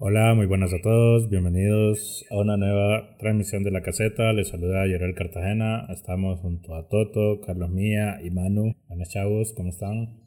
[0.00, 4.32] Hola, muy buenas a todos, bienvenidos a una nueva transmisión de la caseta.
[4.32, 5.88] Les saluda Yorel Cartagena.
[5.92, 8.76] Estamos junto a Toto, Carlos Mía y Manu.
[8.86, 10.22] Buenas chavos, ¿cómo están?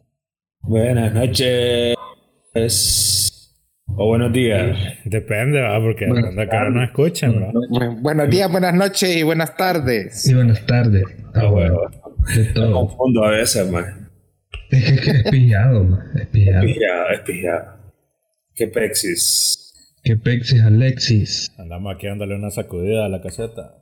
[0.59, 1.95] Buenas noches.
[3.95, 4.77] O buenos días.
[5.05, 5.79] Depende, ¿va?
[5.79, 7.53] Porque cuando acá no escuchan, ¿va?
[8.01, 10.27] Buenos días, buenas noches y buenas tardes.
[10.29, 11.05] Y buenas tardes.
[11.33, 11.79] Ah, bueno.
[12.35, 14.11] Me confundo a veces, man.
[14.69, 16.01] Es que es que es pillado, man.
[16.19, 16.65] Es pillado.
[16.65, 17.65] Pijado, es pijado.
[18.53, 19.60] Qué pexis.
[20.03, 21.51] Que Pexis Alexis.
[21.59, 23.75] Andamos aquí dándole una sacudida a la caseta.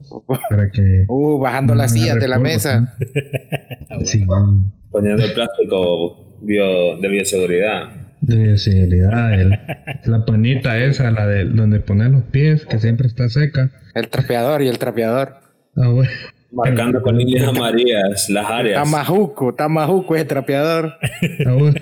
[0.50, 1.06] Para que.
[1.08, 2.96] Uh, bajando las sillas de la mesa.
[3.90, 4.06] ¿no?
[4.06, 4.74] Sí, man.
[4.92, 7.90] Poniendo el plástico bio, de bioseguridad.
[8.22, 9.34] De bioseguridad.
[9.40, 9.60] el-
[10.06, 13.72] la panita esa, la de donde poner los pies, que siempre está seca.
[13.96, 15.36] El trapeador y el trapeador.
[15.78, 16.12] Ah, bueno.
[16.52, 18.84] Marcando con líneas amarillas las áreas.
[18.84, 20.96] Tamajuco, Tamajuco es el trapeador.
[21.46, 21.76] Ah, bueno.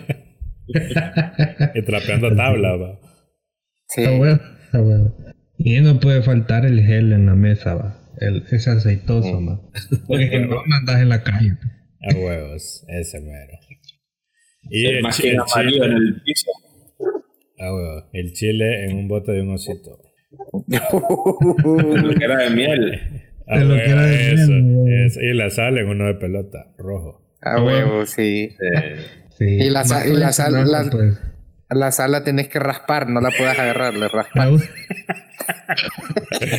[1.74, 3.00] Y trapeando tabla, ¿va?
[3.90, 4.04] Sí.
[4.06, 4.40] Ah, bueno.
[4.74, 5.16] Ah, bueno.
[5.58, 8.00] Y no puede faltar el gel en la mesa, va.
[8.20, 9.62] El, ese aceitoso, man.
[10.08, 11.54] Porque no, andas en la calle.
[12.02, 13.54] A huevos, ese mero.
[14.70, 16.52] Y El el, más chi- que el amarillo en chile, el piso.
[17.60, 19.98] a huevos, el chile en un bote de un osito.
[20.52, 23.02] Lo que era de miel.
[23.48, 25.22] A De lo que huevo, era de eso, miel, eso.
[25.22, 27.24] Y la sal en uno de pelota, rojo.
[27.42, 28.50] A huevo, sí.
[28.60, 28.96] Eh,
[29.38, 29.46] Sí.
[29.46, 31.20] Y la sa- y la sal- la- pues.
[31.70, 34.50] La sala tenés que raspar, no la puedes agarrar, le raspas.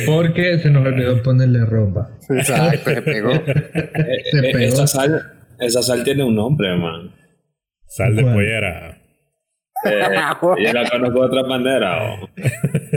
[0.05, 2.09] Porque se nos olvidó ponerle ropa.
[2.29, 3.31] Exacto, se pegó.
[3.33, 4.57] Se eh, pegó.
[4.59, 7.11] esa, sal, esa sal tiene un nombre, man.
[7.87, 8.37] Sal de Bueno.
[8.37, 8.97] pollera.
[9.85, 10.01] Eh,
[10.63, 12.13] yo la conozco de otra manera.
[12.13, 12.29] o-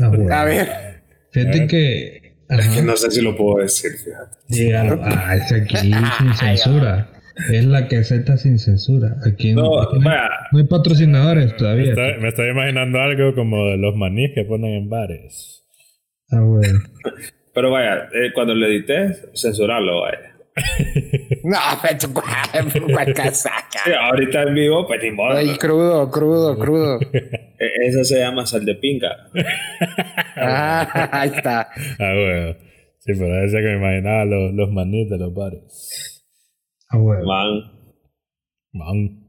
[0.02, 0.34] Ah, bueno.
[0.34, 0.69] A ver,
[1.32, 2.22] Fíjate que.
[2.50, 4.36] Es que no sé si lo puedo decir, fíjate.
[4.48, 5.94] llega- ah, es aquí sin
[6.34, 7.08] censura.
[7.52, 9.16] Es la caseta sin censura.
[9.27, 11.91] Aquí no, No, hay- vaya, no hay patrocinadores todavía.
[11.91, 15.64] Está- me estoy imaginando algo como de los manís que ponen en bares.
[16.30, 16.80] Ah, bueno.
[17.55, 20.28] pero vaya, eh, cuando lo edité, censurarlo, vaya.
[21.44, 23.81] no, pero cuál casaca.
[23.87, 25.37] Sí, ahorita en vivo, pues ni modo.
[25.37, 27.00] Ay, crudo, crudo, crudo.
[27.12, 29.09] E- Esa se llama sal de pinga.
[30.37, 31.69] Ah, ahí está.
[31.99, 32.56] Ah, bueno.
[32.99, 36.12] Sí, pero decía que me imaginaba los, los manís de los bares.
[36.92, 37.25] Ah, bueno.
[37.25, 37.62] Man.
[38.72, 39.26] Man.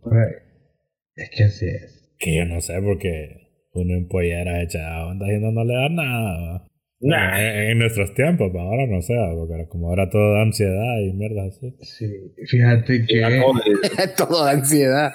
[1.15, 2.13] Es que así es.
[2.19, 5.89] que yo no sé porque uno en pollera hecha onda y no, no le da
[5.89, 6.67] nada.
[6.99, 7.39] Nah.
[7.39, 11.13] En, en nuestros tiempos, pa, ahora no sé, porque como ahora todo da ansiedad y
[11.13, 11.75] mierda así.
[11.81, 12.07] Sí.
[12.47, 13.21] Fíjate que.
[14.17, 15.11] Todo de ansiedad.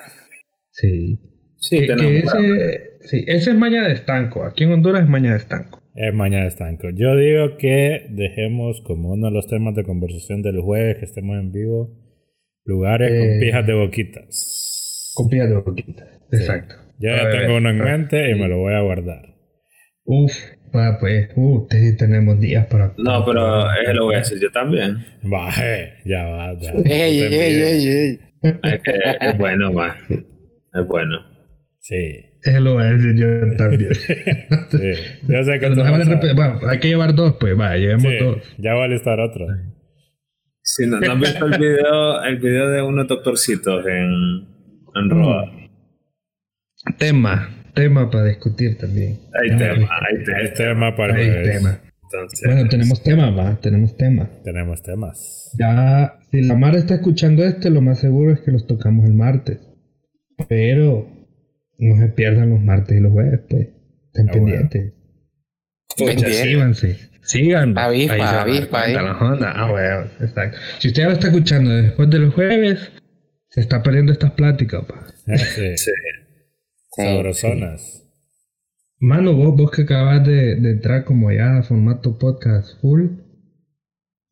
[0.70, 1.18] Sí.
[1.60, 4.44] Sí, Que, que ese, sí, ese es maña de estanco.
[4.44, 5.82] Aquí en Honduras es maña de estanco.
[5.94, 6.90] Es mañana estanco.
[6.94, 11.36] Yo digo que dejemos como uno de los temas de conversación del jueves que estemos
[11.36, 11.90] en vivo,
[12.68, 13.28] lugares Eh.
[13.30, 15.12] con pijas de boquitas.
[15.14, 16.04] Con pilla de boquita.
[16.30, 16.74] Exacto.
[17.00, 19.22] Ya ver, tengo uno en mente y me lo voy a guardar.
[20.04, 20.32] Uf,
[20.74, 21.30] va pues.
[21.36, 22.92] Uh, te- tenemos días para.
[22.98, 24.96] No, pero eso lo voy a decir yo también.
[25.22, 26.72] Baje, ya va, ya.
[26.84, 28.18] Ey, ey, ey, ey.
[28.42, 29.92] Es que es bueno, man.
[30.10, 31.18] Es bueno.
[31.80, 33.94] Sí, Eso lo voy a decir yo también.
[33.94, 34.92] sí.
[35.28, 37.58] Yo sé que Pero Bueno, hay que llevar dos, pues.
[37.58, 38.54] Va, llevemos Sí, dos.
[38.58, 39.46] ya va a listar otro.
[40.70, 44.46] Si no, no han visto el video, el video de unos doctorcitos en,
[44.94, 45.50] en Roa.
[46.98, 47.48] Tema.
[47.74, 49.18] Tema para discutir también.
[49.40, 50.54] Hay tema, hay Hay tema.
[50.54, 51.80] tema para Hay tema.
[52.02, 53.56] Entonces, Bueno, tenemos tema, va.
[53.60, 54.28] Tenemos tema.
[54.44, 55.50] Tenemos temas.
[55.58, 59.14] Ya, si la Mara está escuchando este, lo más seguro es que los tocamos el
[59.14, 59.60] martes.
[60.48, 61.08] Pero
[61.78, 63.68] no se pierdan los martes y los jueves, pues.
[64.08, 64.44] Estén Ah, bueno.
[64.46, 64.92] pendientes.
[65.96, 66.30] Pendiente.
[66.32, 66.98] Síganse.
[67.28, 67.76] Sigan.
[67.76, 68.94] Avispa, Ahí avispa, ahí.
[68.94, 69.52] la onda.
[69.54, 70.56] Ah, bueno, exacto.
[70.78, 72.90] Si usted ya lo está escuchando después de los jueves,
[73.50, 75.06] se está perdiendo estas pláticas, pa.
[75.26, 75.76] Eh, Sí.
[75.76, 75.90] sí.
[76.96, 78.04] Sabrosonas.
[78.98, 83.06] Mano, vos, vos que acabas de, de entrar como ya a formato podcast full,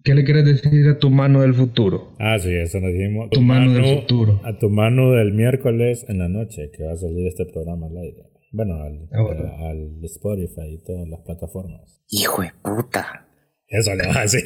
[0.03, 2.15] ¿qué le quieres decir a tu mano del futuro?
[2.19, 3.29] Ah, sí, eso nos dijimos.
[3.31, 4.41] Tu mano del futuro.
[4.45, 7.97] A tu mano del miércoles en la noche que va a salir este programa al
[7.99, 8.23] aire.
[8.56, 9.44] Bueno, al, Ah, bueno.
[9.44, 12.00] eh, al Spotify y todas las plataformas.
[12.08, 13.26] Hijo de puta.
[13.69, 14.44] Eso le va a decir.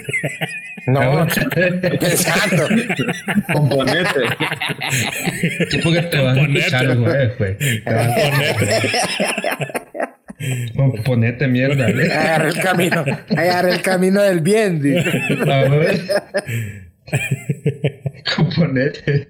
[0.89, 1.01] No,
[2.01, 2.67] pensando.
[3.53, 4.21] Componente.
[5.71, 7.59] Sí, porque te vas a escuchar el jueves, pues.
[7.59, 8.09] Te vas
[10.99, 12.12] a ponete mierda, ¿eh?
[12.12, 13.05] Agarra el camino.
[13.37, 14.83] Agarra el camino del bien.
[14.83, 15.09] dice.
[15.49, 16.01] A ver.
[18.37, 19.29] Componete.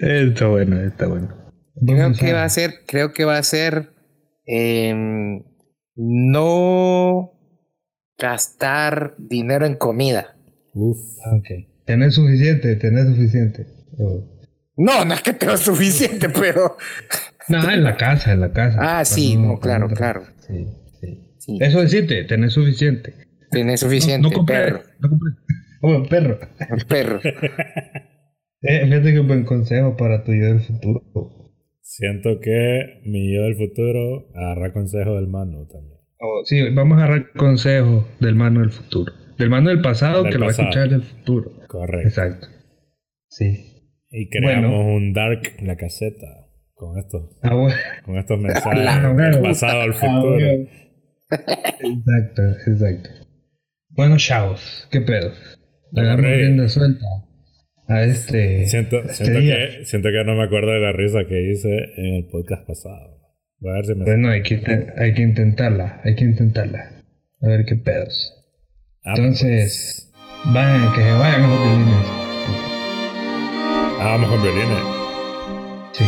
[0.00, 1.43] Está bueno, está bueno.
[1.74, 3.90] Creo que va a ser, creo que va a ser
[4.46, 5.42] em,
[5.96, 7.32] no
[8.18, 10.36] gastar dinero en comida.
[10.72, 10.98] Uf.
[11.26, 11.48] Ah, Ok.
[11.84, 13.66] Tenés suficiente, tenés suficiente.
[13.98, 14.24] Oh.
[14.76, 16.76] No, no es que tengo suficiente, pero
[17.48, 18.78] No, en la casa, en la casa.
[18.80, 20.24] Ah, sí, no, claro, claro.
[20.46, 20.66] Sí,
[21.00, 21.36] sí.
[21.38, 21.58] Sí.
[21.60, 23.14] Eso decirte, tenés suficiente.
[23.50, 24.82] Tienes suficiente, no, no compré, perro.
[25.00, 25.30] No compré.
[25.82, 26.38] Oh, perro.
[26.88, 27.20] Perro.
[28.66, 31.02] Eh, fíjate que un buen consejo para tu yo del futuro.
[31.86, 36.00] Siento que mi yo del futuro agarra consejo del Manu también.
[36.18, 39.12] Oh, sí, vamos a agarrar consejos del mano del futuro.
[39.36, 41.50] Del mano del pasado Del que lo va a escuchar del futuro.
[41.68, 42.08] Correcto.
[42.08, 42.46] Exacto.
[43.28, 43.90] Sí.
[44.10, 44.94] Y creamos Bueno.
[44.94, 46.26] un dark en la caseta
[46.72, 47.76] con estos, Ah, bueno.
[48.06, 50.34] con estos mensajes La del pasado al Ah, futuro.
[50.36, 50.68] bueno.
[51.30, 53.10] Exacto, exacto.
[53.90, 55.32] Bueno, chavos, ¿qué pedo?
[55.92, 56.22] Correcto.
[56.22, 57.04] rienda suelta
[57.88, 58.66] a este.
[58.66, 62.14] Siento, este siento, que, siento que no me acuerdo de la risa que hice en
[62.14, 63.20] el podcast pasado.
[63.60, 64.60] Voy a ver si me Bueno, hay que,
[64.96, 66.90] hay que intentarla, hay que intentarla.
[67.40, 68.32] A ver qué pedos.
[69.04, 70.12] Ah, Entonces,
[70.44, 72.06] vayan, que se vayan los violines.
[72.06, 72.58] pues.
[74.00, 74.78] Ah, vamos con violines.
[75.92, 76.04] Sí.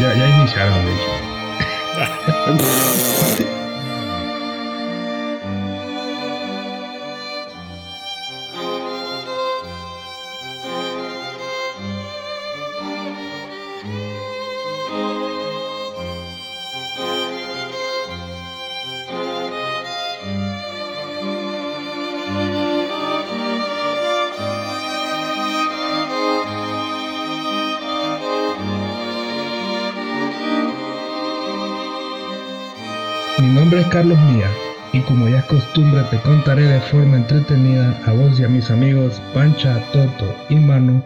[0.00, 1.12] Ya, ya iniciaron, de hecho.
[33.90, 34.48] Carlos Mía
[34.92, 38.70] y como ya es costumbre te contaré de forma entretenida a vos y a mis
[38.70, 41.02] amigos Pancha, Toto y Manu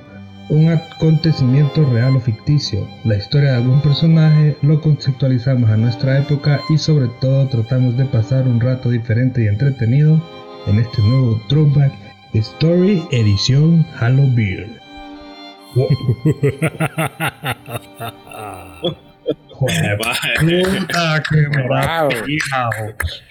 [0.50, 6.60] un acontecimiento real o ficticio, la historia de algún personaje, lo conceptualizamos a nuestra época
[6.68, 10.20] y sobre todo tratamos de pasar un rato diferente y entretenido
[10.66, 11.92] en este nuevo Throwback
[12.34, 14.76] Story edición Halloween.
[19.60, 22.70] Joder, puta, qué hijo.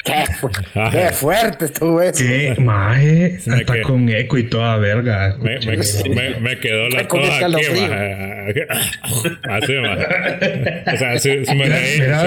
[0.06, 0.50] Qué, fu-
[0.92, 2.24] qué fuerte estuvo eso.
[2.24, 3.84] Qué maje, hasta quedó.
[3.88, 5.36] con eco y toda verga.
[5.40, 5.78] Me, me,
[6.14, 7.42] me, me quedó la tos aquí,
[7.82, 8.68] maje.
[9.50, 10.84] Así, maje.
[10.94, 12.20] O sea, si, si me reía,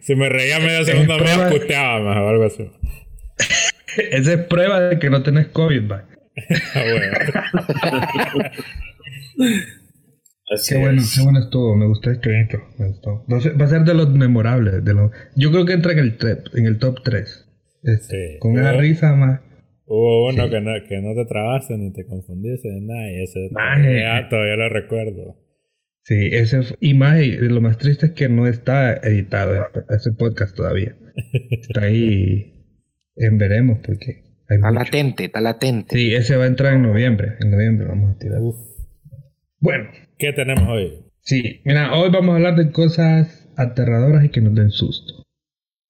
[0.00, 2.68] si, si me reía medio segundo, me puteaba, maje, o algo así.
[4.10, 6.02] Esa es prueba de que no tenés COVID, va.
[6.74, 7.12] Ah, bueno.
[10.54, 11.14] Así Qué bueno, es.
[11.16, 11.76] qué bueno estuvo.
[11.76, 12.66] Me gustó este intro.
[12.78, 13.24] Me gustó.
[13.32, 14.84] Va a ser, va a ser de los memorables.
[14.84, 16.18] De los, yo creo que entra en el,
[16.54, 17.48] en el top 3.
[18.00, 18.38] Sí.
[18.40, 19.40] Con una Hubo- risa más.
[19.86, 23.48] Hubo uno que, no, que no te trabaste ni te confundiste ni nada, y ese
[23.52, 23.82] Maje.
[23.82, 25.36] todavía, todavía lo recuerdo.
[26.04, 30.12] Sí, ese y más, y lo más triste es que no está editado este- ese
[30.12, 30.96] podcast todavía.
[31.50, 32.52] Está ahí
[33.16, 34.84] en veremos porque hay Está mucho.
[34.84, 35.96] latente, está latente.
[35.96, 37.34] Sí, ese va a entrar en noviembre.
[37.40, 38.40] En noviembre vamos a tirar.
[38.40, 38.56] Uf.
[39.60, 39.84] Bueno,
[40.24, 41.04] ¿Qué tenemos hoy?
[41.20, 45.26] sí, mira, hoy vamos a hablar de cosas aterradoras y que nos den susto.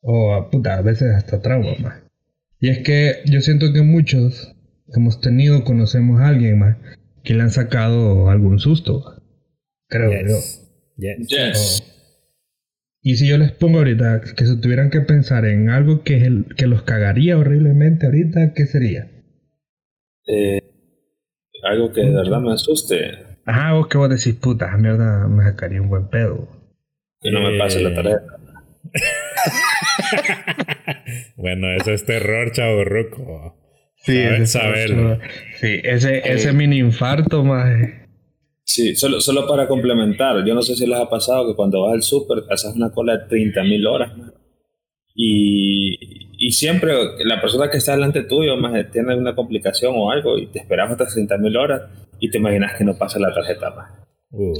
[0.00, 2.02] O a puta, a veces hasta trauma más.
[2.58, 4.52] Y es que yo siento que muchos
[4.92, 6.78] hemos tenido, conocemos a alguien más
[7.22, 9.22] que le han sacado algún susto.
[9.86, 10.18] Creo yo.
[10.26, 10.68] Yes.
[10.96, 11.28] Yes.
[11.28, 11.82] Yes.
[13.02, 16.24] Y si yo les pongo ahorita que se tuvieran que pensar en algo que, es
[16.24, 19.12] el, que los cagaría horriblemente ahorita, ¿qué sería?
[20.26, 20.60] Eh,
[21.62, 23.33] algo que de verdad me asuste.
[23.46, 26.48] Ajá, vos que vos decís, puta, esa mierda me sacaría un buen pedo.
[27.20, 28.36] Que no me pase la Eh, tarjeta.
[31.36, 33.56] Bueno, eso es terror, chavo ruco.
[33.96, 35.18] Sí, Sabe- ese, saberlo.
[35.56, 37.66] sí, ese, ese mini infarto más.
[38.64, 40.44] Sí, solo, solo para complementar.
[40.44, 43.16] Yo no sé si les ha pasado que cuando vas al súper haces una cola
[43.16, 44.16] de 30.000 horas.
[44.16, 44.32] man.
[45.14, 45.96] Y,
[46.46, 46.92] y siempre
[47.24, 50.90] la persona que está delante tuyo más tiene alguna complicación o algo y te esperas
[50.90, 51.82] hasta 30.000 horas
[52.24, 53.90] y te imaginas que no pasa la tarjeta más.
[54.30, 54.54] Uh,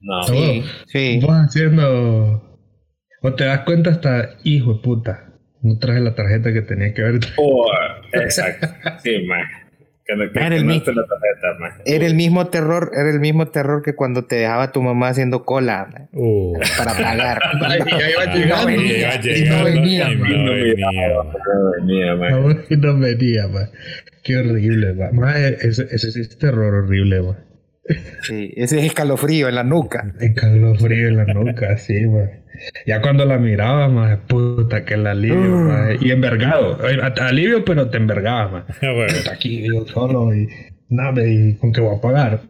[0.00, 0.22] No.
[0.24, 1.20] Sí, sí.
[1.22, 2.58] Vos haciendo.
[3.22, 7.02] O te das cuenta hasta, hijo de puta, no traje la tarjeta que tenía que
[7.02, 7.20] ver.
[7.36, 7.70] Oh,
[8.12, 8.66] exacto.
[9.02, 9.42] Sí, man.
[10.06, 11.82] Que que, Era que el no mi- esté la tarjeta.
[11.86, 15.44] Era el mismo terror, era el mismo terror que cuando te dejaba tu mamá haciendo
[15.44, 16.58] cola uh.
[16.76, 17.40] para pagar.
[17.54, 17.78] Ah,
[18.36, 20.08] y no venía, y no venía.
[20.14, 22.14] No venía.
[24.22, 25.16] Qué horrible, man.
[25.16, 27.36] Man, ese, ese sí es terror horrible, man.
[28.22, 30.14] Sí, ese es escalofrío en la nuca.
[30.20, 32.30] El calofrío en la nuca, sí, man.
[32.86, 35.96] Ya cuando la miraba, más puta, que el alivio, man.
[36.00, 36.78] Y envergado.
[37.20, 38.64] Alivio, pero te envergaba, man.
[38.80, 39.12] Ah, bueno.
[39.32, 40.48] Aquí yo solo y
[40.88, 42.40] nada, y con qué voy a pagar.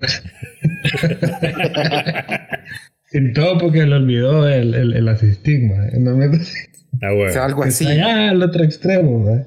[3.12, 5.87] y todo porque le olvidó el, el, el asistigma.
[5.99, 6.19] ¿no?
[7.03, 7.43] Ah, O sea, bueno.
[7.43, 7.88] algo así.
[7.88, 9.45] Allá al otro extremo, man.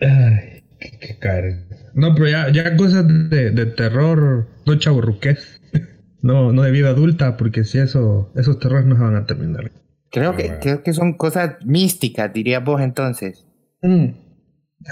[0.00, 1.58] Ay, qué, qué caer.
[1.94, 5.60] No, pero ya, ya cosas de, de terror, no chaburruqués.
[6.22, 9.70] no, no de vida adulta, porque si eso, esos terrores no se van a terminar.
[10.10, 13.46] Creo Ah, que, creo que son cosas místicas, dirías vos entonces.
[13.82, 14.06] Mm.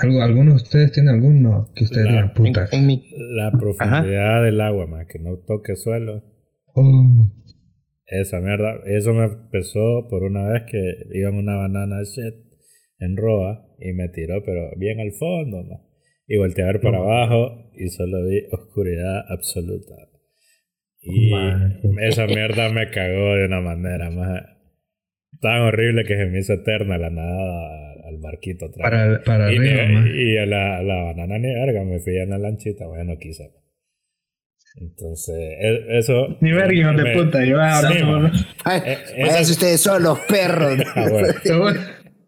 [0.02, 2.72] ¿Algo, ¿Alguno de ustedes tiene alguno que ustedes La- digan En, putas?
[2.72, 3.04] en mi,
[3.36, 6.22] La profundidad del agua, más que no toque suelo.
[6.74, 7.26] Oh,
[8.06, 10.78] Esa mierda, eso me empezó por una vez que
[11.12, 12.34] iba en una banana shit
[12.98, 15.76] en Roa y me tiró, pero bien al fondo, ma.
[16.26, 17.04] Y volteé a ver para No.
[17.04, 19.94] abajo y solo vi oscuridad absoluta.
[21.00, 21.80] Y Man.
[22.00, 24.42] esa mierda me cagó de una manera más
[25.40, 28.88] tan horrible que se me hizo eterna la nada al barquito atrás.
[28.90, 30.08] para, para y, arriba, ma.
[30.08, 33.18] y a la, a la banana ni verga, me fui en la lanchita, bueno, no
[33.18, 33.50] quise.
[34.80, 36.36] Entonces, e- eso.
[36.40, 37.44] Ni verga, hijo de me- puta.
[37.44, 37.98] Yo ah, Sí.
[38.64, 40.78] Ay, Eh, váyanse esa- ustedes solos, perros.
[40.94, 41.08] Ah,
[41.58, 41.80] bueno.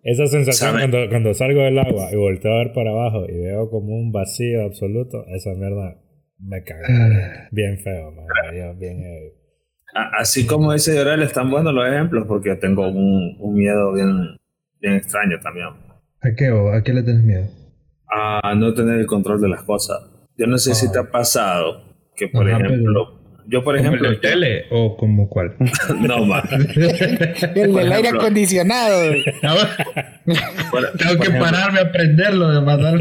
[0.04, 0.80] Esa sensación ¿Sabe?
[0.90, 4.12] cuando, cuando salgo del agua y volteo a ver para abajo y veo como un
[4.12, 5.96] vacío absoluto, esa mierda
[6.38, 6.82] me caga.
[6.88, 7.48] Ah.
[7.50, 8.26] bien feo, man.
[8.50, 9.32] me dio bien heavy.
[10.18, 14.36] Así como dice Llorel, están buenos los ejemplos porque yo tengo un, un miedo bien,
[14.80, 15.68] bien extraño también.
[16.20, 17.46] ¿A qué, o ¿A qué le tenés miedo?
[18.08, 19.98] A no tener el control de las cosas.
[20.36, 20.92] Yo no sé si Ah.
[20.92, 21.82] te ha pasado
[22.16, 25.54] que, por Ajá, ejemplo, yo por ¿Como ejemplo, el del tele o como cuál?
[26.00, 26.44] no más.
[27.54, 29.12] El del aire acondicionado.
[30.24, 33.00] Tengo que pararme a aprenderlo de matar.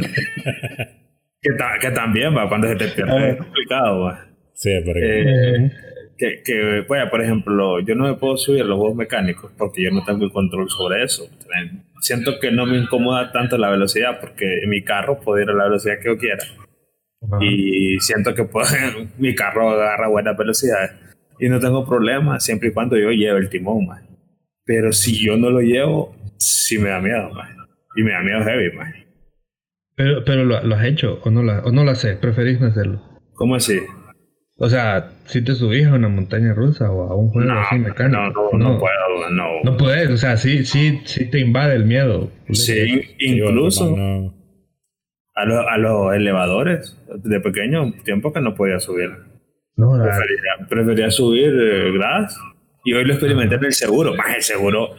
[1.41, 4.01] Que, ta- que también va, cuando se te pierde es complicado.
[4.01, 4.25] va.
[4.53, 5.71] Sí, porque Eh,
[6.17, 9.91] que, que, vaya, por ejemplo, yo no me puedo subir los juegos mecánicos porque yo
[9.91, 11.27] no tengo el control sobre eso.
[12.01, 15.53] Siento que no me incomoda tanto la velocidad porque en mi carro puedo ir a
[15.53, 16.43] la velocidad que yo quiera.
[17.41, 18.67] Y siento que puedo-
[19.17, 20.91] mi carro agarra buenas velocidades.
[21.39, 24.03] Y no tengo problema siempre y cuando yo lleve el timón, más.
[24.65, 27.49] Pero si yo no lo llevo, sí me da miedo, más.
[27.95, 28.93] Y me da miedo heavy, más.
[29.95, 32.67] Pero, pero lo, lo has hecho o no, la, o no lo haces, preferís no
[32.67, 33.01] hacerlo.
[33.33, 33.79] ¿Cómo así?
[34.57, 37.75] O sea, si te subís a una montaña rusa o a un juego No, así
[37.79, 38.19] mecánico.
[38.21, 39.45] no, no, no puedo, no.
[39.63, 42.31] No puedes, o sea, sí, sí, sí te invade el miedo.
[42.51, 44.33] Sí, sí, incluso no-
[45.35, 49.09] a, los- a los elevadores, de pequeño tiempo que no podía subir.
[49.75, 52.37] No, Prefería, prefería subir eh, gradas.
[52.85, 54.13] Y hoy lo experimenté en el seguro.
[54.15, 54.89] Más el seguro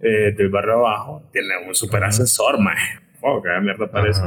[0.00, 2.78] eh, del barrio abajo tiene un super ascensor, más.
[3.22, 4.22] Oh, qué mierda parece.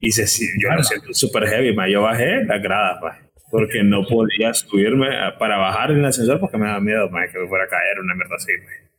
[0.00, 0.24] Y se,
[0.58, 1.88] yo lo siento súper heavy, más.
[1.90, 3.18] Yo bajé las gradas, más.
[3.50, 7.30] Porque no podía subirme a- para bajar en el ascensor porque me daba miedo, más,
[7.30, 8.90] que me fuera a caer una mierda así, maje.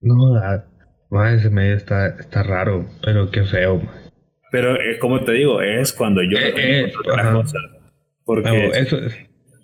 [0.00, 0.64] no,
[1.10, 3.80] ma, ese medio está, está raro, pero qué feo.
[4.50, 7.62] Pero es como te digo, es cuando yo Eh, eh, las cosas.
[8.24, 9.16] Porque No, eso es-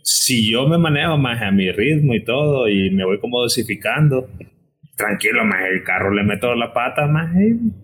[0.03, 4.29] si yo me manejo más a mi ritmo y todo y me voy como dosificando,
[4.97, 7.35] tranquilo, más el carro le meto la pata, más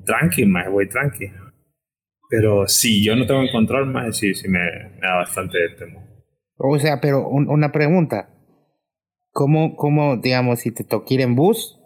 [0.05, 1.27] tranqui, más voy tranqui.
[2.29, 6.03] Pero si yo no tengo el control, más sí, sí me, me da bastante temor.
[6.57, 8.29] O sea, pero un- una pregunta.
[9.33, 11.79] ¿Cómo, ¿Cómo, digamos, si te toca ir en bus?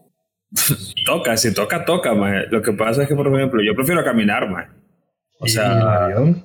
[1.07, 2.47] Toca, si toca, toca, más.
[2.51, 4.69] Lo que pasa es que, por ejemplo, yo prefiero caminar, más.
[5.45, 6.43] O ¿Y el sea, avión?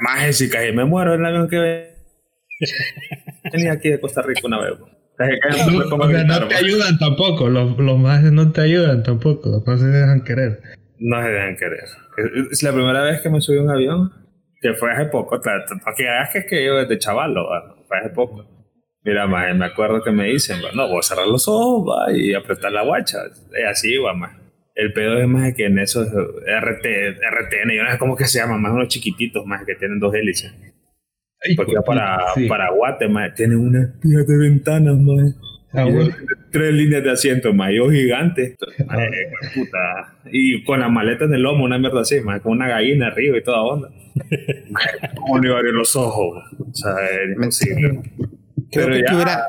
[0.00, 1.94] más si caí, me muero en el avión que
[3.52, 4.74] venía aquí de Costa Rica una vez.
[5.16, 9.62] Casi no O sea, no te ayudan tampoco, los, los más no te ayudan tampoco,
[9.66, 10.60] no se dejan querer.
[10.98, 11.84] No se dejan querer.
[12.50, 14.12] Es- la primera vez que me subí a un avión,
[14.60, 15.40] que fue hace poco.
[15.40, 15.64] Para
[15.96, 17.76] que hagas que es que yo desde chavalo, ¿va?
[17.88, 18.44] fue hace poco.
[19.04, 22.34] Mira, más me acuerdo que me dicen, no, voy a cerrar los ojos va, y
[22.34, 23.18] apretar la guacha.
[23.58, 24.32] Y así va, más.
[24.76, 28.38] El pedo es más que en esos RT, RTN, yo no sé cómo que se
[28.38, 30.54] llama, más unos chiquititos más que tienen dos hélices.
[31.56, 32.46] Porque para, sí.
[32.46, 35.34] para Guate, más, tienen unas pijas de ventanas, más.
[35.72, 36.14] Ah, bueno.
[36.52, 38.56] Tres líneas de asiento, más, yo gigante.
[39.54, 40.18] Puta.
[40.30, 43.36] Y con la maleta en el lomo, una mierda así, mae, con una gallina arriba
[43.38, 43.88] y toda onda.
[45.16, 46.42] ¿Cómo no iba a abrir los ojos?
[46.58, 48.00] O sea, era imposible.
[48.72, 49.48] Creo Pero que, ya- hubiera-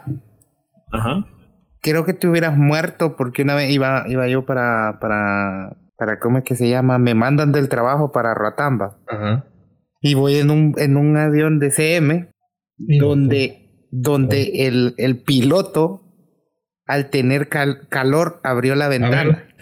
[0.91, 1.27] Ajá.
[1.81, 6.39] Creo que te hubieras muerto porque una vez iba, iba yo para, para, para, ¿cómo
[6.39, 6.97] es que se llama?
[6.97, 8.97] Me mandan del trabajo para Roatamba.
[9.07, 9.45] Ajá.
[10.01, 12.29] Y voy en un, en un avión de CM
[12.77, 16.03] donde, donde el, el piloto,
[16.85, 19.43] al tener cal- calor, abrió la ventana.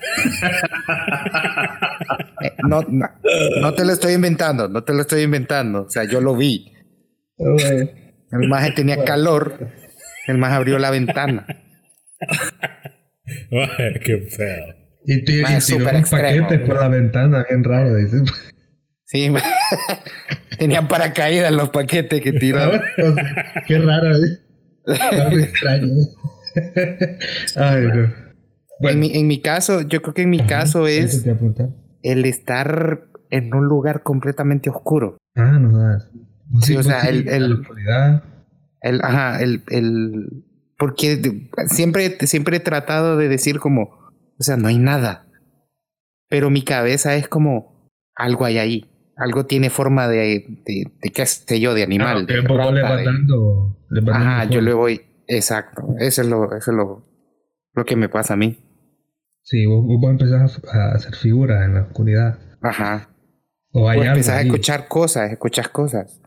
[2.42, 3.08] Eh, No, no,
[3.62, 5.84] no te lo estoy inventando, no te lo estoy inventando.
[5.84, 6.74] O sea, yo lo vi.
[8.32, 9.54] El maje tenía calor,
[10.28, 11.46] el maje abrió la ventana.
[13.52, 14.76] Mae, qué feo.
[15.08, 18.24] Y, tiró un extremo, paquete por la ventana, bien raro, dices.
[19.06, 19.32] Sí,
[20.60, 22.72] tenían paracaídas los paquetes que tiró.
[23.68, 24.40] Qué raro, ¿eh?
[25.44, 25.94] Extraño.
[26.56, 27.18] ¿eh?
[27.56, 28.90] Ay, no.
[28.90, 31.36] En, mi, en mi caso, yo creo que en mi caso es te
[32.02, 35.18] el estar en un lugar completamente oscuro.
[35.36, 36.10] Ah, no das.
[36.62, 37.62] Sí, o sea, el- el-.
[38.82, 40.45] El, ajá, el, el,
[40.78, 43.84] porque siempre, siempre he tratado de decir como,
[44.38, 45.28] o sea, no hay nada.
[46.28, 48.92] Pero mi cabeza es como, algo hay ahí.
[49.18, 52.28] Algo tiene forma de, de, de qué sé yo, de animal.
[52.30, 53.78] Ah, poco le va dando,
[54.12, 55.96] Ajá, yo le voy, exacto.
[56.00, 57.06] Eso es lo, eso es lo,
[57.74, 58.60] lo que me pasa a mí.
[59.44, 62.40] Sí, vos, vos empezar a, hacer figuras en la oscuridad.
[62.62, 63.10] Ajá.
[63.72, 66.22] O hay empezás a escuchar cosas, escuchas cosas.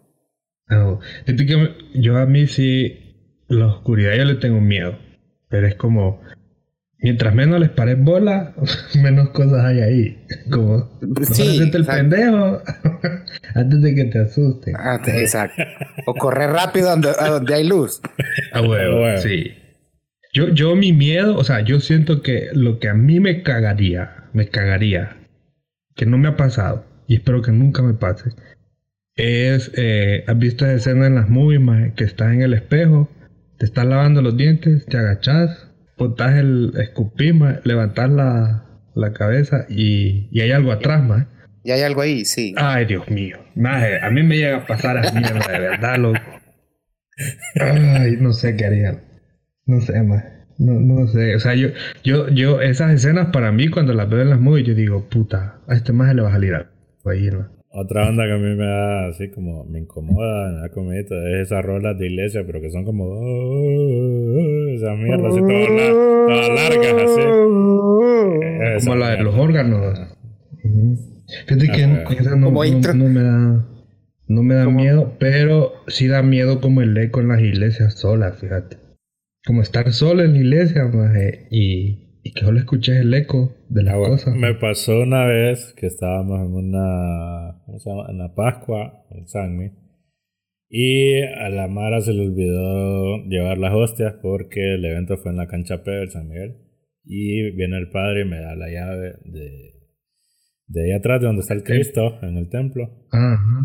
[0.69, 1.01] No,
[1.95, 3.08] yo a mí sí,
[3.49, 4.99] la oscuridad yo le tengo miedo.
[5.49, 6.21] Pero es como,
[6.99, 8.55] mientras menos les pares bola,
[9.03, 10.27] menos cosas hay ahí.
[10.51, 10.89] Como,
[11.33, 12.63] sí, el pendejo
[13.55, 14.75] antes de que te asusten.
[14.77, 15.63] Ah, exacto.
[16.07, 16.97] O correr rápido a
[17.29, 18.01] donde, hay luz.
[18.53, 19.55] A huevo, sí.
[20.33, 24.29] Yo, yo mi miedo, o sea, yo siento que lo que a mí me cagaría,
[24.33, 25.17] me cagaría,
[25.97, 28.31] que no me ha pasado, y espero que nunca me pase,
[29.17, 33.09] es, eh, ¿has visto esa escena en las movies, que estás en el espejo,
[33.59, 37.33] te estás lavando los dientes, te agachás, botas el escupí,
[37.65, 41.27] levantas la, la cabeza y, y, hay algo atrás, más.
[41.65, 42.55] Y hay algo ahí, sí.
[42.57, 43.39] Ay, Dios mío.
[43.57, 46.21] a mí me llega a pasar a mierda, de verdad, loco.
[47.61, 49.03] Ay, no sé qué haría.
[49.67, 50.25] No sé, más.
[50.59, 51.35] No, no sé.
[51.35, 51.69] O sea, yo,
[52.05, 55.61] yo, yo, esas escenas para mí, cuando las veo en las movies, yo digo, puta,
[55.67, 56.71] a este más le va a salir algo
[57.07, 57.58] ahí, ¿no?
[57.71, 61.49] Otra onda que a mí me da así como me incomoda, me da comidita, es
[61.49, 66.49] esas rolas de iglesia, pero que son como oh, oh, oh, esas mierdas así todas,
[66.49, 67.21] largas así.
[68.85, 70.01] como la de los órganos.
[71.47, 72.51] Fíjate que no, no,
[73.09, 73.67] me da
[74.29, 78.39] no me da miedo, pero sí da miedo como el eco en las iglesias solas,
[78.39, 78.79] fíjate.
[79.47, 80.91] Como estar solo en la iglesia,
[81.51, 84.35] y y que solo escuché el eco de la cosa.
[84.35, 88.07] Me pasó una vez que estábamos en una, ¿cómo se llama?
[88.11, 89.71] En la Pascua, en Sanmi.
[90.71, 95.39] Y a la Mara se le olvidó llevar las hostias porque el evento fue en
[95.39, 96.57] la cancha P del San Miguel.
[97.05, 99.79] Y viene el padre y me da la llave de,
[100.67, 103.07] de ahí atrás, de donde está el Cristo, en el templo.
[103.11, 103.61] Ajá.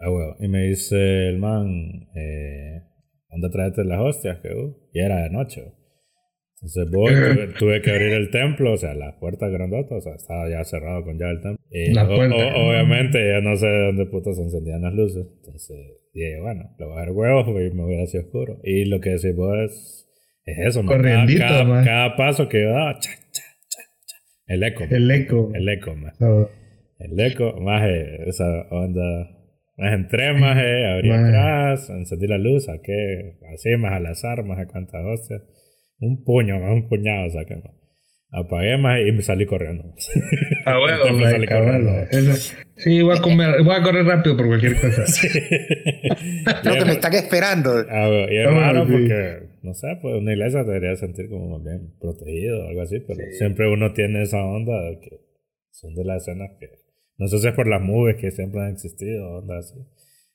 [0.00, 2.82] Ah, y me dice el man, eh,
[3.30, 4.38] ¿dónde traes las hostias?
[4.40, 5.72] Que, uh, y era de noche.
[6.64, 7.12] Entonces voy,
[7.58, 11.04] tuve, que abrir el templo, o sea, la puerta grandota, o sea, estaba ya cerrado
[11.04, 11.64] con llave el templo.
[11.70, 15.26] Y obviamente ya no sé de dónde putas encendían las luces.
[15.36, 15.76] Entonces
[16.14, 18.60] dije, bueno, le voy a dar huevos y me voy hacia oscuro.
[18.64, 20.08] Y lo que decís vos es,
[20.46, 24.16] es eso, cada, cada, paso que yo daba, cha, cha, cha, cha.
[24.46, 24.84] El eco.
[24.88, 25.52] El eco.
[25.54, 26.16] El eco, más.
[26.98, 27.86] El eco, más
[28.26, 29.02] esa onda.
[29.76, 34.66] Más entré, más abrí atrás, encendí la luz, saqué así, más al azar, más a
[34.66, 35.42] cuántas hostias
[35.98, 37.62] un puño, un puñado saqué.
[38.36, 39.94] Apagué más y me salí corriendo.
[40.66, 41.92] Ah, bueno, me salí corriendo.
[42.76, 45.04] sí, voy a, comer, voy a correr rápido por cualquier cosa.
[45.06, 45.28] Sí.
[45.28, 47.70] Que me están esperando.
[47.88, 51.94] Ah, y es raro porque, no sé, pues una iglesia debería sentir como más bien
[52.00, 55.20] protegido o algo así, pero siempre uno tiene esa onda de que
[55.70, 56.70] son de las escenas que,
[57.18, 59.76] no sé si es por las nubes que siempre han existido, onda así,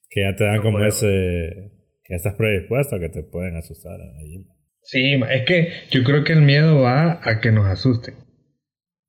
[0.10, 1.72] que ya te dan como ese,
[2.04, 4.45] que estás predispuesto a que te pueden asustar ahí.
[4.91, 8.15] Sí, es que yo creo que el miedo va a que nos asusten.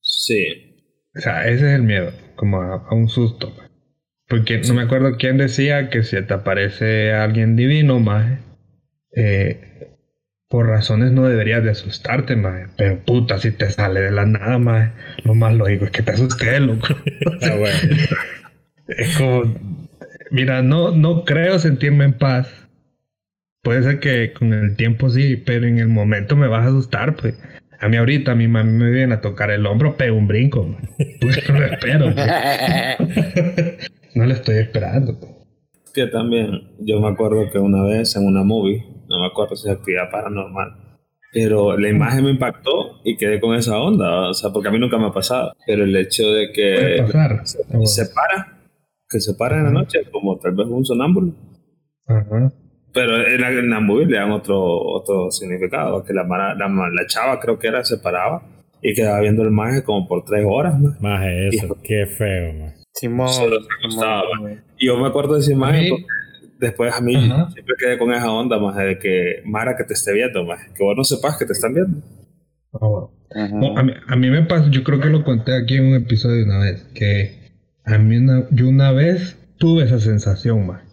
[0.03, 0.75] Sí.
[1.17, 3.57] O sea, ese es el miedo, como a, un susto.
[4.29, 8.41] Porque no me acuerdo quién decía que si te aparece alguien divino, más,
[9.17, 9.97] eh,
[10.51, 12.69] por razones no deberías de asustarte, más.
[12.77, 14.93] Pero puta, si te sale de la nada, más,
[15.25, 16.89] lo más lógico es que te asustes, loco.
[17.41, 17.79] Ah, bueno.
[18.87, 19.45] es como,
[20.31, 22.61] mira, no, no creo sentirme en paz
[23.63, 27.17] Puede ser que con el tiempo sí, pero en el momento me vas a asustar,
[27.17, 27.35] pues.
[27.79, 30.77] A mí ahorita, a mi mami me viene a tocar el hombro, pego un brinco.
[31.21, 32.15] Pues no lo espero.
[32.15, 33.91] Pues.
[34.15, 35.19] no le estoy esperando.
[35.19, 35.33] Pues.
[35.95, 39.69] Que también, yo me acuerdo que una vez en una movie, no me acuerdo si
[39.69, 40.91] es actividad paranormal,
[41.33, 44.79] pero la imagen me impactó y quedé con esa onda, o sea, porque a mí
[44.79, 45.53] nunca me ha pasado.
[45.67, 47.05] Pero el hecho de que
[47.85, 48.59] se, para,
[49.09, 51.35] que se para en la noche, como tal vez un sonámbulo.
[52.07, 52.53] Ajá.
[52.93, 57.07] Pero en la, en la movie le dan otro, otro significado, que la, la, la
[57.07, 58.43] chava creo que era separaba
[58.83, 60.79] y quedaba viendo el maje como por tres horas.
[60.79, 62.75] Más, maje, eso, qué feo, man.
[62.93, 63.31] Simón.
[64.79, 66.05] y yo me acuerdo de esa imagen
[66.59, 70.13] después a mí siempre quedé con esa onda, más de que Mara que te esté
[70.13, 72.03] viendo, más que vos no sepas que te están viendo.
[72.75, 75.95] Ah, a, mí, a, mí, me pasa, yo creo que lo conté aquí en un
[75.95, 77.53] episodio una vez, que
[77.85, 80.90] a mí una, yo una vez tuve esa sensación, más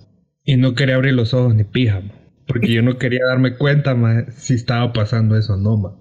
[0.48, 2.02] y no quería abrir los ojos ni pija,
[2.48, 5.78] porque yo no quería darme cuenta más si estaba pasando eso o no.
[5.78, 5.94] más.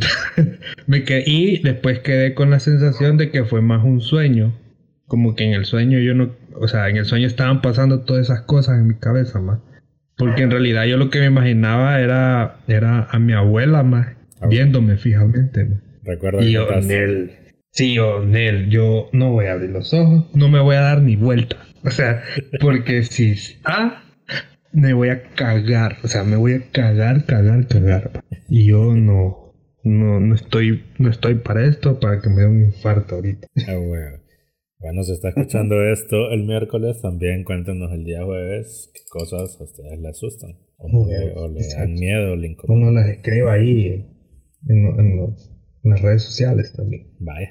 [0.87, 4.59] me quedé, y después quedé con la sensación de que fue más un sueño,
[5.05, 8.23] como que en el sueño yo no, o sea, en el sueño estaban pasando todas
[8.23, 9.59] esas cosas en mi cabeza, más.
[10.17, 14.07] Porque en realidad yo lo que me imaginaba era, era a mi abuela, más,
[14.49, 15.81] viéndome fijamente, ma.
[16.01, 16.81] Recuerdo Y que yo.
[16.81, 17.31] Nel,
[17.69, 21.03] sí, yo, Nel, yo no voy a abrir los ojos, no me voy a dar
[21.03, 21.57] ni vuelta.
[21.85, 22.23] O sea,
[22.61, 24.03] porque si está,
[24.73, 25.97] me voy a cagar.
[26.03, 28.23] O sea, me voy a cagar, cagar, cagar.
[28.49, 32.63] Y yo no, no, no estoy, no estoy para esto, para que me dé un
[32.65, 33.47] infarto ahorita.
[33.67, 34.17] Ah, huevo.
[34.79, 37.01] Bueno, se está escuchando esto el miércoles.
[37.01, 40.51] También cuéntenos el día jueves qué cosas a ustedes les asustan.
[40.77, 41.79] O, Joder, o le exacto.
[41.87, 42.83] dan miedo o le incomodan.
[42.83, 44.05] Uno las escriba ahí
[44.67, 45.51] en, lo- en los-
[45.83, 47.13] en las redes sociales también.
[47.19, 47.49] Vaya.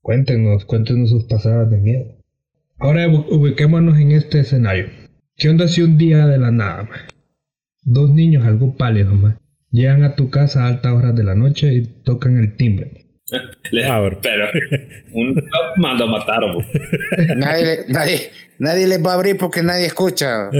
[0.00, 2.15] Cuéntenos, cuéntenos sus pasadas de miedo.
[2.78, 4.90] Ahora ubi- ubiquémonos en este escenario.
[5.36, 6.88] ¿Qué onda si un día de la nada,
[7.82, 9.38] dos niños algo pálidos, ma,
[9.70, 13.06] llegan a tu casa a altas horas de la noche y tocan el timbre?
[13.72, 14.18] Le- Ah, bro.
[14.22, 14.46] pero
[15.12, 16.62] un top mando a matar, bo.
[17.36, 20.50] Nadie, nadie, nadie les va a abrir porque nadie escucha.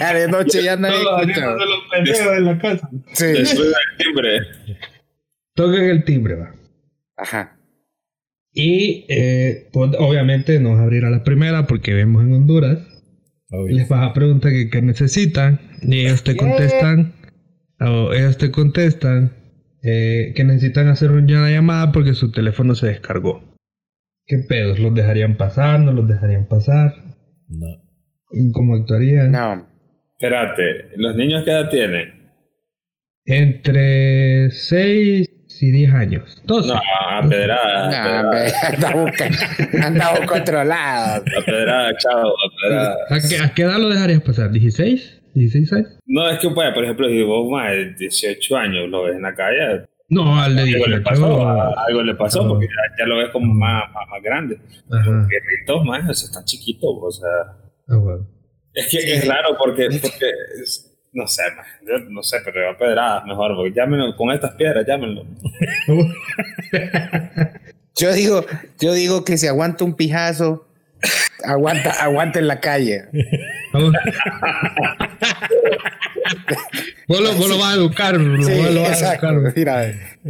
[0.00, 1.46] ya de noche ya nadie escucha.
[1.50, 2.90] los pendejos en la casa.
[3.12, 3.26] Sí.
[5.54, 6.54] Tocan el timbre, va.
[7.16, 7.55] Ajá.
[8.58, 12.78] Y eh, pues, obviamente no vas a abrir a la primera porque vemos en Honduras.
[13.50, 13.76] Obvio.
[13.76, 17.12] Les vas a preguntar qué necesitan y ellos te contestan
[17.78, 19.32] o ellos te contestan
[19.82, 23.42] eh, que necesitan hacer una llamada porque su teléfono se descargó.
[24.24, 24.78] ¿Qué pedos?
[24.78, 25.80] ¿Los dejarían pasar?
[25.80, 26.94] ¿No los dejarían pasar?
[27.48, 27.66] No.
[28.54, 29.32] ¿Cómo actuarían?
[29.32, 29.68] No.
[30.18, 32.32] Espérate, ¿los niños qué edad tienen?
[33.26, 36.42] Entre 6 y 10 años.
[36.44, 36.68] 12.
[36.68, 41.24] No, a pedrada, No, pedrada, andamos, controlados.
[41.36, 42.96] a pedrada, chavo, a pedrada.
[43.10, 44.50] ¿A, qué, a qué edad lo dejarías pasar?
[44.50, 45.20] ¿16?
[45.34, 45.98] ¿16 años?
[46.06, 49.22] No, es que, pues, por ejemplo, si vos más de 18 años lo ves en
[49.22, 51.02] la calle, No, al de algo le 18.
[51.04, 52.48] pasó, algo le pasó, No.
[52.50, 54.58] porque ya, ya lo ves como más, más, más grande.
[54.90, 55.26] Ajá.
[55.28, 57.28] Guerritos más, o sea, están chiquitos, o sea.
[57.88, 58.26] Ah, bueno.
[58.72, 60.26] Es que es raro porque, porque
[60.62, 64.54] es- no sé, man, yo no sé, pero a pedradas mejor, porque llámenlo con estas
[64.54, 65.24] piedras, llámenlo.
[67.98, 68.44] Yo digo,
[68.78, 70.68] yo digo que si aguanta un pijazo,
[71.42, 73.04] aguanta, aguanta en la calle.
[77.08, 79.34] Vos, lo, vos lo vas a educar, bro, Sí, vos lo vas a educar.
[79.54, 79.80] Mira,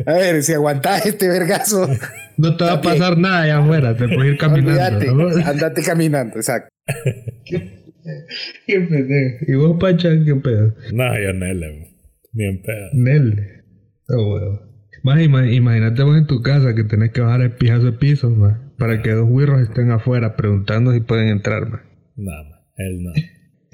[0.07, 1.89] a ver, si aguantas este vergazo,
[2.37, 4.99] No te va a pasar nada allá afuera, te puedes ir caminando.
[4.99, 5.49] olvídate, ¿no?
[5.49, 6.69] andate caminando, exacto.
[8.67, 9.45] Qué pendejo.
[9.49, 10.75] ¿Y vos, Pacha, qué pedo?
[10.93, 11.89] No, yo Nele.
[12.33, 12.89] Ni en pedo.
[12.93, 13.63] Nel.
[14.09, 14.61] Oh, huevo.
[15.03, 18.35] Más ima- imagínate vos en tu casa que tenés que bajar el pijazo de piso,
[18.79, 21.81] para que dos güirros estén afuera preguntando si pueden entrar, más.
[22.17, 22.61] Nada más.
[22.77, 23.13] Él no.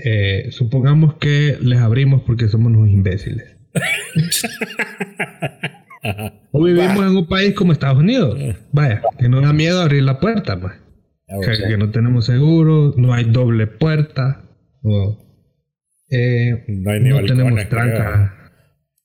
[0.05, 3.57] Eh, supongamos que les abrimos porque somos unos imbéciles.
[6.51, 8.37] o vivimos en un país como Estados Unidos.
[8.73, 10.75] Vaya, que no da miedo abrir la puerta, más.
[11.33, 14.45] Ah, Que, no tenemos seguro, no hay doble puerta.
[14.83, 15.19] o,
[16.11, 18.35] eh, No hay no tenemos tranca.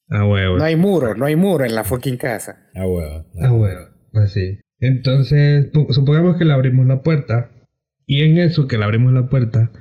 [0.10, 0.58] Ah, huevo.
[0.58, 2.70] No hay muro, no hay muro en la fucking casa.
[2.76, 3.26] Ah, huevo.
[3.42, 3.82] Ah, huevo.
[4.14, 4.60] Así.
[4.80, 7.52] Entonces, pu- supongamos que le abrimos la puerta.
[8.06, 9.72] Y en eso que le abrimos la puerta,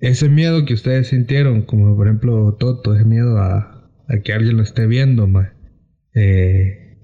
[0.00, 4.56] ese miedo que ustedes sintieron, como por ejemplo Toto, ese miedo a, a que alguien
[4.56, 5.50] lo esté viendo, más.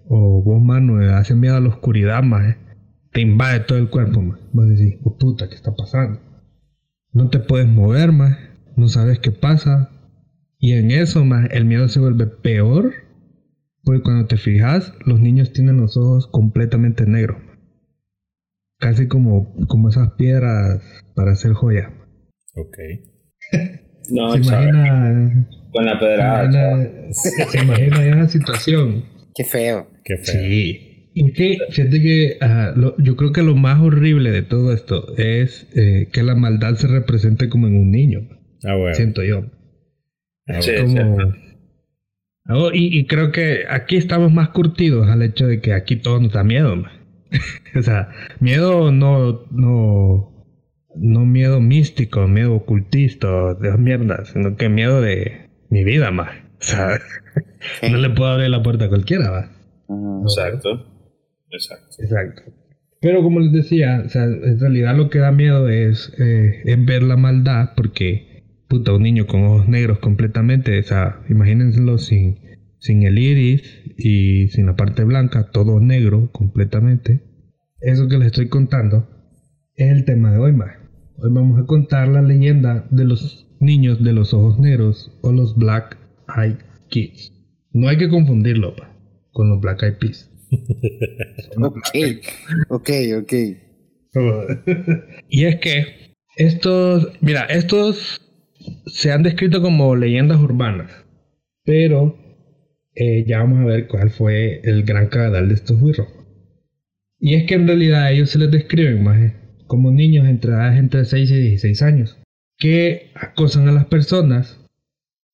[0.09, 2.57] o vos, mano, eh, hace miedo a la oscuridad, más.
[3.13, 4.39] Te invade todo el cuerpo, más.
[4.53, 6.21] Vos decís, oh, puta, ¿qué está pasando?
[7.13, 8.39] No te puedes mover, más.
[8.77, 9.91] No sabes qué pasa.
[10.59, 12.93] Y en eso, más, el miedo se vuelve peor.
[13.83, 17.39] Porque cuando te fijas, los niños tienen los ojos completamente negros.
[18.79, 20.83] Casi como, como esas piedras
[21.15, 21.91] para hacer joyas.
[22.55, 22.79] Ok.
[24.13, 29.05] No, se imagina, con la se pedrada, se imagina esa situación.
[29.35, 29.89] Qué feo.
[30.05, 30.35] Qué feo.
[30.35, 30.90] Sí.
[31.13, 32.39] Y que, fíjate que
[32.77, 36.75] lo- yo creo que lo más horrible de todo esto es eh, que la maldad
[36.77, 38.29] se represente como en un niño.
[38.65, 38.95] Ah, huevo.
[38.95, 39.45] Siento yo.
[40.47, 41.33] Ah, Sí, como
[42.49, 46.21] Oh, y, y creo que aquí estamos más curtidos al hecho de que aquí todo
[46.21, 46.75] nos da miedo.
[47.77, 48.09] o sea,
[48.41, 50.47] miedo no, no,
[50.97, 56.31] no miedo místico, miedo ocultista, de mierdas, sino que miedo de mi vida más.
[56.61, 56.99] O sea,
[57.89, 59.51] no le puedo abrir la puerta a cualquiera, va.
[60.23, 60.87] Exacto.
[61.51, 61.97] Exacto.
[61.99, 62.43] Exacto.
[63.01, 66.85] Pero como les decía, o sea, en realidad lo que da miedo es, eh, es
[66.85, 72.39] ver la maldad, porque, puta, un niño con ojos negros completamente, o sea, imagínenselo sin,
[72.79, 73.63] sin el iris
[73.97, 77.23] y sin la parte blanca, todo negro completamente.
[77.81, 79.09] Eso que les estoy contando
[79.77, 80.77] es el tema de hoy, más.
[81.17, 85.57] Hoy vamos a contar la leyenda de los niños de los ojos negros o los
[85.57, 85.97] Black
[86.37, 86.57] Eyed
[86.89, 87.33] Kids.
[87.73, 88.95] No hay que confundirlo, pa,
[89.33, 90.30] con los Black Eyed Peas.
[91.57, 91.89] Ok,
[92.69, 93.33] ok, ok.
[95.29, 98.21] y es que estos, mira, estos
[98.87, 100.91] se han descrito como leyendas urbanas,
[101.65, 102.19] pero
[102.95, 106.09] eh, ya vamos a ver cuál fue el gran cagadal de estos wirros.
[107.19, 109.33] Y es que en realidad a ellos se les describen más
[109.67, 112.19] como niños entre edades entre 6 y 16 años,
[112.59, 114.59] que acosan a las personas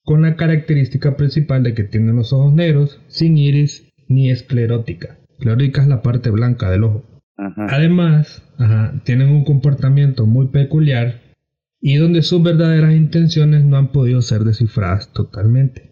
[0.03, 5.19] con la característica principal de que tienen los ojos negros, sin iris ni esclerótica.
[5.31, 7.05] Esclerótica es la parte blanca del ojo.
[7.37, 8.43] Además,
[9.05, 11.21] tienen un comportamiento muy peculiar
[11.81, 15.91] y donde sus verdaderas intenciones no han podido ser descifradas totalmente.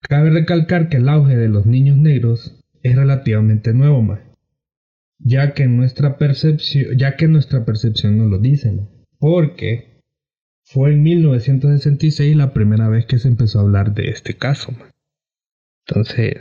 [0.00, 4.20] Cabe recalcar que el auge de los niños negros es relativamente nuevo, más,
[5.18, 8.80] ya que nuestra percepción, ya que nuestra percepción no lo dice,
[9.18, 10.02] porque
[10.64, 14.72] fue en 1966 la primera vez que se empezó a hablar de este caso.
[15.88, 16.36] Entonces,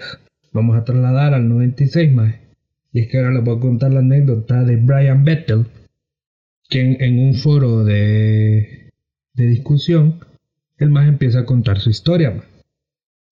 [0.52, 2.36] vamos a trasladar al 96 más.
[2.92, 5.68] Y es que ahora les voy a contar la anécdota de Brian Bettel,
[6.70, 8.92] quien en un foro de,
[9.34, 10.20] de discusión,
[10.78, 12.44] el más empieza a contar su historia.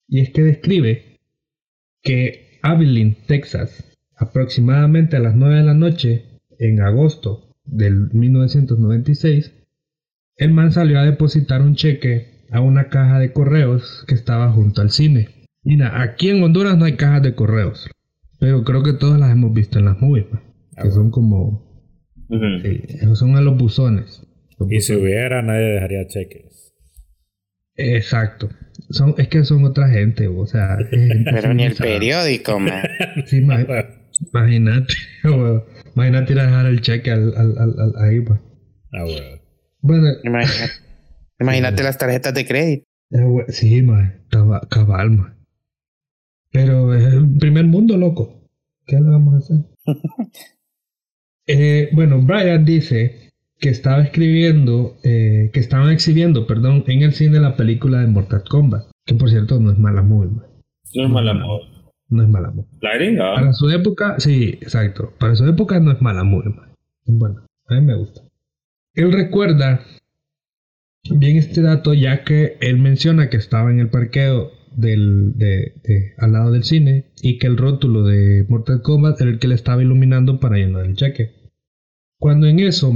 [0.07, 1.17] Y es que describe
[2.01, 3.83] que Abilene, Texas,
[4.15, 6.25] aproximadamente a las 9 de la noche,
[6.59, 9.51] en agosto del 1996,
[10.37, 14.81] el man salió a depositar un cheque a una caja de correos que estaba junto
[14.81, 15.42] al cine.
[15.63, 17.89] Mira, aquí en Honduras no hay cajas de correos,
[18.39, 20.25] pero creo que todas las hemos visto en las movies,
[20.81, 21.63] que son como...
[23.13, 24.25] son a los buzones.
[24.69, 26.73] y si hubiera, nadie dejaría cheques.
[27.75, 28.49] Exacto.
[28.89, 30.77] Son, es que son otra gente, o sea...
[30.89, 32.83] pero ni el periódico, man.
[33.25, 33.37] Sí,
[34.31, 34.93] imagínate.
[35.95, 38.39] imagínate ir a dejar el cheque al, al, al, ahí, pues.
[38.91, 39.43] Ah, bueno.
[39.81, 40.07] Bueno,
[41.39, 42.85] imagínate, las tarjetas de crédito.
[43.11, 44.25] Eh, sí, man,
[44.69, 45.37] cabal, man.
[46.53, 48.47] Pero es el primer mundo, loco.
[48.85, 49.57] ¿Qué le vamos a hacer?
[51.47, 57.39] eh, bueno, Brian dice que estaba escribiendo, eh, que estaban exhibiendo, perdón, en el cine
[57.39, 58.83] la película de Mortal Kombat.
[59.05, 60.45] Que por cierto no es mala movie, man.
[60.93, 61.67] No es mala movie.
[62.09, 62.69] No es mala movie.
[62.81, 63.33] La gringa.
[63.33, 65.11] Para su época, sí, exacto.
[65.19, 66.69] Para su época no es mala movie, man.
[67.05, 68.21] Bueno, a mí me gusta.
[68.93, 69.81] Él recuerda
[71.09, 75.73] bien este dato ya que él menciona que estaba en el parqueo del, de,
[76.17, 79.55] al lado del cine y que el rótulo de Mortal Kombat era el que le
[79.55, 81.31] estaba iluminando para llenar el cheque.
[82.19, 82.93] Cuando en eso,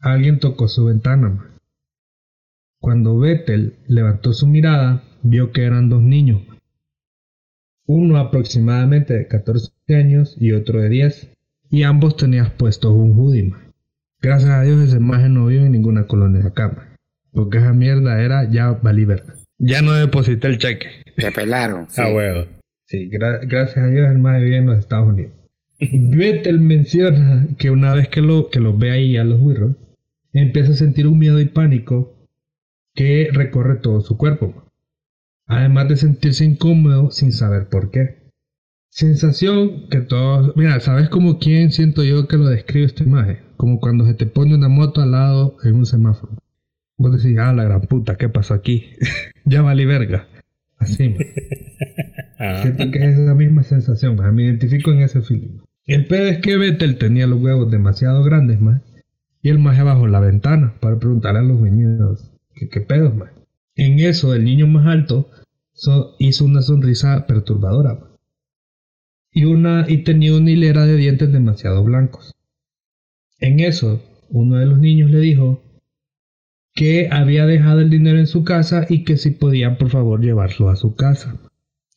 [0.00, 1.50] alguien tocó su ventana.
[2.78, 6.42] Cuando Vettel levantó su mirada, vio que eran dos niños.
[7.86, 11.30] Uno aproximadamente de 14 años y otro de 10,
[11.70, 13.52] y ambos tenían puestos un hoodie.
[14.20, 16.96] Gracias a Dios esa imagen no vive en ninguna colonia de acá,
[17.32, 19.06] porque esa mierda era ya valí
[19.60, 20.88] Ya no deposité el cheque.
[21.16, 21.86] Te pelaron.
[21.90, 22.00] Sí.
[22.02, 22.46] Ah, huevo.
[22.86, 25.32] Sí, gracias a Dios el más vive en los Estados Unidos.
[25.78, 29.76] Vettel menciona que una vez que, lo, que los ve ahí a los Wirros,
[30.32, 32.16] empieza a sentir un miedo y pánico
[32.94, 34.64] que recorre todo su cuerpo.
[35.46, 38.30] Además de sentirse incómodo sin saber por qué.
[38.88, 40.56] Sensación que todos...
[40.56, 43.38] Mira, ¿sabes como quién siento yo que lo describe esta imagen?
[43.56, 46.32] Como cuando se te pone una moto al lado en un semáforo.
[46.96, 48.90] Vos decís, ah, la gran puta, ¿qué pasó aquí?
[49.50, 50.28] ya vale verga.
[50.78, 51.14] Así,
[52.38, 52.60] ah.
[52.62, 55.58] Siento que es esa misma sensación, me identifico en ese feeling.
[55.86, 58.80] El pedo es que Vettel tenía los huevos demasiado grandes, más.
[59.42, 63.30] Y el maje bajó la ventana para preguntarle a los niños, ¿qué, qué pedo, más?
[63.74, 65.30] En eso, el niño más alto
[66.18, 67.98] hizo una sonrisa perturbadora,
[69.32, 72.34] y, una, y tenía una hilera de dientes demasiado blancos.
[73.38, 75.62] En eso, uno de los niños le dijo
[76.74, 80.70] que había dejado el dinero en su casa y que si podían por favor llevarlo
[80.70, 81.36] a su casa.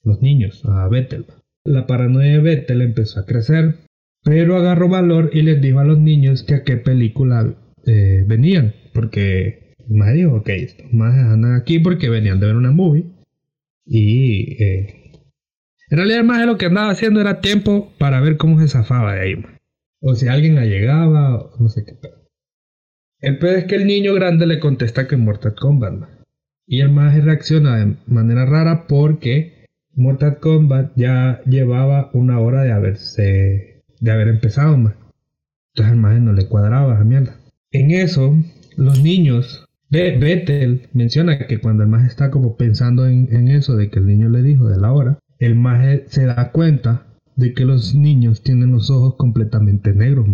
[0.03, 1.25] Los niños, a Bethel.
[1.63, 3.75] La paranoia de Bethel empezó a crecer,
[4.23, 7.55] pero agarró valor y les dijo a los niños que a qué película
[7.85, 10.49] eh, venían, porque me dijo, ok,
[10.91, 13.05] más andan aquí porque venían de ver una movie
[13.85, 15.03] y eh,
[15.93, 19.13] en realidad, más de lo que andaba haciendo era tiempo para ver cómo se zafaba
[19.13, 19.45] de ahí.
[20.01, 21.93] O si alguien allegaba, o no sé qué.
[23.23, 26.09] El peor es que el niño grande le contesta que Mortal Kombat.
[26.67, 32.73] Y el más reacciona de manera rara porque Mortal Kombat ya llevaba una hora de
[32.73, 34.75] haberse de haber empezado.
[34.75, 37.37] Entonces el más no le cuadraba a mierda.
[37.71, 38.35] En eso,
[38.75, 43.77] los niños de Bethel menciona que cuando el más está como pensando en, en eso
[43.77, 47.05] de que el niño le dijo de la hora, el maje se da cuenta
[47.37, 50.27] de que los niños tienen los ojos completamente negros,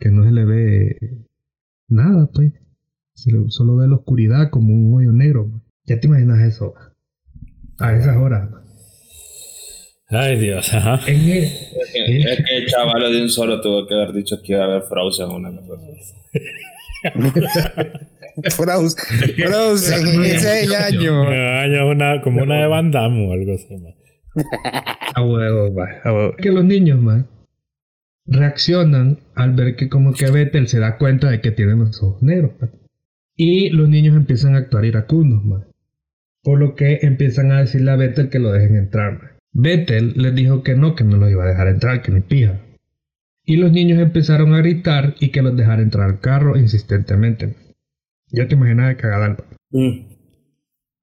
[0.00, 0.96] que no se le ve
[1.88, 2.52] nada, pues.
[3.48, 5.50] Solo ve la oscuridad como un hoyo negro.
[5.84, 6.74] Ya te imaginas eso
[7.78, 8.50] a esas horas.
[10.08, 11.00] Ay, Dios, ajá.
[11.10, 14.36] En el- Es que, es que el chaval de un solo tuvo que haber dicho
[14.42, 15.50] que iba a haber Frozen una.
[18.50, 21.22] Frozen, Frozen, ese año.
[21.28, 23.76] Año una, como una de Van Damme o algo así.
[23.76, 23.94] man.
[25.14, 26.36] A huevo, va, a huevo.
[26.36, 27.26] Que los niños, man,
[28.26, 32.22] reaccionan al ver que como que Bethel se da cuenta de que tienen los ojos
[32.22, 32.70] negros, man.
[33.36, 35.66] Y los niños empiezan a actuar iracundos, man.
[36.42, 39.30] Por lo que empiezan a decirle a Bethel que lo dejen entrar, man.
[39.52, 42.60] Bethel les dijo que no, que no los iba a dejar entrar, que ni pija.
[43.44, 47.54] Y los niños empezaron a gritar y que los dejara entrar al carro insistentemente.
[48.28, 49.36] Ya te imaginas de cagadal.
[49.70, 50.16] Mm.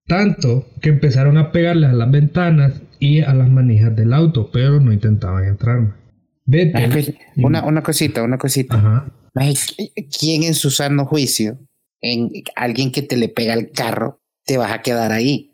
[0.06, 4.80] Tanto que empezaron a pegarles a las ventanas y a las manijas del auto, pero
[4.82, 6.03] no intentaban entrar.
[6.46, 7.18] Vete.
[7.38, 8.76] Una, una cosita, una cosita.
[8.76, 9.12] Ajá.
[10.20, 11.58] ¿Quién en su sano juicio,
[12.02, 15.52] en alguien que te le pega el carro, te vas a quedar ahí?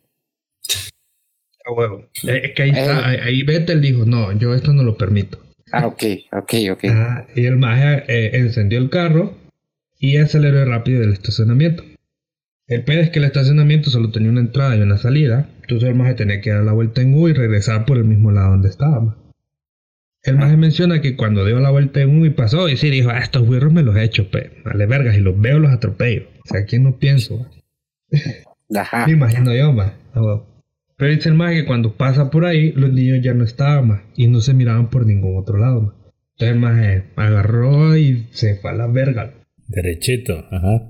[1.65, 2.05] A huevo.
[2.27, 2.79] Eh, Es que ahí Eh.
[2.79, 5.39] está, ahí, ahí Vettel dijo, no, yo esto no lo permito.
[5.71, 6.85] Ah, ok, ok, ok.
[6.85, 7.27] Ajá.
[7.35, 9.37] Y el maje eh, encendió el carro
[9.99, 11.83] y aceleró rápido del estacionamiento.
[12.67, 15.95] El pedo es que el estacionamiento solo tenía una entrada y una salida, entonces el
[15.95, 18.69] maje tenía que dar la vuelta en U y regresar por el mismo lado donde
[18.69, 19.15] estaba.
[20.23, 23.19] El maje menciona que cuando dio la vuelta en y pasó, y sí dijo, ah,
[23.19, 26.27] estos güirros me los he hecho, pe, vale vergas, y los veo, los atropello.
[26.43, 27.47] O sea, ¿quién no pienso?
[28.75, 29.07] Ajá.
[29.07, 29.93] Me imagino yo, más.
[30.97, 34.01] Pero dice el más que cuando pasa por ahí, los niños ya no estaban más
[34.17, 35.93] y no se miraban por ningún otro lado más.
[36.37, 39.33] Entonces el más agarró y se fue a la verga,
[39.67, 40.81] Derechito, ajá.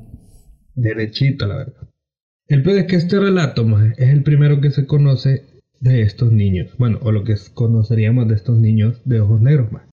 [0.74, 1.88] derechito la verga.
[2.48, 5.44] El peor es que este relato más es el primero que se conoce
[5.80, 6.72] de estos niños.
[6.78, 9.84] Bueno, o lo que conoceríamos de estos niños de ojos negros más.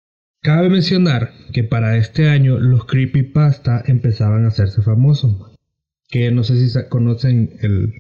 [0.43, 5.39] Cabe mencionar que para este año los creepypasta empezaban a hacerse famosos.
[5.39, 5.51] más.
[6.09, 7.93] Que no sé si conocen el,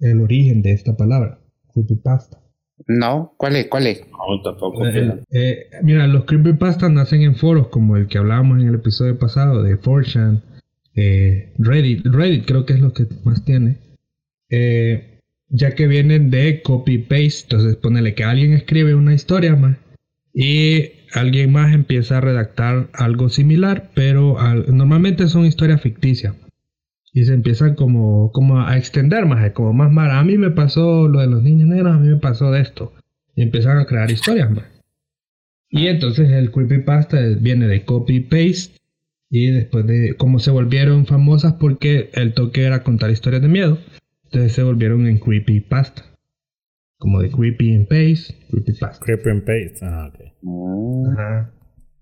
[0.00, 1.38] el origen de esta palabra,
[1.72, 2.40] creepypasta.
[2.86, 3.68] No, ¿cuál es?
[3.68, 4.02] ¿Cuál es?
[4.10, 4.84] No, tampoco.
[4.84, 5.22] Eh, fíjate.
[5.30, 9.62] eh, mira, los creepypastas nacen en foros como el que hablábamos en el episodio pasado
[9.62, 10.42] de 4chan,
[10.96, 12.04] eh, Reddit.
[12.04, 13.78] Reddit creo que es lo que más tiene.
[14.50, 15.13] Eh,
[15.56, 17.42] ya que vienen de copy-paste.
[17.44, 19.76] Entonces, ponele que alguien escribe una historia más
[20.34, 26.34] y alguien más empieza a redactar algo similar, pero al- normalmente son historias ficticias.
[27.12, 30.18] Y se empiezan como, como a extender más, como más mara.
[30.18, 32.92] A mí me pasó lo de los niños negros, a mí me pasó de esto.
[33.36, 34.64] Y empiezan a crear historias más.
[35.70, 38.76] Y entonces el creepypasta viene de copy-paste.
[39.30, 43.78] Y después de cómo se volvieron famosas porque el toque era contar historias de miedo.
[44.34, 46.02] Entonces se volvieron en creepypasta.
[46.98, 49.04] Como de creepy and paste, creepypasta.
[49.04, 49.78] Creep and paste.
[49.82, 50.20] Ah, ok.
[50.42, 51.52] Mm, Ajá.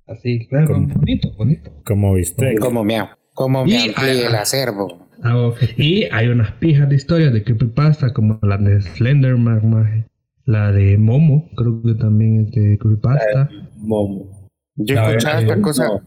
[0.07, 1.71] Así, claro, Como- bonito, bonito.
[1.85, 2.55] Como viste.
[2.59, 2.99] Como me,
[3.35, 5.07] como me Y- amplíe el acervo.
[5.23, 5.51] Ah.
[5.77, 10.07] Y hay unas pijas de historias de creepypasta como la de Slenderman, maje.
[10.47, 13.49] la de Momo, creo que también es de creepypasta.
[13.77, 14.49] Momo.
[14.77, 15.87] Yo escuchaba esta cosa.
[15.87, 16.01] No.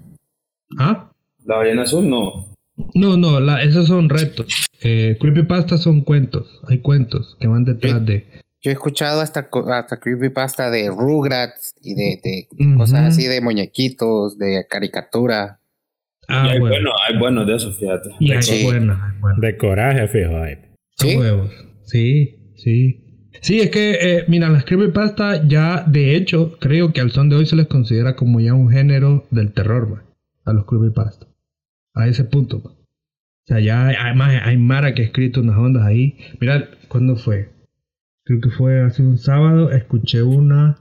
[0.79, 1.11] ¿Ah?
[1.45, 2.47] La ballena azul no.
[2.93, 4.67] No, no, la, esos son retos.
[4.81, 6.61] Eh, creepypasta son cuentos.
[6.67, 8.05] Hay cuentos que van detrás Sí.
[8.05, 8.27] de.
[8.61, 14.65] Yo he escuchado hasta, hasta creepypasta de Rugrats y de, cosas así de muñequitos, de
[14.69, 15.59] caricatura.
[16.27, 16.75] Ah, y hay, bueno.
[16.75, 18.09] bueno, hay buenos de esos, fíjate.
[18.19, 18.65] Y hay Sí.
[18.67, 18.87] hay.
[19.37, 20.31] De coraje, fijo.
[21.19, 21.51] huevos.
[21.83, 23.01] Sí, sí.
[23.41, 27.35] Sí, es que, eh, mira, las creepypasta ya, de hecho, creo que al son de
[27.35, 30.01] hoy se les considera como ya un género del terror, man,
[30.45, 31.27] a los creepypasta.
[31.95, 32.57] A ese punto.
[32.57, 36.17] O sea, ya hay, además hay Mara que ha escrito unas ondas ahí.
[36.39, 37.49] Mira, ¿cuándo fue?
[38.23, 40.77] Creo que fue hace un sábado, escuché una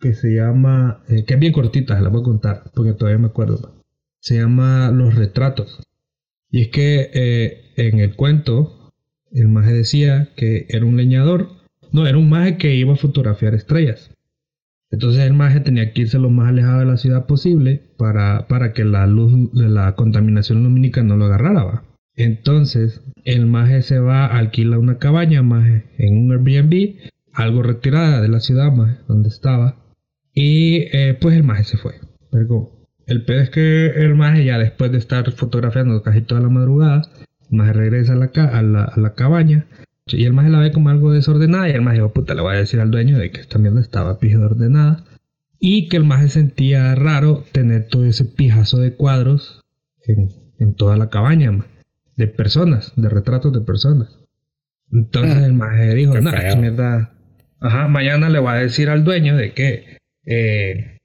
[0.00, 3.18] que se llama, eh, que es bien cortita, se la voy a contar, porque todavía
[3.18, 3.74] me acuerdo.
[4.20, 5.82] Se llama Los Retratos.
[6.50, 8.92] Y es que eh, en el cuento,
[9.32, 11.48] el maje decía que era un leñador.
[11.92, 14.10] No, era un maje que iba a fotografiar estrellas.
[14.96, 18.72] Entonces el maje tenía que irse lo más alejado de la ciudad posible para, para
[18.72, 21.82] que la luz de la contaminación lumínica no lo agarrara.
[22.14, 26.96] Entonces el maje se va, alquila una cabaña maje, en un Airbnb,
[27.34, 29.76] algo retirada de la ciudad maje, donde estaba.
[30.32, 31.96] Y eh, pues el maje se fue.
[33.06, 37.02] El pedo es que el maje ya después de estar fotografiando casi toda la madrugada,
[37.50, 39.66] regresa a la, a la, a la cabaña
[40.14, 42.54] y el maje la ve como algo desordenada y el maje dijo, puta, le voy
[42.54, 45.04] a decir al dueño de que esta mierda estaba pijo de ordenada
[45.58, 49.64] y que el maje sentía raro tener todo ese pijazo de cuadros
[50.06, 50.30] en,
[50.60, 51.64] en toda la cabaña,
[52.16, 54.16] de personas, de retratos de personas.
[54.92, 57.12] Entonces el maje dijo, no, esta mierda,
[57.58, 60.98] ajá, mañana le voy a decir al dueño de que eh,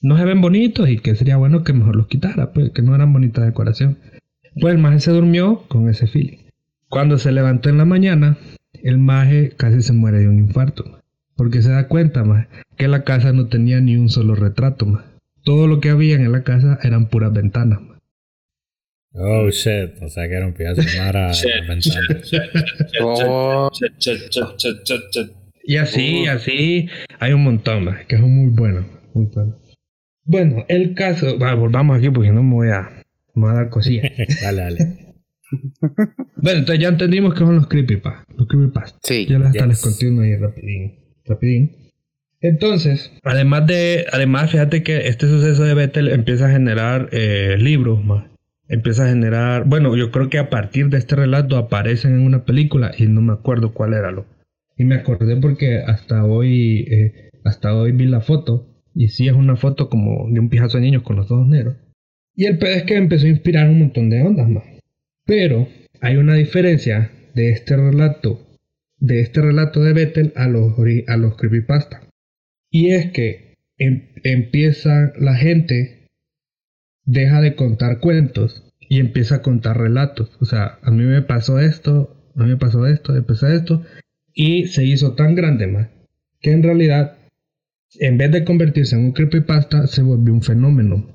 [0.00, 2.94] no se ven bonitos y que sería bueno que mejor los quitara, pues, que no
[2.94, 3.98] eran bonita decoración.
[4.60, 6.47] Pues el maje se durmió con ese feeling.
[6.88, 8.38] Cuando se levantó en la mañana,
[8.82, 11.00] el maje casi se muere de un infarto.
[11.36, 15.04] Porque se da cuenta, más que la casa no tenía ni un solo retrato, más.
[15.44, 17.98] Todo lo que había en la casa eran puras ventanas, más.
[19.12, 22.06] Oh shit, o sea que era un pedazo de mara Shit, ventana.
[23.02, 23.70] Oh.
[23.72, 25.30] Chet, chet, chet, chet, chet, chet.
[25.64, 29.56] Y así, así, hay un montón más, que son muy buenos, muy buenos.
[30.24, 33.02] Bueno, el caso, va, volvamos aquí porque no me voy a,
[33.34, 34.10] me voy a dar cosillas.
[34.42, 35.07] dale, dale.
[36.36, 39.00] Bueno, entonces ya entendimos que son los creepypastas, los creepypastas.
[39.02, 39.26] Sí.
[39.26, 39.90] Yo les, hasta les Yes.
[39.90, 40.94] continúo ahí rapidín,
[41.24, 41.76] rapidín.
[42.40, 48.04] Entonces, además de, además fíjate que este suceso de Bethel empieza a generar eh, libros
[48.04, 48.26] más.
[48.68, 52.44] Empieza a generar, bueno, yo creo que a partir de este relato aparecen en una
[52.44, 54.26] película y no me acuerdo cuál era lo.
[54.76, 59.32] Y me acordé porque hasta hoy, eh, hasta hoy vi la foto y sí es
[59.34, 61.76] una foto como de un pijazo de niños con los ojos negros.
[62.36, 64.64] Y el pedo es que empezó a inspirar un montón de ondas más.
[65.28, 65.68] Pero
[66.00, 68.48] hay una diferencia de este relato,
[68.96, 70.72] de este relato de Bethel a los,
[71.06, 72.08] a los creepypasta.
[72.70, 76.06] Y es que em- empieza la gente,
[77.04, 80.34] deja de contar cuentos y empieza a contar relatos.
[80.40, 83.82] O sea, a mí me pasó esto, a mí me pasó esto, empezó esto,
[84.32, 85.88] y se hizo tan grande más
[86.40, 87.18] que en realidad,
[88.00, 91.06] en vez de convertirse en un creepypasta, se volvió un fenómeno,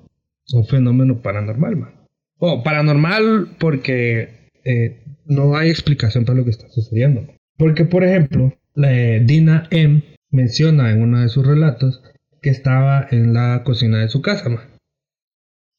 [0.53, 2.02] un fenómeno paranormal más.
[2.39, 7.27] Bueno, paranormal porque eh, no hay explicación para lo que está sucediendo.
[7.57, 12.01] Porque, por ejemplo, la, eh, Dina M menciona en uno de sus relatos
[12.41, 14.67] que estaba en la cocina de su casa, ma,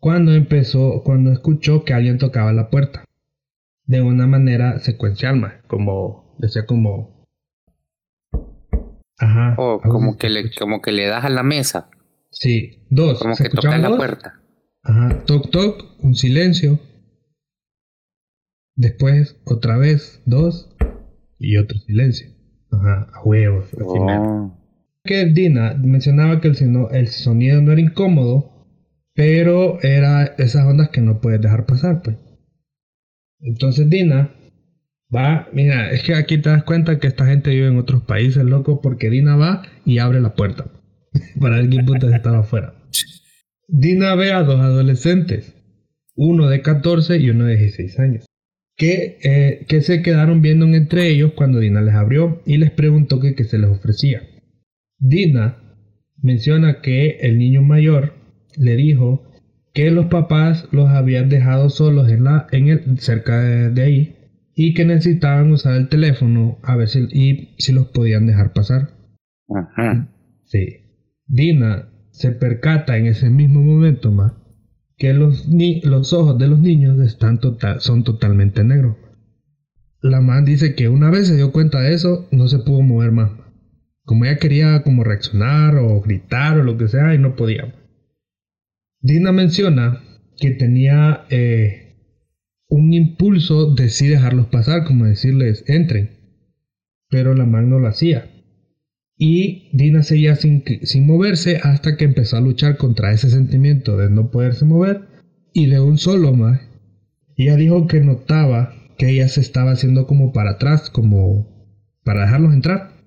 [0.05, 3.05] cuando empezó, cuando escuchó que alguien tocaba la puerta,
[3.87, 7.25] de una manera secuencial, ma, como, decía como...
[9.19, 9.55] Ajá.
[9.59, 11.89] O algo como que le, como que le das a la mesa.
[12.31, 13.19] Sí, dos.
[13.19, 14.41] Como que toca escuchaban la puerta.
[14.85, 16.79] Ajá, toc toc, un silencio.
[18.77, 20.75] Después, otra vez, dos.
[21.39, 22.29] Y otro silencio.
[22.71, 23.67] Ajá, a huevos.
[23.81, 24.57] Oh.
[25.05, 28.67] Que Dina mencionaba que el, sino- el sonido no era incómodo,
[29.15, 32.17] pero era esas ondas que no puedes dejar pasar, pues.
[33.41, 34.35] Entonces Dina
[35.15, 38.43] va, mira, es que aquí te das cuenta que esta gente vive en otros países,
[38.45, 40.67] loco, porque Dina va y abre la puerta
[41.41, 42.75] para ver quién puta estaba afuera.
[43.69, 45.55] Dina ve a dos adolescentes,
[46.15, 48.27] uno de 14 y uno de 16 años,
[48.77, 53.21] que, eh, que se quedaron viendo entre ellos cuando Dina les abrió y les preguntó
[53.21, 54.23] que qué se les ofrecía.
[54.99, 55.59] Dina
[56.21, 58.15] menciona que el niño mayor
[58.57, 59.23] le dijo
[59.73, 64.17] que los papás los habían dejado solos en la, en el, cerca de, de ahí
[64.55, 68.91] y que necesitaban usar el teléfono a ver si, y si los podían dejar pasar.
[69.49, 70.09] Ajá.
[70.45, 70.81] Sí.
[71.27, 74.35] Dina se percata en ese mismo momento más
[74.97, 75.49] que los,
[75.83, 78.97] los ojos de los niños están total, son totalmente negros.
[80.01, 83.11] La man dice que una vez se dio cuenta de eso, no se pudo mover
[83.11, 83.33] más.
[84.05, 87.75] Como ella quería como reaccionar o gritar o lo que sea y no podía.
[89.01, 90.01] Dina menciona
[90.39, 91.97] que tenía eh,
[92.69, 96.11] un impulso de sí dejarlos pasar, como decirles entren.
[97.09, 98.31] Pero la man no lo hacía.
[99.27, 104.11] Y Dina seguía sin, sin moverse hasta que empezó a luchar contra ese sentimiento de
[104.11, 105.01] no poderse mover
[105.55, 106.61] y de un solo más.
[107.35, 111.73] Ella dijo que notaba que ella se estaba haciendo como para atrás, como
[112.05, 112.99] para dejarlos entrar.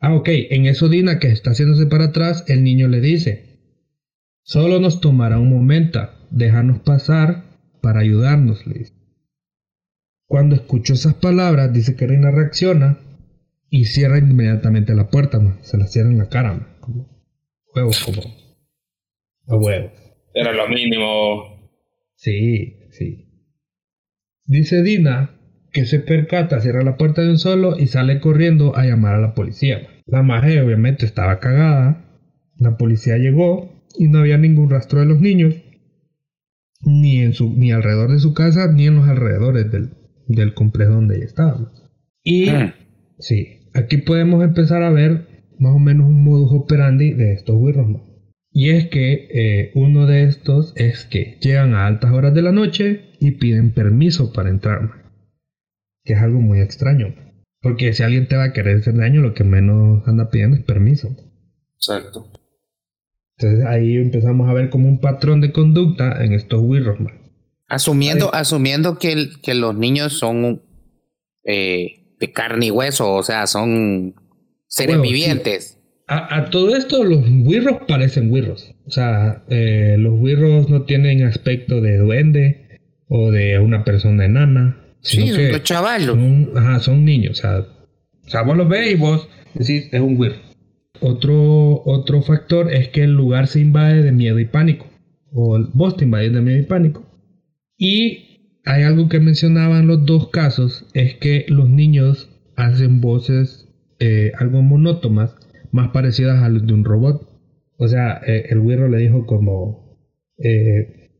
[0.00, 3.60] Ah, ok, en eso Dina que está haciéndose para atrás, el niño le dice,
[4.42, 6.00] solo nos tomará un momento,
[6.32, 7.44] déjanos pasar
[7.80, 8.92] para ayudarnos, le dice.
[10.26, 12.98] Cuando escuchó esas palabras, dice que Reina reacciona
[13.68, 16.76] y cierra inmediatamente la puerta, se la cierra en la cara, ma.
[16.80, 17.08] como
[17.74, 18.22] huevos, como
[19.46, 19.92] a huevos.
[20.34, 21.70] Era lo mínimo.
[22.16, 23.28] Sí, sí.
[24.44, 25.30] Dice Dina
[25.72, 29.20] que se percata, cierra la puerta de un solo y sale corriendo a llamar a
[29.20, 29.88] la policía.
[30.06, 32.04] La maje obviamente estaba cagada.
[32.56, 35.54] La policía llegó y no había ningún rastro de los niños.
[36.82, 39.90] Ni, en su, ni alrededor de su casa, ni en los alrededores del,
[40.28, 41.72] del complejo donde ella estaba.
[42.22, 42.72] Y Mm.
[43.18, 47.88] Sí, aquí podemos empezar a ver más o menos un modus operandi de estos wirros.
[47.88, 48.02] ¿no?
[48.50, 52.52] Y es que eh, uno de estos es que llegan a altas horas de la
[52.52, 54.82] noche y piden permiso para entrar.
[54.82, 54.90] ¿no?
[56.04, 57.08] Que es algo muy extraño.
[57.08, 57.14] ¿no?
[57.60, 60.62] Porque si alguien te va a querer hacer daño, lo que menos anda pidiendo es
[60.62, 61.16] permiso.
[61.76, 62.30] Exacto.
[63.38, 67.00] Entonces ahí empezamos a ver como un patrón de conducta en estos wirros.
[67.00, 67.10] ¿no?
[67.68, 70.62] Asumiendo, asumiendo que, el- que los niños son
[71.44, 74.14] eh, de carne y hueso, o sea, son
[74.66, 75.02] seres sí.
[75.02, 75.78] vivientes.
[76.06, 78.74] A, a todo esto los wirros parecen wirros.
[78.86, 84.80] O sea, eh, los wirros no tienen aspecto de duende o de una persona enana.
[85.00, 86.16] Sí, son los chavalos.
[86.16, 87.38] son, ajá, son niños.
[87.38, 87.58] O sea,
[88.26, 90.36] o sea, vos los ves y vos decís, es un Wirro.
[91.00, 94.86] Otro, otro factor es que el lugar se invade de miedo y pánico.
[95.32, 97.04] O vos te invadís de miedo y pánico.
[97.76, 98.23] Y
[98.64, 104.62] hay algo que mencionaban los dos casos, es que los niños hacen voces eh, algo
[104.62, 105.36] monótonas,
[105.70, 107.28] más parecidas a las de un robot.
[107.76, 109.98] O sea, eh, el Wirro le dijo como,
[110.38, 111.10] eh,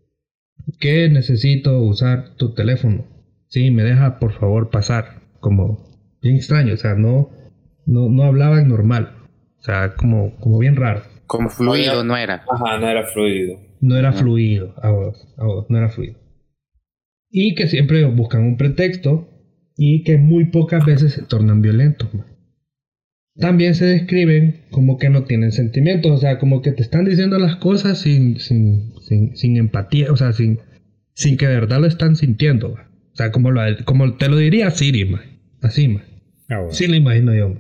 [0.81, 3.05] que necesito usar tu teléfono.
[3.49, 5.23] Sí, me deja por favor pasar.
[5.41, 5.85] Como
[6.23, 7.31] bien extraño, o sea, no,
[7.87, 9.17] no, no hablaban normal.
[9.59, 11.03] O sea, como, como bien raro.
[11.27, 12.45] Como fluido no era.
[12.51, 13.59] Ajá, no era fluido.
[13.81, 16.24] No era fluido, a vos, a vos, no era fluido.
[17.37, 19.29] Y que siempre buscan un pretexto
[19.77, 22.09] y que muy pocas veces se tornan violentos.
[23.35, 27.41] También se describen como que no tienen sentimientos, o sea, como que te están diciendo
[27.41, 30.61] las cosas sin, sin, sin, sin empatía, o sea, sin,
[31.15, 32.69] sin que de verdad lo están sintiendo.
[32.69, 35.13] O sea, como, lo, como te lo diría Siri,
[35.61, 36.05] así, más.
[36.49, 37.57] Ah, sí lo imagino yo.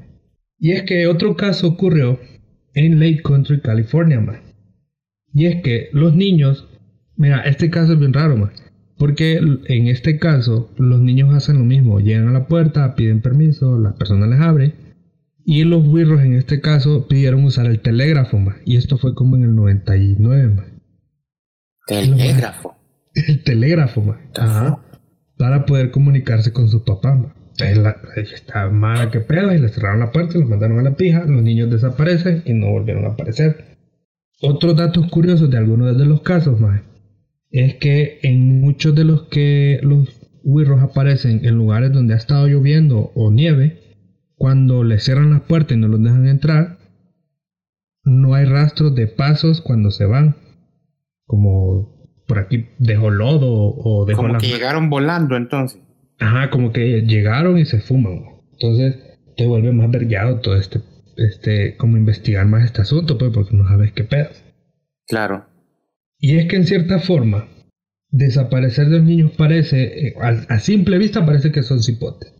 [0.60, 2.20] Y es que otro caso ocurrió
[2.74, 4.40] en Lake Country, California, man.
[5.32, 6.68] Y es que los niños,
[7.16, 8.52] mira, este caso es bien raro, man.
[8.96, 13.78] Porque en este caso los niños hacen lo mismo, llegan a la puerta, piden permiso,
[13.78, 14.74] la persona les abre
[15.44, 18.56] y los wirros en este caso pidieron usar el telégrafo, ma.
[18.64, 20.64] Y esto fue como en el 99, ma.
[21.86, 22.76] ¿Telégrafo?
[23.14, 24.20] El telégrafo, ma.
[24.36, 24.80] Ajá.
[25.36, 27.34] Para poder comunicarse con su papá.
[27.58, 31.24] Entonces está mala que pedo y le cerraron la puerta, los mandaron a la pija,
[31.24, 33.76] los niños desaparecen y no volvieron a aparecer.
[34.40, 36.82] Otros datos curiosos de algunos de los casos, ma,
[37.54, 40.08] es que en muchos de los que los
[40.42, 43.80] wirros aparecen en lugares donde ha estado lloviendo o nieve,
[44.34, 46.78] cuando le cierran las puertas y no los dejan entrar,
[48.02, 50.34] no hay rastros de pasos cuando se van.
[51.26, 51.94] Como
[52.26, 55.80] por aquí dejó lodo o dejó Como que llegaron volando entonces.
[56.18, 58.24] Ajá, como que llegaron y se fuman.
[58.54, 58.96] Entonces
[59.36, 60.80] te vuelve más vergueado todo este,
[61.16, 64.30] este, como investigar más este asunto, pues, porque no sabes qué pedo.
[65.06, 65.53] Claro.
[66.24, 67.46] Y es que en cierta forma,
[68.08, 72.32] desaparecer de los niños parece, eh, a, a simple vista parece que son cipotes.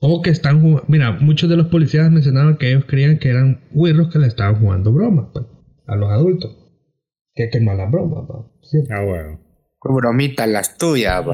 [0.00, 0.84] O que están jugando.
[0.88, 4.56] Mira, muchos de los policías mencionaban que ellos creían que eran huirros que le estaban
[4.56, 5.46] jugando bromas pues,
[5.86, 6.50] a los adultos.
[7.32, 8.26] Que qué mala broma,
[8.62, 8.78] ¿sí?
[8.90, 9.38] Ah, bueno.
[9.84, 11.24] Bromitas las tuyas,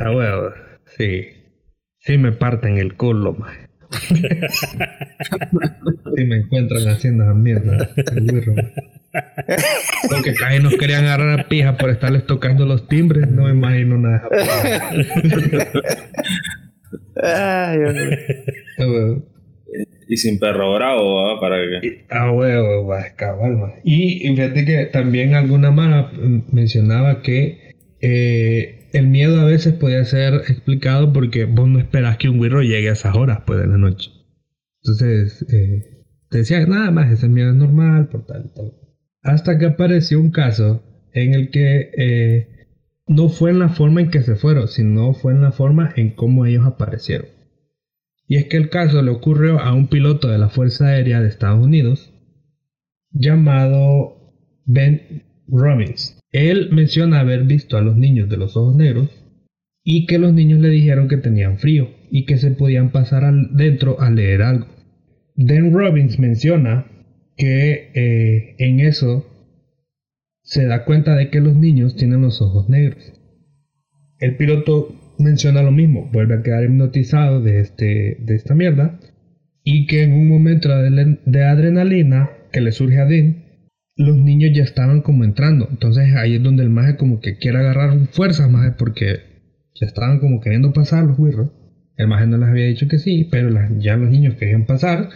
[0.00, 0.48] ah, bueno,
[0.96, 1.26] sí.
[1.98, 3.68] Sí me parten el culo, man.
[6.16, 7.90] Sí me encuentran haciendo esa mierda.
[8.14, 8.26] El
[10.10, 13.28] Porque casi nos querían agarrar a pija por estarles tocando los timbres.
[13.28, 14.28] No me imagino nada.
[20.08, 22.04] y sin perro bravo, para que.
[22.10, 23.06] Ah, huevo, va a
[23.84, 26.12] Y fíjate que también alguna más
[26.50, 32.28] mencionaba que eh, el miedo a veces podía ser explicado porque vos no esperás que
[32.28, 34.10] un guirro llegue a esas horas, pues, de la noche.
[34.82, 38.52] Entonces, eh, te decía, nada más, ese miedo es normal, por tal.
[39.22, 40.82] Hasta que apareció un caso
[41.12, 42.48] en el que eh,
[43.06, 46.10] no fue en la forma en que se fueron, sino fue en la forma en
[46.10, 47.28] cómo ellos aparecieron.
[48.26, 51.28] Y es que el caso le ocurrió a un piloto de la Fuerza Aérea de
[51.28, 52.12] Estados Unidos
[53.10, 54.34] llamado
[54.64, 56.18] Ben Robbins.
[56.34, 59.08] Él menciona haber visto a los niños de los ojos negros
[59.84, 63.56] y que los niños le dijeron que tenían frío y que se podían pasar al
[63.56, 64.66] dentro a leer algo.
[65.36, 66.86] Ben Robbins menciona
[67.36, 69.24] que eh, en eso
[70.42, 73.12] se da cuenta de que los niños tienen los ojos negros.
[74.18, 78.98] El piloto menciona lo mismo, vuelve a quedar hipnotizado de, este, de esta mierda
[79.62, 83.43] y que en un momento de adrenalina que le surge a Dean,
[83.96, 85.68] los niños ya estaban como entrando.
[85.70, 89.20] Entonces ahí es donde el maje como que quiere agarrar fuerzas, maje, porque
[89.74, 91.50] ya estaban como queriendo pasar los huirros.
[91.96, 95.10] El maje no les había dicho que sí, pero ya los niños querían pasar.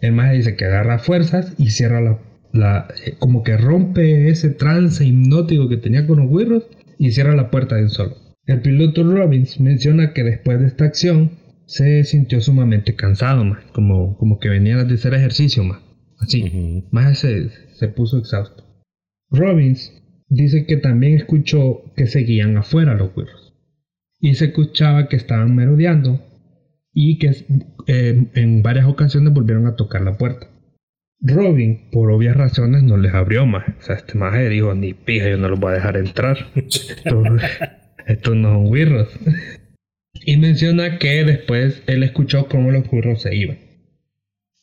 [0.00, 2.00] El maje dice que agarra fuerzas y cierra
[2.52, 6.64] la eh, como que rompe ese trance hipnótico que tenía con los güirros
[6.98, 8.16] y cierra la puerta de un solo.
[8.46, 11.32] El piloto Robbins menciona que después de esta acción
[11.66, 15.83] se sintió sumamente cansado, como, como que venía de hacer ejercicio, más
[16.24, 18.64] así, más se, se puso exhausto.
[19.30, 23.54] Robbins dice que también escuchó que seguían afuera los güirros
[24.20, 26.20] y se escuchaba que estaban merodeando
[26.94, 27.30] y que
[27.86, 30.48] eh, en varias ocasiones volvieron a tocar la puerta.
[31.20, 33.68] Robin, por obvias razones, no les abrió más.
[33.78, 36.38] O sea, este maje dijo, ni pija, yo no los voy a dejar entrar.
[38.06, 39.08] Estos no son wirros.
[40.24, 43.58] y menciona que después él escuchó cómo los wirros se iban.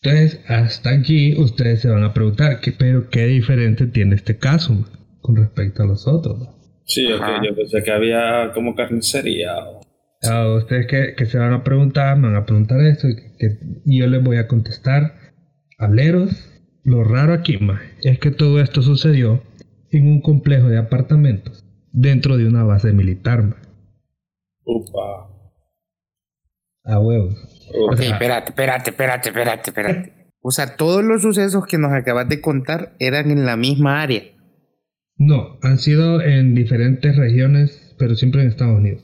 [0.04, 4.86] Entonces, hasta aquí ustedes se van a preguntar, ¿qué, pero qué diferente tiene este caso
[5.22, 6.50] con respecto a los otros?
[6.86, 9.54] Sí, yo, yo, pensé que había como carnicería.
[10.58, 13.08] ustedes que, se van a preguntar, me van a preguntar esto
[13.86, 15.14] y yo les voy a contestar
[15.78, 16.48] aleros.
[16.84, 19.44] Lo raro aquí, más es que todo esto sucedió
[19.92, 23.70] en un complejo de apartamentos dentro de una base militar, más.
[24.64, 25.30] Upa.
[26.86, 27.61] A huevos.
[27.74, 30.14] Ok, espérate, espérate, espérate, espérate, espérate.
[30.42, 34.24] O sea, todos los sucesos que nos acabas de contar eran en la misma área.
[35.18, 39.04] No, han sido en diferentes regiones, pero siempre en Estados Unidos.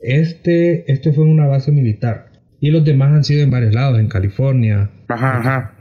[0.00, 2.32] Este, este fue una base militar.
[2.60, 4.90] Y los demás han sido en varios lados, en California.
[5.08, 5.78] Ajá, ajá.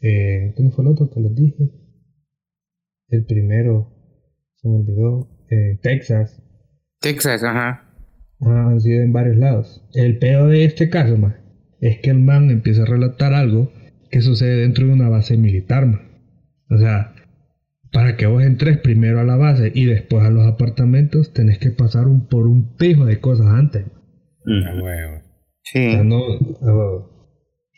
[0.00, 1.70] En, ¿Cómo fue el otro que les dije?
[3.08, 3.92] El primero,
[4.54, 5.28] se me olvidó.
[5.50, 6.42] En Texas.
[7.00, 7.87] Texas, ajá.
[8.40, 9.82] Han sido en varios lados.
[9.94, 11.34] El peor de este caso, más,
[11.80, 13.70] es que el man empieza a relatar algo
[14.10, 16.02] que sucede dentro de una base militar, man.
[16.70, 17.14] O sea,
[17.92, 21.70] para que vos entres primero a la base y después a los apartamentos, tenés que
[21.70, 23.84] pasar un, por un pijo de cosas antes.
[24.44, 24.64] man.
[24.66, 25.16] A huevo.
[25.16, 25.20] O
[25.62, 25.90] Sí.
[25.92, 27.08] sea, no-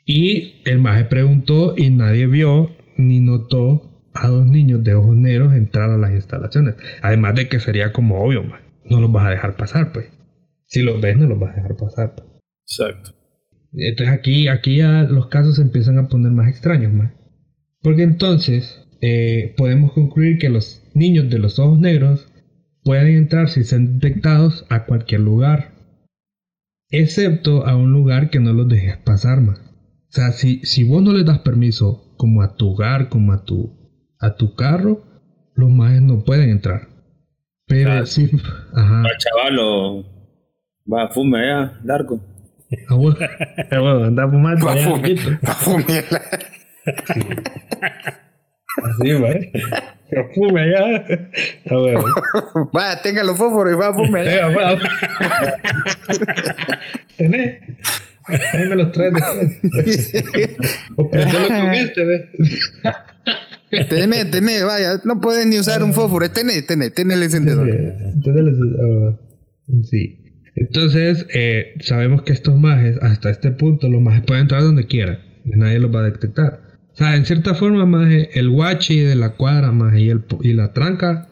[0.05, 5.55] y el maje preguntó y nadie vio ni notó a dos niños de ojos negros
[5.55, 6.75] entrar a las instalaciones.
[7.03, 8.61] Además de que sería como obvio, man.
[8.89, 10.07] No los vas a dejar pasar, pues.
[10.71, 12.15] Si los ves, no los vas a dejar pasar.
[12.15, 12.29] pues.
[12.67, 13.11] Exacto.
[13.73, 17.13] Entonces aquí, aquí ya los casos se empiezan a poner más extraños, más.
[17.83, 22.29] Porque entonces eh, podemos concluir que los niños de los ojos negros
[22.85, 25.73] pueden entrar si son detectados a cualquier lugar,
[26.91, 29.59] excepto a un lugar que no los dejes pasar más.
[29.61, 33.45] O sea, si, si vos no les das permiso como a tu hogar, como a
[33.45, 33.77] tu,
[34.19, 35.05] a tu carro,
[35.55, 36.89] los majes no pueden entrar.
[37.67, 38.07] Pero Claro.
[38.07, 38.29] sí,
[38.75, 39.03] ajá.
[39.19, 40.05] Chavalo.
[40.87, 42.21] Va, fume allá, largo.
[42.89, 43.17] Ah, bueno,
[43.71, 45.31] bueno, anda fumando Va a allá, fumar- quito.
[45.47, 46.23] va a fumarla.
[48.83, 49.53] Así, güey.
[50.11, 51.05] Que fume allá.
[51.71, 52.05] Ah, bueno.
[52.77, 54.25] Va, tenga los fósforos y va a fumar.
[54.25, 54.79] Venga, va.
[57.17, 57.61] ¿Tenés?
[58.53, 59.13] Ahí me los traes.
[63.89, 65.01] Teneme, teneme, vaya.
[65.05, 66.31] No puedes ni usar un fósforo.
[66.31, 67.69] Tené, tené, tené el encendedor.
[67.69, 69.17] Entonces, ah,
[69.85, 70.20] sí.
[70.57, 75.19] Entonces, eh, sabemos que estos majes, hasta este punto, los majes pueden entrar donde quieran.
[75.45, 76.61] Y nadie los va a detectar.
[76.93, 80.53] O sea, en cierta forma, maje, el guachi de la cuadra, maje, y, el, y
[80.53, 81.29] la tranca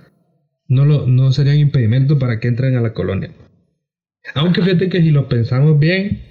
[0.68, 3.30] no, lo, no serían impedimento para que entren a la colonia.
[4.34, 6.22] Aunque fíjate que si lo pensamos bien,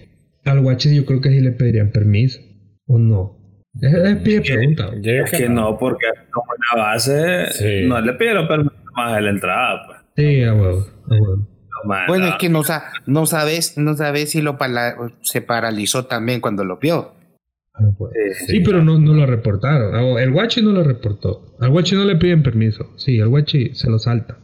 [0.46, 2.40] al guachi yo creo que sí le pedirían permiso.
[2.86, 3.38] ¿O no?
[3.82, 4.92] Es, es pie pregunta.
[5.02, 7.86] Yo Es que no, porque como la base Sí.
[7.88, 9.98] no le pidieron permiso más a la entrada, pues.
[10.16, 11.48] Sí, a huevo, a huevo.
[11.86, 12.32] Man, Bueno, no.
[12.32, 14.58] es que no, sa- no sabes, no sabes si lo
[15.22, 17.14] se paralizó también cuando lo vio.
[17.74, 18.12] Ah, pues.
[18.40, 20.18] Sí, Sí, pero no, no lo reportaron.
[20.18, 21.56] El guachi no lo reportó.
[21.60, 22.92] Al guachi no le piden permiso.
[22.98, 24.38] Sí, el guachi se lo salta.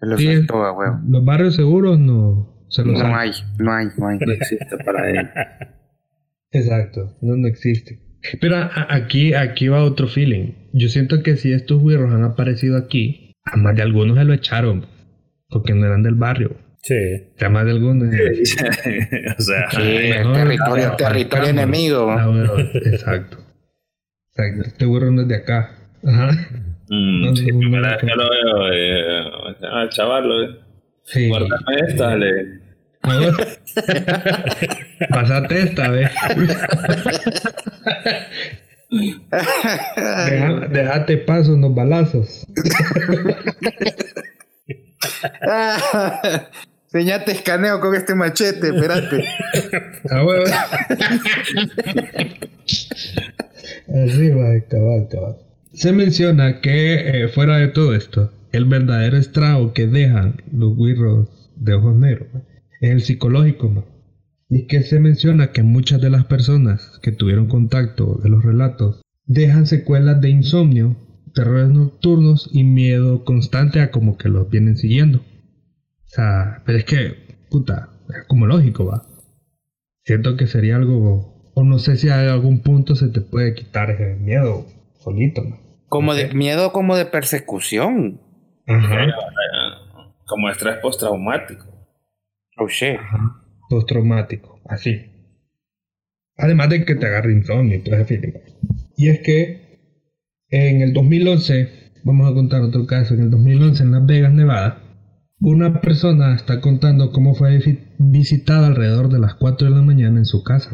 [0.00, 0.98] Se lo Sí, soltó a huevo.
[1.08, 3.20] Los barrios seguros no se lo No salta.
[3.20, 4.18] hay, no hay, no hay.
[4.18, 5.28] no existe para él.
[6.50, 8.00] Exacto, no, no existe.
[8.40, 10.52] Pero a- a- aquí, aquí va otro feeling.
[10.72, 14.32] Yo siento que si estos güiros han aparecido aquí, a más de algunos se lo
[14.32, 14.86] echaron.
[15.50, 16.56] Porque no eran del barrio.
[16.88, 17.44] Sí.
[17.44, 18.08] A más de algunos.
[19.38, 22.10] o sea, Sí, mejor territorio, territorio enemigo.
[22.10, 23.36] Ah, bueno, exacto.
[24.34, 24.62] Exacto.
[24.68, 25.70] Este güiro no es de acá.
[26.06, 26.30] Ajá.
[26.88, 29.22] mm, No, sí, no, primera no, vez que lo veo, eh,
[29.70, 30.48] ah, chaval, eh,
[31.04, 31.28] Sí.
[31.28, 32.32] guárdame esta, le.
[33.02, 33.36] Bueno.
[35.10, 36.10] Pasate esta vez.
[38.90, 42.46] Deja- Déjate paso en los balazos.
[46.88, 49.24] Señate te escaneo con este machete, espérate.
[50.10, 50.44] Ah, bueno.
[53.88, 55.36] Arriba, cabal, cabal.
[55.74, 61.28] Se menciona que eh, fuera de todo esto, el verdadero estrago que dejan los guirros
[61.56, 62.28] de ojos negros
[62.80, 63.68] es el psicológico.
[63.68, 63.84] ¿no?
[64.48, 69.02] Y que se menciona que muchas de las personas que tuvieron contacto de los relatos
[69.26, 70.96] dejan secuelas de insomnio,
[71.34, 75.22] terrores nocturnos y miedo constante a como que los vienen siguiendo.
[76.18, 77.14] Sea, pero es que,
[77.48, 79.06] puta, es como lógico, va.
[80.04, 83.90] Siento que sería algo, o no sé si a algún punto se te puede quitar
[83.90, 84.66] ese miedo
[84.98, 85.60] solito, ¿no?
[85.88, 88.20] Como de miedo, como de persecución.
[88.66, 89.06] Ajá,
[90.26, 91.66] Como estrés postraumático.
[92.56, 92.96] Oh shit.
[92.98, 93.40] ajá.
[93.70, 95.06] Postraumático, así.
[96.36, 98.32] Además de que te agarre insomnio y todo ese feeling.
[98.96, 99.78] Y es que
[100.50, 104.82] en el 2011, vamos a contar otro caso, en el 2011 en Las Vegas, Nevada,
[105.40, 110.18] una persona está contando cómo fue vi- visitada alrededor de las 4 de la mañana
[110.18, 110.70] en su casa.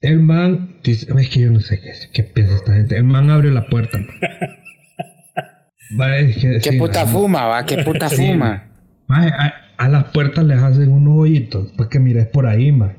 [0.00, 2.96] El man dice, es que yo no sé qué, qué piensa esta gente.
[2.96, 3.98] El man abre la puerta.
[3.98, 4.08] man.
[6.00, 7.12] Va, es que, ¿Qué sí, puta man.
[7.14, 7.64] fuma, va?
[7.64, 8.16] ¿Qué puta Sí.
[8.16, 8.64] fuma?
[9.08, 12.96] A, a las puertas les hacen unos hoyitos para que mires por ahí, más.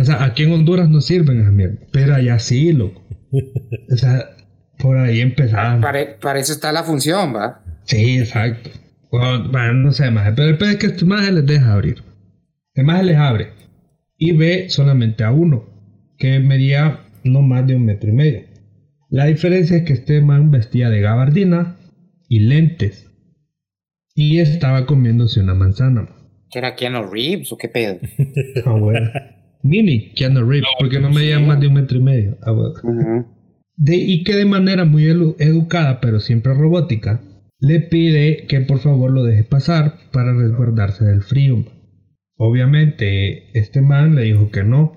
[0.00, 1.80] O sea, aquí en Honduras no sirven esas mierdas.
[1.92, 3.02] Pero allá sí, loco.
[3.92, 4.30] O sea,
[4.78, 5.80] por ahí empezaban.
[5.82, 7.62] Para, para eso está la función, ¿va?
[7.84, 8.70] Sí, exacto.
[9.12, 10.32] Bueno, bueno, no sé más.
[10.34, 12.02] Pero el peor es que este maje les deja abrir.
[12.74, 13.48] El maje les abre.
[14.16, 15.64] Y ve solamente a uno.
[16.18, 18.40] Que medía no más de un metro y medio.
[19.10, 21.76] La diferencia es que este man vestía de gabardina
[22.28, 23.08] y lentes.
[24.14, 26.08] Y estaba comiéndose una manzana.
[26.50, 27.98] ¿Que era Keanu Reeves o qué pedo?
[28.64, 29.10] Ah, bueno.
[29.62, 32.38] Mini Keanu Reeves, porque no medía más de un metro y medio.
[32.42, 32.74] Ah, bueno.
[32.82, 33.26] Ujú.
[33.76, 37.20] De, y que de manera muy elu- educada, pero siempre robótica,
[37.62, 41.64] le pide que por favor lo deje pasar para resguardarse del frío.
[42.36, 44.96] Obviamente, este man le dijo que no,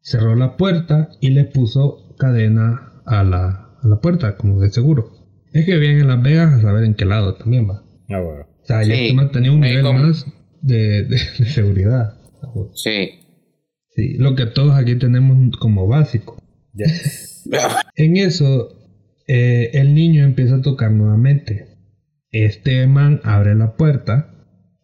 [0.00, 5.10] cerró la puerta y le puso cadena a la, a la puerta, como de seguro.
[5.52, 7.82] Es que vienen en Las Vegas a saber en qué lado también va.
[8.08, 8.42] Ah, bueno.
[8.62, 10.26] O sea, ya Sí, este un nivel como- más
[10.62, 12.14] de, de- de seguridad.
[12.74, 13.10] Sí.
[13.90, 16.36] Sí, lo que todos aquí tenemos como básico.
[16.74, 17.48] Yes.
[17.96, 18.68] En eso,
[19.26, 21.75] eh, el niño empieza a tocar nuevamente.
[22.44, 24.28] Este man abre la puerta,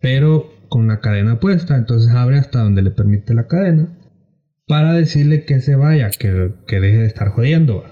[0.01, 3.89] pero con la cadena puesta, entonces abre hasta donde le permite la cadena,
[4.67, 7.85] para decirle que se vaya, que, que deje de estar jodiendo.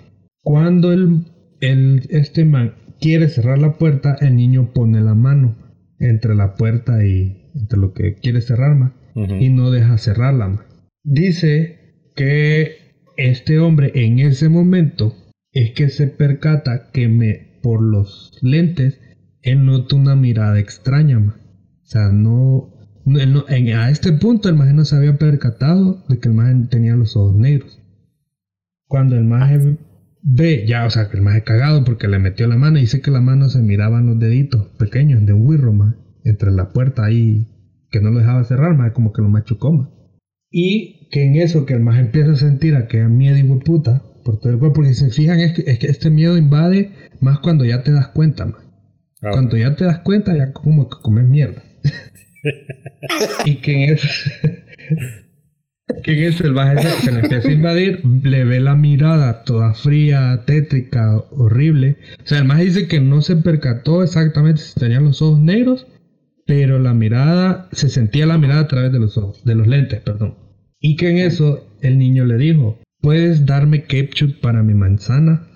[0.43, 1.27] Cuando el,
[1.61, 5.57] el- este man quiere cerrar la puerta, el niño pone la mano
[5.99, 9.35] entre la puerta y entre lo que quiere cerrar, ma, Ujú.
[9.35, 10.49] y no deja cerrarla.
[10.49, 10.65] ma.
[11.05, 15.15] Dice que este hombre en ese momento
[15.53, 18.99] es que se percata que me por los lentes
[19.43, 21.19] él nota una mirada extraña.
[21.19, 21.37] ma.
[21.83, 22.73] O sea, no,
[23.07, 26.35] él no- en- a este punto el maje no se había percatado de que el
[26.35, 27.81] maje tenía los ojos negros.
[28.87, 29.79] Cuando el maje
[30.23, 33.01] ve, ya, o sea, que el maje cagado porque le metió la mano y dice
[33.01, 37.05] que la mano se miraban los deditos pequeños de un wirro, ma, entre la puerta
[37.05, 37.47] ahí
[37.91, 39.91] que no lo dejaba cerrar, más como que lo machucó, ma.
[40.51, 44.39] Y que en eso que el más empieza a sentir aquella miedo y puta por
[44.39, 47.39] todo el cuerpo, porque si se fijan es que, es que este miedo invade más
[47.41, 48.59] cuando ya te das cuenta, ma.
[49.23, 51.63] Ah, Cuando ya te das cuenta ya como que comes mierda.
[53.45, 54.09] y que en eso
[56.03, 59.43] que en eso el maje se, se le empieza a invadir, le ve la mirada
[59.45, 61.97] toda fría, tétrica, horrible.
[62.23, 65.87] O sea, el maje dice que no se percató exactamente si tenía los ojos negros,
[66.47, 70.01] pero la mirada, se sentía la mirada a través de los ojos, de los lentes,
[70.01, 70.37] perdón.
[70.79, 75.47] Y que en eso el niño le dijo, ¿puedes darme ketchup para mi manzana?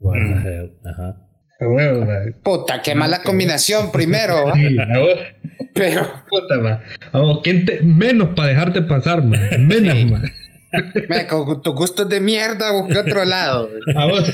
[0.00, 0.70] what the hell.
[0.84, 1.27] Ajá.
[1.60, 2.20] Ma.
[2.42, 4.52] Puta, qué mala combinación primero.
[4.54, 4.76] Sí.
[5.74, 6.80] Pero, Puta, ma.
[7.12, 9.36] A vos, ¿quién te- menos para dejarte pasar, ma.
[9.58, 10.22] Menos, ma.
[11.08, 13.68] me, con tus gustos de mierda, busca otro lado.
[13.94, 14.30] A vos.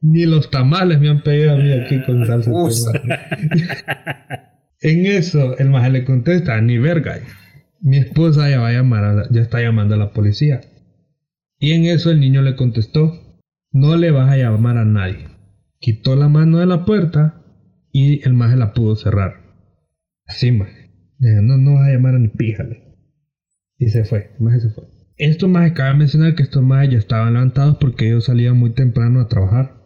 [0.00, 2.50] Ni los tamales me han pedido a mí aquí con salsa.
[2.50, 3.28] tomate.
[4.80, 7.18] En eso, el maje le contesta, ni verga.
[7.80, 10.60] Mi esposa ya va a llamar, a la- ya está llamando a la policía.
[11.58, 13.20] Y en eso el niño le contestó,
[13.72, 15.26] no le vas a llamar a nadie.
[15.80, 17.44] Quitó la mano de la puerta
[17.92, 19.32] y el maje la pudo cerrar.
[20.26, 20.90] Así, maje.
[21.18, 22.96] No, no vas a llamar a ni píjale.
[23.78, 24.84] Y se fue, el se fue.
[25.16, 29.20] Estos majes, cabe mencionar que estos majes ya estaban levantados porque ellos salían muy temprano
[29.20, 29.78] a trabajar.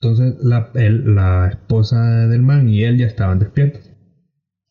[0.00, 3.90] Entonces la, la esposa del man y él ya estaban despiertos.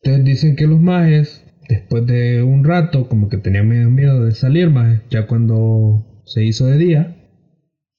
[0.02, 4.32] Entonces dicen que los majes, después de un rato, como que tenían medio miedo de
[4.32, 7.19] salir, majes, ya cuando se hizo de día,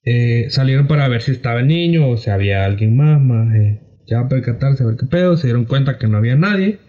[0.03, 3.79] eh, salieron para ver si estaba el niño o si había alguien más, majes.
[4.07, 6.79] Ya a percatarse a ver qué pedo, se dieron cuenta que no había nadie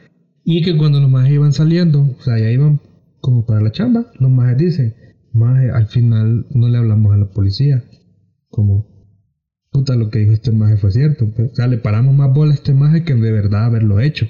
[0.45, 2.81] y que cuando los majes iban saliendo, o sea, ya iban
[3.21, 4.95] como para la chamba, los majes dicen,
[5.33, 7.85] maje, al final no le hablamos a la policía.
[8.49, 8.87] Como,
[9.71, 11.31] puta, lo que dijo este maje fue cierto.
[11.35, 11.53] pues.
[11.53, 14.27] O sea, le paramos más bola a este maje que de verdad haberlo hecho.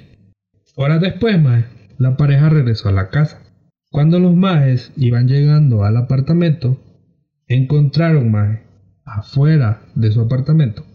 [0.75, 1.65] Horas después, maje,
[1.97, 3.41] la pareja regresó a la casa.
[3.91, 6.79] Cuando los majes iban llegando al apartamento,
[7.47, 8.62] encontraron, maje,
[9.05, 10.85] afuera de su apartamento,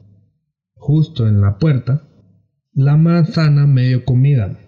[0.75, 2.03] justo en la puerta,
[2.73, 4.59] la manzana medio comida.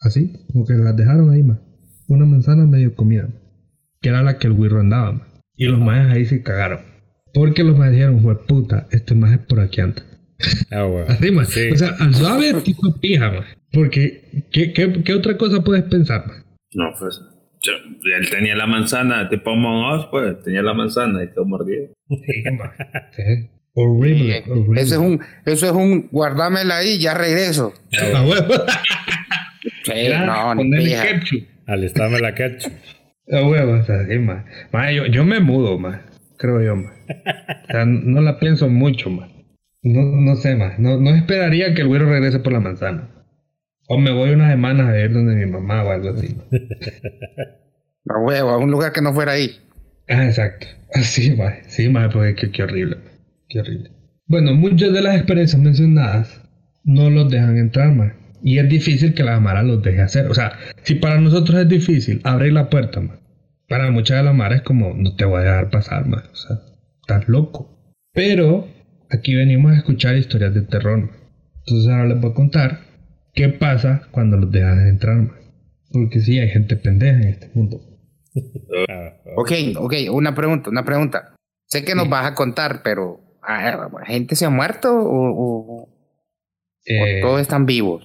[0.00, 1.60] Así, como que las dejaron ahí, maje.
[2.08, 3.28] Una manzana medio comida,
[4.00, 5.26] que era la que el güiro andaba.
[5.54, 6.80] Y los majes ahí se cagaron.
[7.34, 10.02] Porque los majes dijeron, fue puta, este maje por aquí anda.
[10.70, 11.06] Ah, bueno.
[11.08, 11.60] Así.
[11.60, 11.70] Sí.
[11.70, 13.44] O sea, al suave tipo pija, man.
[13.72, 16.44] Porque, ¿qué, qué, qué otra cosa puedes pensar, man?
[16.72, 17.20] No, pues.
[17.62, 20.42] Yo- él tenía la manzana, tipo Among Us, pues.
[20.42, 21.88] Tenía la manzana y quedó mordido.
[23.72, 24.80] Horrible, horrible.
[24.80, 27.72] Eso es un, eso es un, guardámela ahí, ya regreso.
[28.14, 28.54] Ah, huevo.
[29.84, 31.04] Sí, Ya, no, ni pija.
[31.66, 32.72] Alistame la ketchup.
[33.32, 34.44] Ah, huevo, o sea, sí, man.
[34.72, 36.02] Man, yo, yo me mudo, man.
[36.36, 36.92] Creo yo, man.
[37.68, 39.30] O sea, no la pienso mucho, man.
[39.82, 40.74] No, no sé, man.
[40.78, 43.08] No, no esperaría que el güero regrese por la manzana.
[43.92, 46.32] O me voy unas semanas a ver donde mi mamá o algo así.
[46.32, 46.46] man.
[48.08, 49.50] A huevo, a un lugar que no fuera ahí.
[50.08, 50.66] Ah, exacto.
[50.94, 51.54] Así, va.
[51.66, 52.98] Sí, más, porque qué, qué horrible.
[53.48, 53.90] Qué horrible.
[54.26, 56.40] Bueno, muchas de las experiencias mencionadas
[56.84, 58.12] no los dejan entrar, más.
[58.42, 60.30] Y es difícil que la Mara los deje hacer.
[60.30, 60.52] O sea,
[60.84, 63.18] si para nosotros es difícil abrir la puerta, más.
[63.68, 66.28] Para muchas de las Mara es como, no te voy a dejar pasar, más.
[66.32, 66.56] O sea,
[67.00, 67.76] estás loco.
[68.12, 68.68] Pero
[69.10, 71.10] aquí venimos a escuchar historias de terror.
[71.66, 72.89] Entonces ahora les voy a contar
[73.34, 75.38] qué pasa cuando los dejas entrar, más.
[75.92, 77.80] Porque sí, hay gente pendeja en este mundo.
[79.36, 81.34] Ok, ok, una pregunta, una pregunta.
[81.66, 83.20] Sé que nos vas a contar, pero
[84.06, 85.88] ¿gente se ha muerto o, o- o
[86.86, 88.02] Eh, todos están vivos?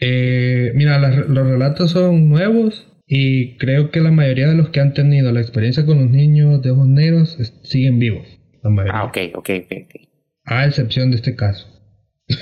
[0.00, 4.80] Eh, mira, las- los relatos son nuevos y creo que la mayoría de los que
[4.80, 8.26] han tenido la experiencia con los niños de ojos negros es- siguen vivos.
[8.62, 9.00] La mayoría.
[9.00, 9.50] Ah, ok, ok.
[9.62, 10.00] ok.
[10.44, 11.66] A excepción de este caso.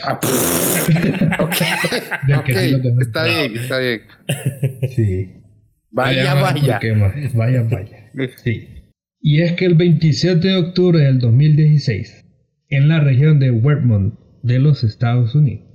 [0.03, 0.89] Ah, pff.
[2.27, 4.01] De ok, que sí lo dejan está bien, está bien.
[4.95, 5.43] Sí.
[5.91, 6.81] Vaya, más vaya.
[6.97, 7.35] más.
[7.35, 8.11] Vaya, vaya.
[8.43, 8.69] Sí.
[9.21, 12.25] Y es que el 27 de octubre del 2016,
[12.69, 15.67] en la región de Vermont de los Estados Unidos,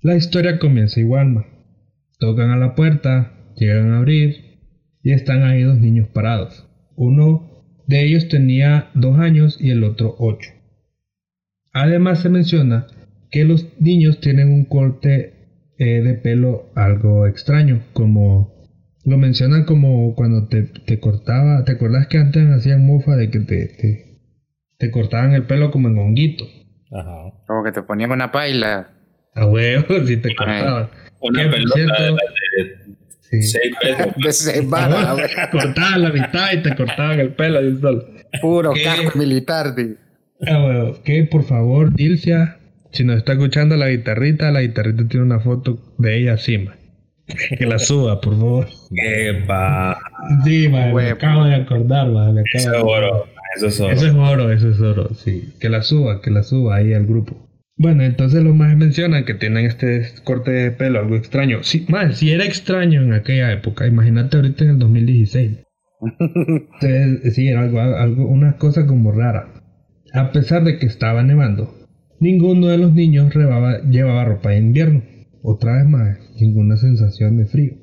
[0.00, 1.46] la historia comienza igual, ma.
[2.18, 4.60] Tocan a la puerta, llegan a abrir
[5.02, 6.68] y están ahí dos niños parados.
[6.96, 10.50] Uno de ellos tenía dos años y el otro ocho.
[11.72, 12.86] Además se menciona
[13.30, 15.34] que los niños tienen un corte
[15.78, 18.54] eh, de pelo algo extraño, como
[19.04, 23.40] lo mencionan como cuando te, te cortaba, ¿te acuerdas que antes hacían mofa de que
[23.40, 24.18] te, te,
[24.78, 26.44] te cortaban el pelo como en honguito?
[26.90, 27.32] Ajá.
[27.46, 28.90] Como que te ponían una paila.
[29.34, 30.88] A huevo, si te cortaban.
[31.20, 32.88] Una Que, pelota cierto, de, de
[33.20, 33.42] Sí.
[33.42, 34.06] 6 pesos.
[34.24, 35.28] De seis balas, güey.
[35.52, 38.06] cortaban la mitad y te cortaban el pelo de un solo.
[38.40, 38.82] Puro ¿Qué?
[38.84, 39.74] casco militar.
[39.74, 39.96] de-
[40.46, 42.56] Ah, huevo, que por favor, Dilcia,
[42.92, 46.74] si nos está escuchando la guitarrita, la guitarrita tiene una foto de ella encima.
[47.58, 48.68] Que la suba, por favor.
[48.90, 49.98] Qué pa.
[50.44, 53.26] Sí, man, me acabo de acordar, man, me acabo Eso de oro.
[53.56, 53.92] Eso es oro.
[53.92, 55.54] Eso es oro, eso es oro, sí.
[55.60, 57.48] Que la suba, que la suba ahí al grupo.
[57.76, 61.62] Bueno, entonces los más mencionan que tienen este corte de pelo, algo extraño.
[61.62, 65.58] Sí, más, si era extraño en aquella época, imagínate ahorita en el 2016.
[66.80, 69.48] Entonces, sí, era algo, algo, una cosa como rara.
[70.12, 71.77] A pesar de que estaba nevando,
[72.20, 75.02] ninguno de los niños rebaba- llevaba ropa de invierno.
[75.42, 77.74] Otra vez más, ninguna sensación de frío.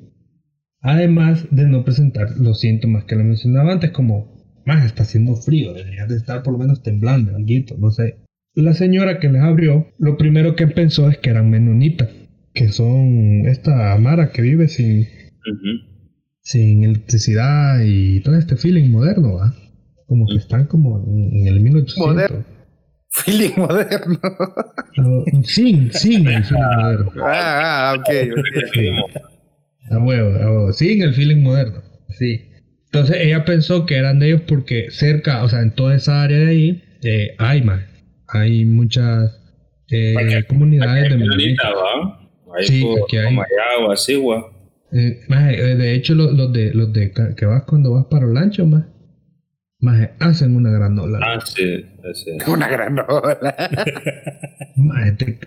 [0.80, 5.72] Además de no presentar los síntomas que le mencionaba antes, como, más está haciendo frío,
[5.72, 8.16] deberías de estar por lo menos temblando, alguito, no sé.
[8.54, 12.08] La señora que les abrió, lo primero que pensó es que eran menonitas,
[12.54, 15.06] que son esta Mara que vive sin,
[16.42, 19.54] sin electricidad y todo este feeling moderno, ¿va?
[20.06, 22.06] Como que están como en, en el 1800.
[22.06, 22.44] Moderno.
[23.24, 24.18] Feeling moderno.
[24.96, 27.12] No, sin, sin el feeling moderno.
[27.24, 28.44] ah, ah, ok, ok.
[28.74, 28.88] Sí.
[29.90, 30.72] A huevo, a huevo.
[30.72, 31.82] Sin el feeling moderno.
[32.10, 32.50] Sí.
[32.86, 36.38] Entonces ella pensó que eran de ellos porque cerca, o sea, en toda esa área
[36.38, 37.82] de ahí, eh, hay más.
[38.28, 39.32] Hay muchas
[39.90, 41.56] eh, comunidades de
[42.62, 43.36] Sí, por- aquí hay.
[44.92, 48.66] Eh, eh, de hecho, los, los de los de que vas cuando vas para Olancho,
[48.66, 48.84] más,
[50.20, 51.18] hacen una granola.
[51.22, 52.30] Ah, sí, sí.
[52.50, 53.54] Una granola.
[54.76, 55.38] Maje, te-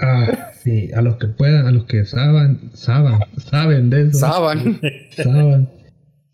[0.00, 4.18] ah, sí, a los que puedan, a los que saben, saben, saben de eso.
[4.18, 4.80] Saban.
[5.16, 5.68] saben.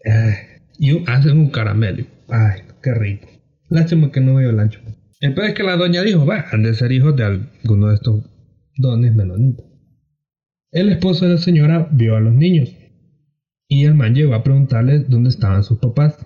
[0.05, 0.35] Ay,
[0.79, 2.05] y hacen un caramelo.
[2.29, 3.29] Ay, qué rico.
[3.69, 4.81] Lástima que no veo el ancho.
[5.21, 7.95] El peor es que la doña dijo, va, han de ser hijos de alguno de
[7.95, 8.25] estos
[8.77, 9.67] dones menonitas.
[10.73, 12.71] El esposo de la señora vio a los niños.
[13.69, 16.17] Y el man llegó a preguntarle dónde estaban sus papás.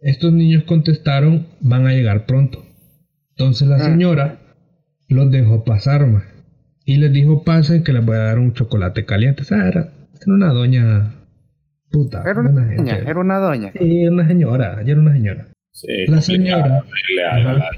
[0.00, 2.64] Estos niños contestaron, van a llegar pronto.
[3.30, 3.80] Entonces la Ah.
[3.80, 4.38] señora
[5.08, 6.24] los dejó pasar, ma,
[6.84, 9.42] y les dijo, pasen que les voy a dar un chocolate caliente.
[9.42, 9.80] O sea, era,
[10.14, 11.14] era una doña
[11.90, 12.22] puta.
[12.28, 13.10] Era una doña, gente.
[13.10, 13.72] era una doña.
[13.78, 15.48] Sí, era una señora, ya era una señora.
[15.72, 16.68] Sí, La señora.
[16.68, 17.70] la-.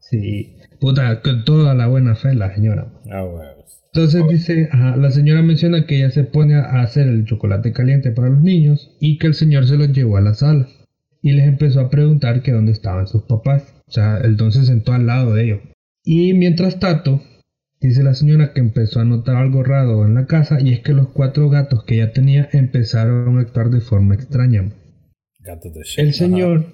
[0.00, 2.88] Sí, puta, con toda la buena fe la señora.
[3.12, 3.82] Ah, huevos.
[3.92, 8.12] Entonces dice, ajá, la señora menciona que ella se pone a hacer el chocolate caliente
[8.12, 10.68] para los niños y que el señor se los llevó a la sala
[11.22, 13.74] y les empezó a preguntar que dónde estaban sus papás.
[13.86, 15.60] O sea, el don se sentó al lado de ellos.
[16.04, 17.22] Y mientras tanto,
[17.80, 20.92] dice la señora que empezó a notar algo raro en la casa y es que
[20.92, 24.72] los cuatro gatos que ella tenía empezaron a actuar de forma extraña.
[25.40, 25.98] Gatos de shit.
[25.98, 26.66] El señor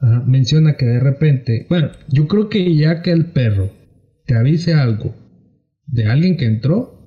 [0.00, 3.70] ajá, menciona que de repente, bueno, yo creo que ya que el perro
[4.26, 5.14] te avise algo
[5.86, 6.98] de alguien que entró,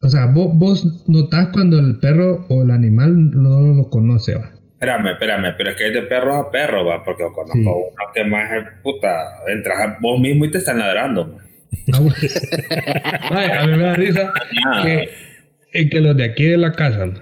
[0.00, 4.57] o sea, vos, vos notás cuando el perro o el animal no lo conoce, va.
[4.80, 7.66] Espérame, espérame, pero es que es de perros a perros, va, porque yo conozco Sí.
[7.66, 9.08] uno que más es puta,
[9.48, 11.36] entras vos mismo y te están ladrando.
[11.92, 12.00] Ah.
[13.30, 14.32] Ay, a mí me da risa
[14.66, 15.08] Ah, que,
[15.72, 17.14] eh, que los de aquí de la casa, ¿no?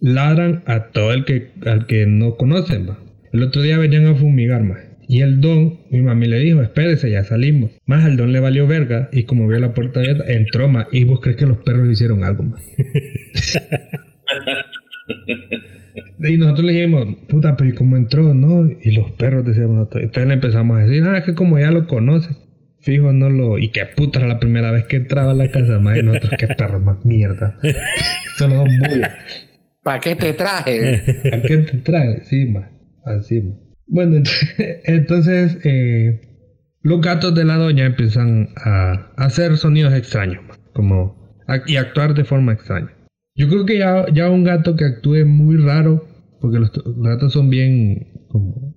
[0.00, 2.88] ladran a todo el que, al que no conocen.
[2.90, 2.98] ¿va?
[3.32, 4.78] El otro día venían a fumigar más.
[5.08, 7.70] Y el don, mi mami le dijo, espérese, ya salimos.
[7.86, 10.86] Más al don le valió verga y como vio la puerta abierta, entró más.
[10.92, 12.62] Y vos crees que los perros hicieron algo más.
[16.18, 18.34] y nosotros le dijimos, puta, pero ¿y cómo entró?
[18.34, 18.68] ¿No?
[18.82, 21.86] Y los perros decíamos, entonces le empezamos a decir, ah, es que como ya lo
[21.86, 22.36] conoces,
[22.80, 23.58] fijo, no lo.
[23.58, 25.98] Y qué puta era la primera vez que entraba a la casa, más.
[25.98, 27.58] Y nosotros, qué perros más mierda.
[28.38, 29.12] Solo dos bullas.
[29.82, 31.02] ¿Para qué te traje?
[31.32, 32.24] ¿A qué te trae?
[32.24, 32.70] Sí, más.
[33.04, 33.54] Así, ma.
[33.86, 34.22] Bueno,
[34.84, 36.20] entonces eh,
[36.82, 41.22] los gatos de la doña empiezan a hacer sonidos extraños, ma, como
[41.66, 42.93] y actuar de forma extraña.
[43.36, 46.06] Yo creo que ya, ya un gato que actúe muy raro,
[46.40, 48.74] porque los, los gatos son bien como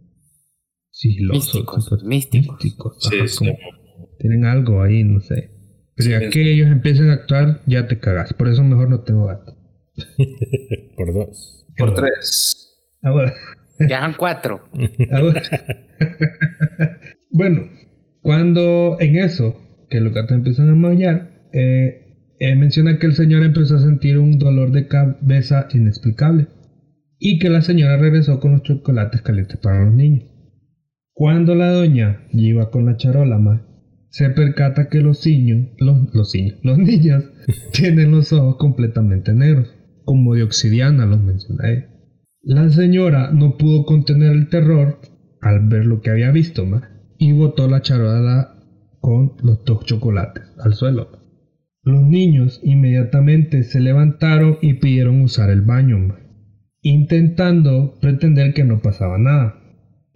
[0.89, 2.55] sigilosos, Místicos, súper místicos.
[2.63, 3.37] místicos, Sí, ajá, sí.
[3.37, 3.57] como
[4.19, 5.51] tienen algo ahí, no sé.
[5.95, 8.33] Pero ya que ellos empiecen a actuar, ya te cagas.
[8.33, 9.55] Por eso mejor no tengo gato.
[10.95, 11.65] Por dos.
[11.77, 12.79] Por tres.
[13.03, 13.33] Ahora,
[13.87, 14.61] Ya van cuatro.
[15.11, 15.41] Ahora-
[17.31, 17.69] bueno,
[18.21, 19.55] cuando en eso,
[19.89, 22.06] que los gatos empiezan a maullar, eh,
[22.39, 26.47] eh, menciona que el señor empezó a sentir un dolor de cabeza inexplicable
[27.19, 30.25] y que la señora regresó con los chocolates calientes para los niños.
[31.13, 33.61] Cuando la doña iba con la charola más,
[34.09, 37.23] se percata que los niños, los, los niños, los niños
[37.73, 39.73] tienen los ojos completamente negros,
[40.05, 41.89] como de obsidiana los menciona ella.
[42.43, 44.99] La señora no pudo contener el terror
[45.41, 46.83] al ver lo que había visto más
[47.17, 48.53] y botó la charola
[48.99, 51.16] con los dos chocolates al suelo.
[51.87, 56.17] Los niños inmediatamente se levantaron y pidieron usar el baño,
[56.81, 59.55] intentando pretender que no pasaba nada.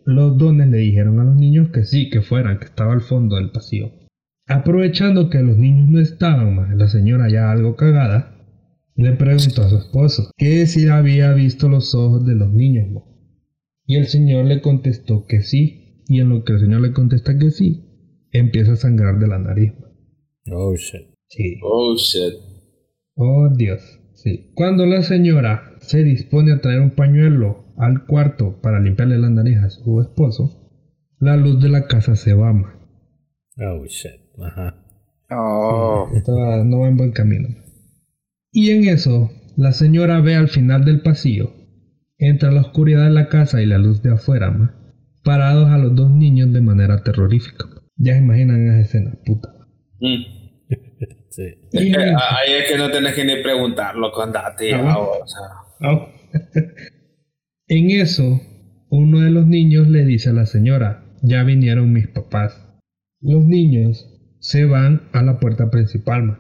[0.06, 3.38] Los dones le dijeron a los niños que sí, que fueran, que estaba al fondo
[3.38, 3.90] del pasillo.
[4.48, 8.36] Aprovechando que los niños no estaban, la señora ya algo cagada,
[8.98, 13.02] le preguntó a su esposo que si había visto los ojos de los niños.
[13.86, 16.04] Y el señor le contestó que sí.
[16.10, 19.40] Y en lo que el señor le contesta que sí, empieza a sangrar de la
[19.40, 19.72] nariz.
[20.52, 21.11] Oh shit.
[21.34, 21.56] Sí.
[21.64, 22.34] Oh shit.
[23.16, 23.82] Oh Dios.
[24.16, 24.52] Sí.
[24.54, 29.58] Cuando la señora se dispone a traer un pañuelo al cuarto para limpiarle la nariz
[29.58, 30.70] a su esposo,
[31.20, 32.52] la luz de la casa se va.
[32.54, 32.76] ma.
[33.58, 34.12] Oh shit.
[34.44, 34.76] Ajá.
[35.32, 36.10] Oh.
[36.14, 37.48] Estaba- no va en buen camino.
[38.52, 41.54] Y en eso, la señora ve al final del pasillo,
[42.18, 44.76] entre la oscuridad de la casa y la luz de afuera, ma,
[45.24, 47.66] parados a los dos niños de manera terrorífica.
[47.96, 49.50] Ya se imaginan esa escena, puta.
[50.02, 50.41] Mm.
[51.32, 51.44] Sí.
[51.72, 54.74] Es Y- que ahí es que no tenés que ni preguntarlo con date.
[54.76, 55.42] Ah, o sea.
[55.82, 56.08] Ah.
[57.68, 58.40] en eso,
[58.90, 62.62] uno de los niños le dice a la señora, ya vinieron mis papás.
[63.22, 64.08] Los niños
[64.40, 66.40] se van a la puerta principal, ma,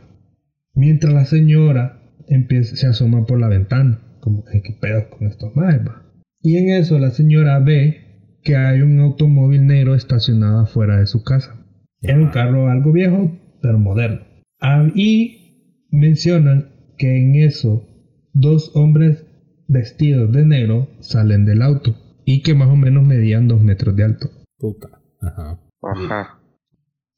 [0.73, 5.55] mientras la señora empieza, se asoma por la ventana, como que qué pedo con estos
[5.55, 6.03] maes, ma?".
[6.41, 11.23] Y en eso la señora ve que hay un automóvil negro estacionado afuera de su
[11.23, 11.55] casa.
[12.01, 13.31] Es un carro algo viejo,
[13.61, 14.21] pero moderno.
[14.61, 17.87] Ah, y mencionan que en eso
[18.33, 19.25] dos hombres
[19.67, 21.95] vestidos de negro salen del auto
[22.25, 24.29] y que más o menos medían dos metros de alto.
[24.57, 25.01] Puta.
[25.21, 25.59] Ajá.
[25.81, 26.39] Ajá.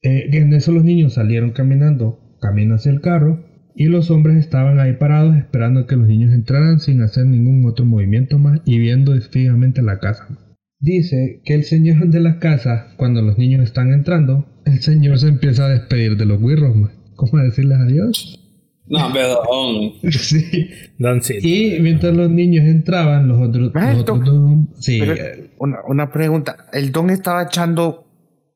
[0.01, 4.79] Eh, en eso los niños salieron caminando, camino hacia el carro, y los hombres estaban
[4.79, 9.19] ahí parados esperando que los niños entraran sin hacer ningún otro movimiento más y viendo
[9.19, 10.27] fijamente la casa.
[10.79, 15.29] Dice que el señor de la casa, cuando los niños están entrando, el señor se
[15.29, 16.91] empieza a despedir de los guirros, ma.
[17.30, 18.39] ¿Cómo a decirles adiós?
[18.86, 19.93] No, perdón.
[21.21, 21.38] sí.
[21.41, 24.19] Y mientras los niños entraban, los otros, Ah, los otros
[24.80, 25.15] sí, Pero,
[25.57, 26.67] una, una pregunta.
[26.74, 28.05] El don estaba echando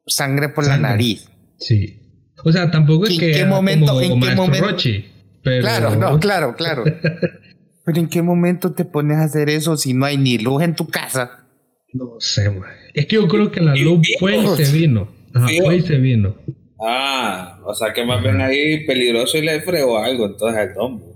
[0.05, 0.81] sangre por Sangre.
[0.81, 1.29] la nariz.
[1.57, 2.01] sí.
[2.43, 4.67] O sea, tampoco es ¿En que qué era momento- como en qué Maestro momento?
[4.67, 5.05] Rochi,
[5.43, 6.83] pero Claro, no, claro, claro.
[7.83, 10.75] Pero ¿en qué momento te pones a hacer eso si no hay ni luz en
[10.75, 11.47] tu casa?
[11.93, 12.65] No sé, ma.
[12.93, 15.07] Es que yo creo que la luz fue y se vino.
[15.33, 16.35] Ajá, fue y se vino.
[16.79, 21.07] Ah, o sea que más bien ahí peligroso y le fregó algo entonces al hombre.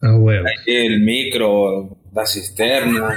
[0.00, 0.46] Ah, huevo.
[0.66, 3.10] El micro, la cisterna,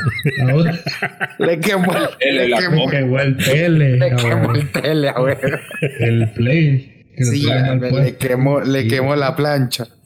[0.50, 0.80] Ahora
[1.40, 3.98] Le quemó el, El- le la quemó, quemó el tele.
[3.98, 5.60] le quemó el tele, abuelo.
[6.00, 6.88] El play.
[7.18, 8.88] Sí, le, quemó, le Sí.
[8.88, 9.86] quemó la plancha.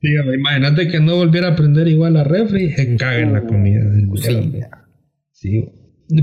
[0.00, 2.70] Dígame, imagínate que no volviera a prender igual la refri.
[2.72, 3.80] Se caga en la comida.
[4.16, 4.52] Sí.
[5.32, 5.68] Sí.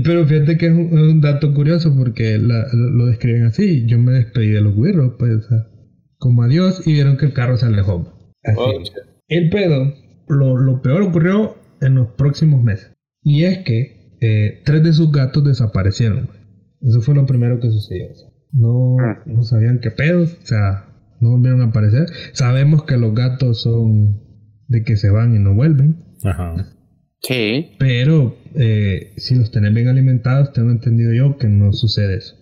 [0.04, 3.84] Pero fíjate que es un, es un dato curioso porque la- lo, lo describen así.
[3.86, 5.66] Yo me despedí de los güirros, pues, o sea,
[6.18, 8.12] como adiós y vieron que el carro se alejó.
[8.44, 8.56] Así.
[8.58, 8.82] Oh.
[9.28, 9.92] El pedo,
[10.28, 12.92] lo, lo peor ocurrió en los próximos meses.
[13.22, 16.28] Y es que eh, tres de sus gatos desaparecieron.
[16.80, 18.06] Eso fue lo primero que sucedió.
[18.10, 19.22] o sea, no, Ah.
[19.26, 20.22] no sabían qué pedo.
[20.22, 20.86] O sea,
[21.20, 22.06] no volvieron a aparecer.
[22.32, 24.20] Sabemos que los gatos son
[24.68, 26.04] de que se van y no vuelven.
[26.24, 26.54] Ajá.
[27.20, 27.72] Sí.
[27.78, 32.36] Pero eh, si los tenés bien alimentados, tengo entendido yo que no sucede eso.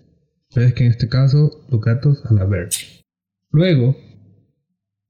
[0.53, 2.75] Pero es que en este caso, los gatos a la verde.
[3.51, 3.95] Luego,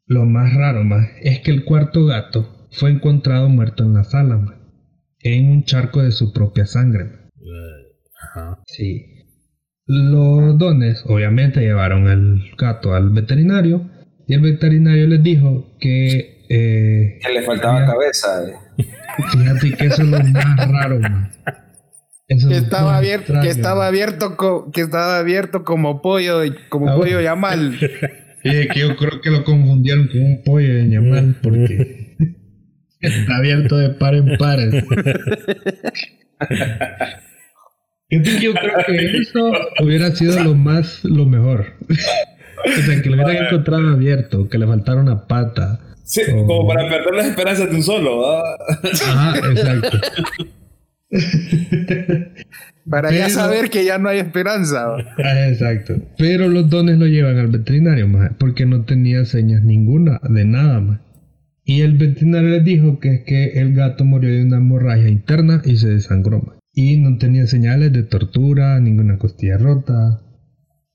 [0.06, 4.60] lo más raro más es que el cuarto gato fue encontrado muerto en la sala,
[5.20, 7.12] en un charco de su propia sangre.
[8.68, 9.08] Sí.
[9.86, 13.90] Los dones obviamente llevaron el gato al veterinario
[14.28, 18.48] y el veterinario les dijo que eh, Que le faltaba cabeza.
[18.48, 18.54] eh.
[19.32, 21.32] Fíjate que eso es lo más raro, man.
[22.28, 26.90] Eso Que estaba abierto, extraño, que estaba abierto, co- que estaba abierto como pollo, como
[26.90, 27.78] Ah, pollo yamal.
[27.80, 32.16] Sí, que yo creo que lo confundieron con un pollo de ñamal porque
[33.02, 34.84] está abierto de par en pares.
[38.10, 39.52] Yo creo que eso
[39.82, 41.74] hubiera sido lo más, lo mejor.
[41.90, 45.80] O sea, que lo hubieran encontrado abierto, que le faltara una pata.
[46.12, 46.46] Sí, Oh.
[46.46, 48.26] como para perder las esperanzas de un solo.
[48.36, 49.98] Ajá, exacto.
[52.90, 54.96] Para ya saber que ya no hay esperanza.
[55.24, 55.96] Ah, exacto.
[56.18, 60.80] Pero los dones lo llevan al veterinario, más porque no tenía señas ninguna de nada
[60.82, 61.00] más.
[61.64, 65.62] Y el veterinario les dijo que es que el gato murió de una hemorragia interna
[65.64, 66.40] y se desangró.
[66.42, 66.60] maje.
[66.74, 70.22] Y no tenía señales de tortura, ninguna costilla rota,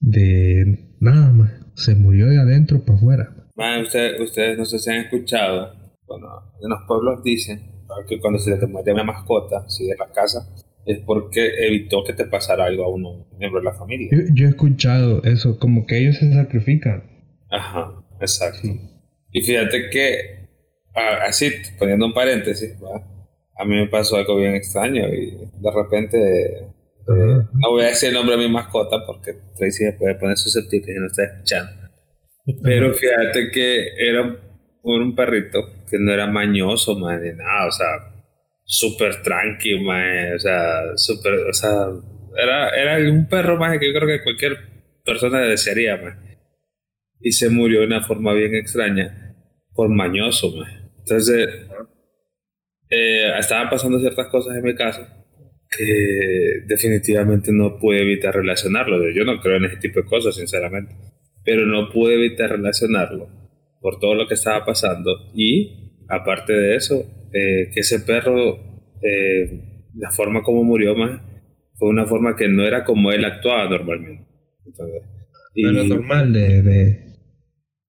[0.01, 1.53] de nada más.
[1.75, 3.36] Se murió de adentro para afuera.
[3.57, 5.73] Man, usted- ustedes no sé si han escuchado.
[6.07, 6.29] Bueno,
[6.63, 7.61] en los pueblos dicen
[8.09, 10.47] que cuando se te muere una mascota, si de la casa,
[10.85, 14.09] es porque evitó que te pasara algo a uno, un miembro de la familia.
[14.13, 17.03] Yo, yo he escuchado eso, como que ellos se sacrifican.
[17.51, 18.59] Ajá, exacto.
[18.63, 18.81] Sí.
[19.33, 20.49] Y fíjate que,
[21.27, 22.77] así, poniendo un paréntesis,
[23.59, 25.31] a mí me pasó algo bien extraño y
[25.61, 26.19] de repente,
[26.59, 26.63] eh,
[27.55, 30.93] no voy a decir el nombre de mi mascota porque Tracy se puede poner susceptible
[30.95, 31.73] y no está escuchando.
[32.63, 34.37] Pero fíjate que era
[34.83, 37.87] un, perrito que no era mañoso, man, ni nada, o sea,
[38.65, 41.89] súper tranqui, man, o sea, súper, o sea,
[42.37, 44.59] era, era un perro más que yo creo que cualquier
[45.05, 46.39] persona desearía, man.
[47.21, 49.35] Y se murió de una forma bien extraña
[49.75, 50.93] por mañoso, man.
[50.99, 51.49] Entonces,
[52.91, 55.25] eh, estaban pasando ciertas cosas en mi casa
[55.69, 59.11] que definitivamente no pude evitar relacionarlo.
[59.11, 60.95] Yo no creo en ese tipo de cosas, sinceramente.
[61.47, 63.29] Pero no pude evitar relacionarlo
[63.81, 65.31] por todo lo que estaba pasando.
[65.35, 66.97] Y, aparte de eso,
[67.33, 68.59] eh, que ese perro,
[69.03, 71.23] eh, la forma como murió más,
[71.75, 74.27] fue una forma que no era como él actuaba normalmente.
[74.67, 75.03] Entonces,
[75.55, 77.07] y- No era normal de, de-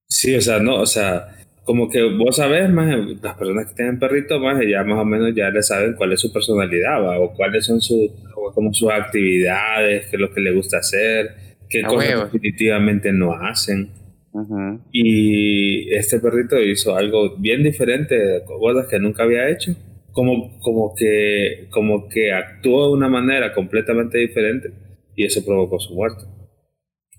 [0.08, 1.28] Sí, o sea, no, o sea,
[1.66, 5.34] como que vos sabés más, las personas que tienen perritos más, ya más o menos
[5.36, 7.20] ya le saben cuál es su personalidad, ¿va?
[7.20, 8.10] o cuáles son sus,
[8.54, 12.24] como sus actividades, qué es lo que le gusta hacer, qué A cosas huevo.
[12.26, 13.90] definitivamente no hacen.
[14.32, 14.82] Ujú.
[14.92, 19.76] Y este perrito hizo algo bien diferente, cosas que nunca había hecho.
[20.12, 24.72] Como, como, que, como que actuó de una manera completamente diferente
[25.16, 26.24] y eso provocó su muerte.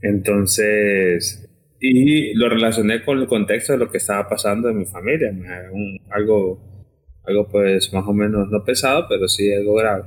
[0.02, 1.48] Entonces,
[1.80, 5.30] y lo relacioné con el contexto de lo que estaba pasando en mi familia.
[5.72, 6.60] un- algo,
[7.24, 10.04] algo pues más o menos no pesado, pero sí algo grave.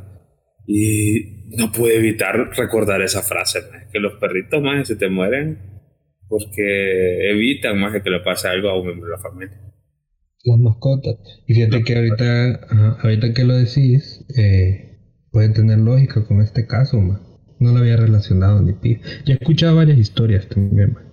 [0.65, 3.59] Y no pude evitar recordar esa frase,
[3.91, 5.59] que los perritos más se te mueren
[6.27, 9.59] porque evitan más que le pase algo a un miembro de la familia.
[10.43, 11.17] las mascotas.
[11.47, 14.99] Y fíjate que ahorita, ajá, ahorita que lo decís, eh,
[15.31, 17.21] pueden tener lógica con este caso, ma.
[17.59, 18.99] No lo había relacionado ni pi.
[19.25, 21.03] Ya he escuchado varias historias también, ma,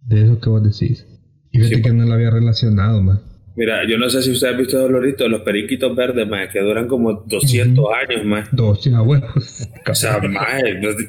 [0.00, 1.06] de eso que vos decís.
[1.50, 3.22] Y fíjate Sí, que no lo había relacionado, ma.
[3.54, 6.88] Mira, yo no sé si usted ha visto Dolorito, los periquitos verdes, más que duran
[6.88, 8.48] como 200 años más.
[8.52, 9.68] Dos abuelos.
[9.90, 10.62] O sea, más,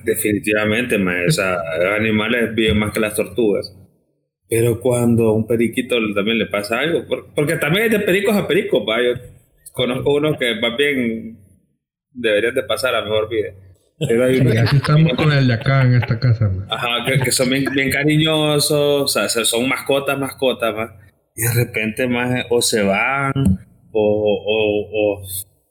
[0.04, 1.16] definitivamente, más.
[1.28, 1.58] O sea,
[1.98, 3.74] animales viven más que las tortugas.
[4.50, 8.36] Pero cuando a un periquito también le pasa algo, por- porque también hay de pericos
[8.36, 9.02] a pericos, va.
[9.02, 9.14] Yo
[9.72, 11.40] conozco unos que más bien
[12.12, 13.52] deberían de pasar a mejor vida.
[14.06, 14.36] Pero hay
[14.76, 16.68] estamos con el de acá en esta casa, ma.
[16.70, 20.92] Ajá, que, que son bien, bien cariñosos, o sea, se- son mascotas, mascotas, más.
[21.36, 23.34] Y de repente, más, o se van,
[23.92, 25.24] o, o, o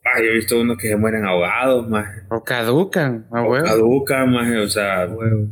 [0.04, 3.64] ah, yo he visto unos que se mueren ahogados, más, O caducan, a o huevo.
[3.66, 5.48] caducan, más, o sea, Huevo.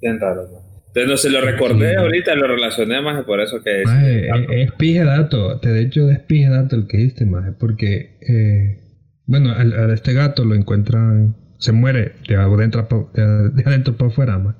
[0.00, 0.62] bien raro, más.
[0.88, 1.96] Entonces, no se lo recordé Sí.
[1.96, 3.86] ahorita, lo relacioné más, por eso que es.
[3.86, 5.60] Ma, eh, eh, es pije dato.
[5.60, 7.54] Te de hecho es pije dato el que diste, ma.
[7.60, 8.80] Porque, eh,
[9.26, 13.94] bueno, al, a este gato lo encuentran, se muere de adentro pa- de, de adentro
[13.98, 14.56] para afuera, ma.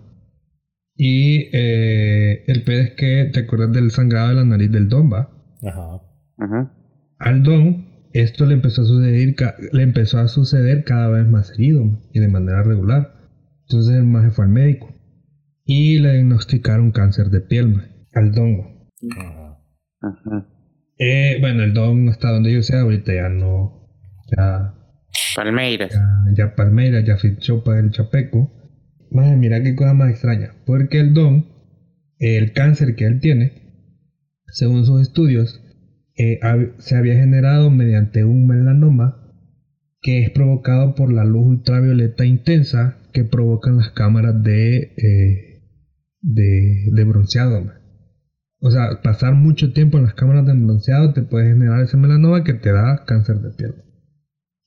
[0.97, 5.13] Y eh, el pedo es que te acuerdas del sangrado de la nariz del don,
[5.13, 5.31] va.
[5.63, 6.01] Ajá.
[6.39, 6.71] Ujú.
[7.19, 9.35] Al don, esto le empezó a suceder,
[9.73, 13.13] le empezó a suceder cada vez más seguido y de manera regular.
[13.69, 14.95] Entonces el maje fue al médico
[15.65, 18.89] y le diagnosticaron cáncer de piel, ma, al don.
[19.19, 19.59] Ajá.
[20.03, 20.57] Ujú.
[20.99, 23.87] Eh, bueno, el Don está donde yo sea, ahorita ya no.
[24.37, 24.75] Ya,
[25.35, 25.93] Palmeiras.
[25.93, 28.51] ya, ya Palmeiras ya fichó para el Chapeco.
[29.17, 30.55] Madre, mira qué cosa más extraña.
[30.67, 31.47] Porque el Don,
[32.19, 33.53] el cáncer que él tiene,
[34.49, 35.63] según sus estudios,
[36.17, 36.39] eh,
[36.79, 39.23] se había generado mediante un melanoma
[40.03, 45.63] que es provocado por la luz ultravioleta intensa que provocan las cámaras de, eh,
[46.21, 47.61] de, de bronceado.
[47.63, 47.77] man.
[48.61, 52.45] O sea, pasar mucho tiempo en las cámaras de bronceado te puede generar ese melanoma
[52.45, 53.75] que te da cáncer de piel.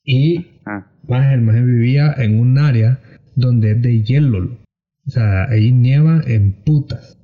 [0.04, 0.62] Y
[1.08, 3.00] más el maje vivía en un área
[3.40, 4.60] donde es de hielo.
[5.07, 7.18] O sea, ahí nieva en putas.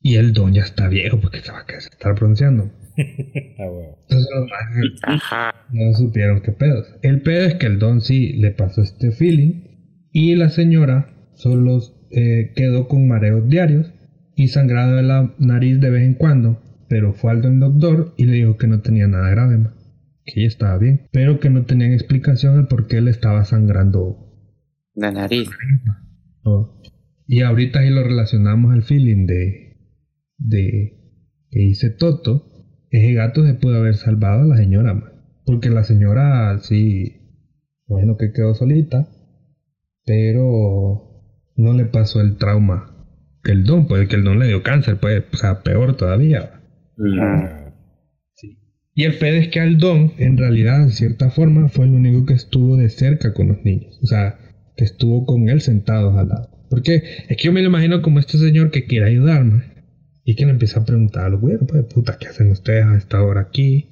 [0.00, 2.70] Y el don ya está viejo porque se va a estar bronceando.
[3.58, 3.96] Ah.
[4.02, 6.94] Entonces los majes no supieron qué pedos.
[7.02, 9.62] El pedo es que el don sí le pasó este feeling
[10.12, 13.92] y la señora solo eh, quedó con mareos diarios
[14.36, 18.24] y sangrado de la nariz de vez en cuando, pero fue al don doctor y
[18.24, 19.74] le dijo que no tenía nada grave, ma,
[20.24, 24.21] que ella estaba bien, pero que no tenían explicación el por qué le estaba sangrando.
[24.94, 25.48] La nariz.
[26.42, 26.80] todo.
[27.26, 29.76] Y ahorita ahí lo relacionamos al feeling de,
[30.38, 30.98] de
[31.50, 32.48] que dice Toto,
[32.90, 35.12] ese gato se pudo haber salvado a la señora, ma.
[35.46, 37.20] porque la señora sí,
[37.86, 39.08] bueno que quedó solita,
[40.04, 41.22] pero
[41.56, 42.92] no le pasó el trauma
[43.42, 46.60] que el don, pues que el don le dio cáncer, pues, o sea, peor todavía.
[47.20, 47.72] Ah,
[48.94, 52.24] Y el pedo es que al don, en realidad, en cierta forma, fue el único
[52.26, 53.98] que estuvo de cerca con los niños.
[54.02, 54.38] O sea,
[54.76, 56.48] que estuvo con él sentados al lado.
[56.70, 59.70] Porque es que yo me lo imagino como este señor que quiere ayudarme.
[60.24, 62.96] Y que le empieza a preguntar a los güeyes, pues, puta, ¿qué hacen ustedes a
[62.96, 63.88] esta hora aquí?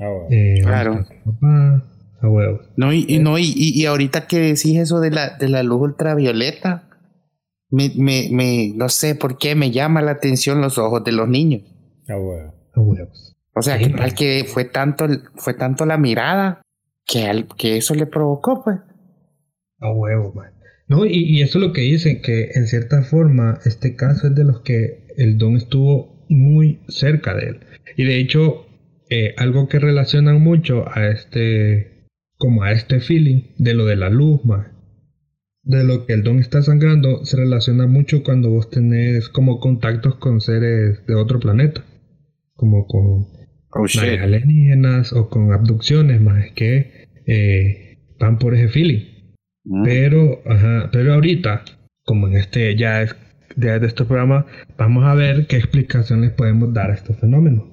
[0.00, 0.26] Ah, huevo.
[0.30, 1.06] Eh, ¿dónde Claro.
[1.24, 1.84] papá?
[2.20, 2.66] A huevos.
[2.76, 5.80] No, y, y no, y, y- ahorita que decís eso de la, de la luz
[5.82, 6.88] ultravioleta,
[7.70, 11.28] me, me, me, no sé por qué me llama la atención los ojos de los
[11.28, 11.62] niños.
[12.08, 12.52] Ah, huevo.
[12.74, 13.36] A huevos.
[13.54, 15.06] O sea, Sí, que tal que fue tanto,
[15.36, 16.62] fue tanto la mirada
[17.06, 18.78] que, al, que eso le provocó, pues.
[19.78, 20.52] A huevos, man.
[20.88, 24.34] No, y, y eso es lo que dicen, que en cierta forma este caso es
[24.34, 27.60] de los que el don estuvo muy cerca de él.
[27.96, 28.66] Y de hecho,
[29.10, 32.06] eh, algo que relacionan mucho a este,
[32.36, 34.72] como a este feeling de lo de la luz, man,
[35.62, 40.16] de lo que el don está sangrando, se relaciona mucho cuando vos tenés como contactos
[40.16, 41.84] con seres de otro planeta,
[42.54, 43.34] como con
[43.76, 43.86] Oh,
[44.22, 49.02] alienígenas o con abducciones, más que eh, van por ese feeling.
[49.64, 49.82] Mm.
[49.84, 51.64] Pero, ajá, pero ahorita,
[52.04, 53.16] como en este ya es
[53.56, 54.46] de, de este programa,
[54.76, 57.64] vamos a ver qué explicación les podemos dar a estos fenómenos.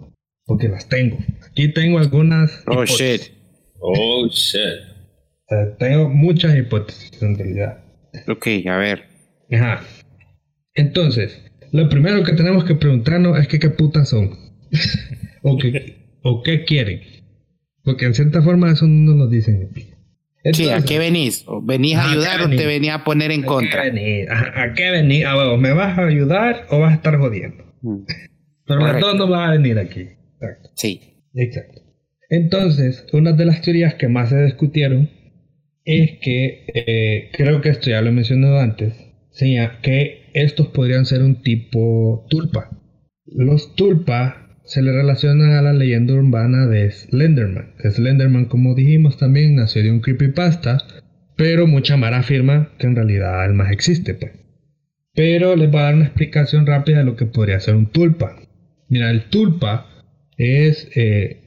[0.45, 1.17] Porque las tengo.
[1.49, 2.63] Aquí tengo algunas.
[2.67, 3.27] Oh, hipótesis.
[3.27, 3.33] shit.
[3.79, 4.91] Oh, shit.
[5.45, 7.83] O sea, tengo muchas hipótesis en realidad.
[8.27, 9.03] Ok, a ver.
[9.51, 9.81] Ajá.
[10.73, 11.41] Entonces,
[11.71, 14.31] lo primero que tenemos que preguntarnos es que qué putas son.
[15.41, 17.01] o, que, o qué quieren.
[17.83, 19.69] Porque en cierta forma eso no nos dicen.
[20.43, 21.43] Sí, ¿a Entonces, qué venís?
[21.47, 22.91] ¿O ¿Venís Ah, a ¿a ayudar qué o te venís?
[22.91, 23.83] a poner en ¿A contra?
[23.83, 24.29] qué venís?
[24.29, 25.25] ¿A, a qué venís?
[25.25, 27.63] A huevos, ¿me vas a ayudar o vas a estar jodiendo?
[27.81, 28.03] Mm,
[28.65, 30.01] Pero dos no van a venir aquí.
[30.39, 30.69] Exacto.
[30.75, 31.01] Sí.
[31.35, 31.81] Exacto.
[32.29, 35.09] Entonces, una de las teorías que más se discutieron
[35.83, 38.93] es que, eh, creo que esto ya lo he mencionado antes,
[39.31, 42.69] señala que estos podrían ser un tipo tulpa.
[43.25, 44.40] Los tulpa
[44.71, 47.73] se le relacionan a la leyenda urbana de Slenderman.
[47.83, 50.77] Slenderman, como dijimos, también nació de un creepypasta,
[51.35, 54.31] pero mucha mara afirma que en realidad el más existe, pues.
[55.13, 58.37] Pero les voy a dar una explicación rápida de lo que podría ser un tulpa.
[58.87, 59.87] Mira, el tulpa
[60.37, 61.41] es, eh,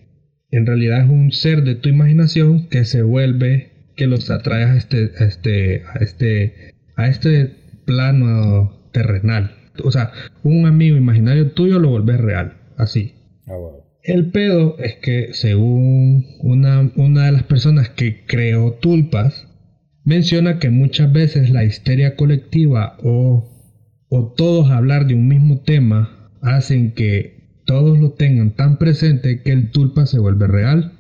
[0.51, 4.77] en realidad es un ser de tu imaginación que se vuelve, que los atrae a
[4.77, 7.53] este, a este, a este, a este
[7.87, 9.57] plano terrenal.
[9.83, 13.14] O sea, un amigo imaginario tuyo lo vuelve real, así.
[13.47, 13.53] Ah.
[14.03, 19.47] El pedo es que según una, una de las personas que creó tulpas,
[20.05, 23.51] menciona que muchas veces la histeria colectiva o,
[24.09, 29.53] o todos hablar de un mismo tema hacen que todos lo tengan tan presente que
[29.53, 30.93] el tulpa se vuelve real.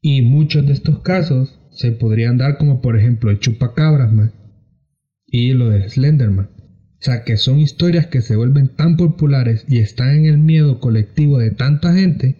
[0.00, 4.32] Y muchos de estos casos se podrían dar como por ejemplo el chupacabras man,
[5.26, 6.48] y lo de Slenderman.
[7.00, 10.80] O sea, que son historias que se vuelven tan populares y están en el miedo
[10.80, 12.36] colectivo de tanta gente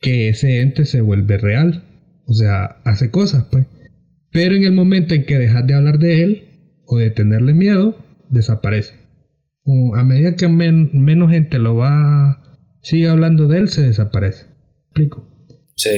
[0.00, 1.84] que ese ente se vuelve real.
[2.26, 3.66] O sea, hace cosas, pues.
[4.32, 6.42] Pero en el momento en que dejas de hablar de él
[6.84, 7.96] o de tenerle miedo,
[8.28, 8.94] desaparece.
[9.62, 12.42] O a medida que men- menos gente lo va,
[12.82, 14.46] sigue hablando de él, se desaparece.
[14.86, 15.28] ¿Explico?
[15.76, 15.90] Sí.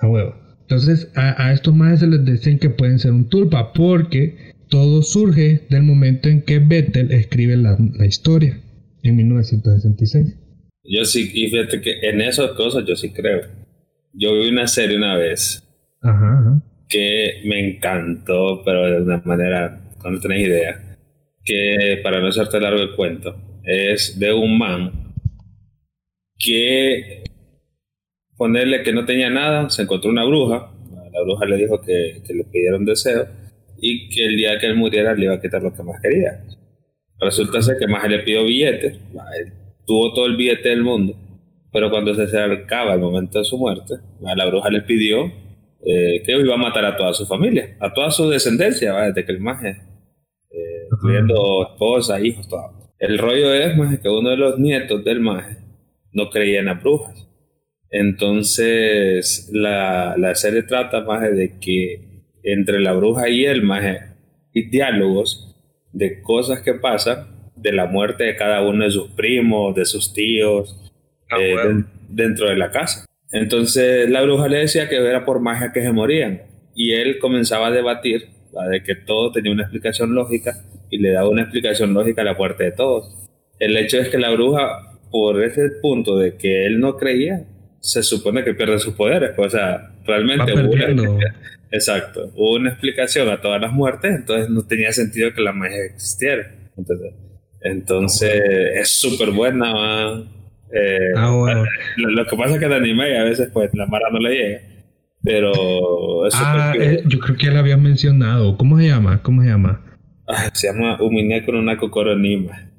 [0.00, 0.34] A huevo.
[0.62, 5.02] Entonces, a, a estos más se les dicen que pueden ser un tulpa porque todo
[5.02, 8.58] surge del momento en que Vettel escribe la, la historia
[9.02, 10.34] en 1966.
[10.84, 13.42] Yo sí, y fíjate que en esas cosas yo sí creo.
[14.14, 15.62] Yo vi una serie una vez
[16.00, 16.62] Ajá, ajá.
[16.88, 20.98] que me encantó, pero de una manera, no tenés idea,
[21.44, 25.12] que para no hacerte largo el cuento, es de un man
[26.38, 27.24] que
[28.38, 30.72] ponerle que no tenía nada, se encontró una bruja,
[31.12, 33.41] la bruja le dijo que, que le pidiera un deseo
[33.82, 36.40] y que el día que él muriera le iba a quitar lo que más quería.
[37.20, 39.52] Resulta ser que más le pidió billete, ma, él
[39.84, 41.14] tuvo todo el billete del mundo,
[41.72, 45.24] pero cuando se acercaba el momento de su muerte, la bruja le pidió
[45.84, 49.08] eh, que iba a matar a toda su familia, a toda su descendencia, ¿va?
[49.08, 49.70] desde que el maje,
[50.50, 52.92] eh, incluyendo esposa, hijos, todo.
[53.00, 55.56] El rollo es que uno de los nietos del maje
[56.12, 57.28] no creía en las brujas.
[57.90, 62.11] Entonces, la, la serie trata más de que
[62.42, 63.84] entre la bruja y él, más
[64.52, 65.56] y diálogos
[65.92, 70.12] de cosas que pasan, de la muerte de cada uno de sus primos, de sus
[70.12, 70.78] tíos,
[71.32, 71.86] Ah, eh, bueno.
[72.08, 73.06] dentro de la casa.
[73.32, 76.42] Entonces, la bruja le decía que era por magia que se morían.
[76.74, 78.68] Y él comenzaba a debatir ¿va?
[78.68, 80.54] de que todo tenía una explicación lógica
[80.90, 83.16] y le daba una explicación lógica a la muerte de todos.
[83.58, 87.44] El hecho es que la bruja, por ese punto de que él no creía,
[87.80, 89.30] se supone que pierde sus poderes.
[89.34, 90.52] Pues, o sea, Va realmente.
[91.72, 95.84] Exacto, hubo una explicación a todas las muertes, entonces no tenía sentido que la magia
[95.84, 96.46] existiera.
[96.76, 97.12] Entonces,
[97.62, 98.42] entonces
[98.76, 99.72] es súper buena.
[99.72, 100.28] man.
[100.74, 101.64] Eh, Ah, bueno.
[101.96, 104.30] lo, lo que pasa es que de anime a veces pues la mara no le
[104.34, 104.60] llega.
[105.24, 108.56] Pero es súper Ah, eh, yo creo que ya lo habías mencionado.
[108.56, 109.22] ¿Cómo se llama?
[109.22, 109.80] ¿Cómo se llama?
[110.26, 112.70] Ah, se llama Umine con una cocoronima.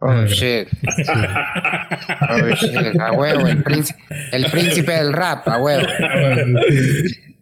[0.00, 0.68] Oh, Ah, shit.
[2.30, 3.00] Oh, shit.
[3.00, 4.00] A huevo, el príncipe,
[4.32, 5.86] el príncipe del rap, a huevo.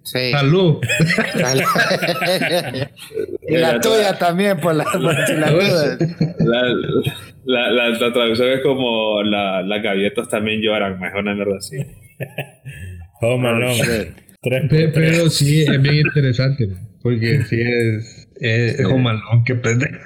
[0.07, 0.31] Ah, sí.
[0.31, 0.79] Salud.
[3.49, 5.99] y la tuya también, por la, por si la duda.
[6.39, 6.63] La,
[7.45, 11.77] la, la, la traducción es como la, las gaviotas también lloran, mejor una mierda así.
[13.21, 13.75] Oh, Alone.
[13.75, 13.87] shit.
[14.43, 15.17] Tres por Pe- tres.
[15.19, 16.67] Pero sí, es bien interesante.
[16.67, 18.29] man, Porque sí es.
[18.41, 19.99] Es, es malón que pendejo.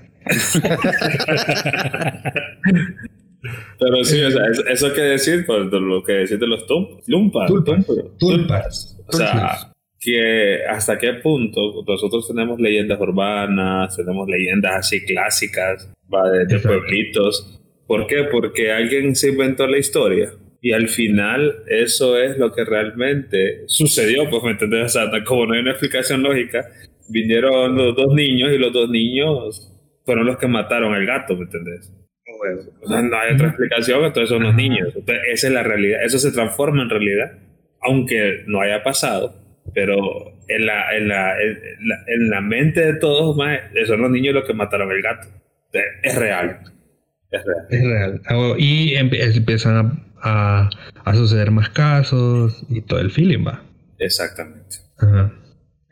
[3.79, 7.01] Pero sí, o sea, es- eso que decir, pues lo que decir de los tum-
[7.07, 7.49] lumpas.
[7.49, 7.87] Tulpas.
[7.87, 8.99] tum- Tulpas.
[9.09, 16.31] O sea, que hasta qué punto nosotros tenemos leyendas urbanas, tenemos leyendas así clásicas, va
[16.31, 17.61] de, de pueblitos.
[17.87, 18.25] ¿Por qué?
[18.31, 20.33] Porque alguien se inventó la historia.
[20.63, 25.47] Y al final eso es lo que realmente sucedió, pues me entendés, o sea, como
[25.47, 26.67] no hay una explicación lógica,
[27.09, 29.73] vinieron los dos niños y los dos niños
[30.05, 31.93] fueron los que mataron al gato, ¿me entendés?
[32.83, 34.89] O sea, no hay otra explicación, entonces son los niños.
[34.95, 36.03] Entonces, esa es la realidad.
[36.05, 37.39] Eso se transforma en realidad,
[37.83, 39.35] aunque no haya pasado.
[39.75, 39.97] Pero
[40.49, 44.35] en la, en la, en la, en la mente de todos, más, son los niños
[44.35, 45.29] los que mataron al gato.
[45.73, 46.61] Es, es real.
[47.31, 47.67] Es real.
[47.71, 48.23] Es real.
[48.27, 50.71] Ah, Y empiezan a, a,
[51.05, 53.63] a suceder más casos y todo el feeling va.
[53.99, 54.77] Exactamente.
[54.99, 55.33] Ajá.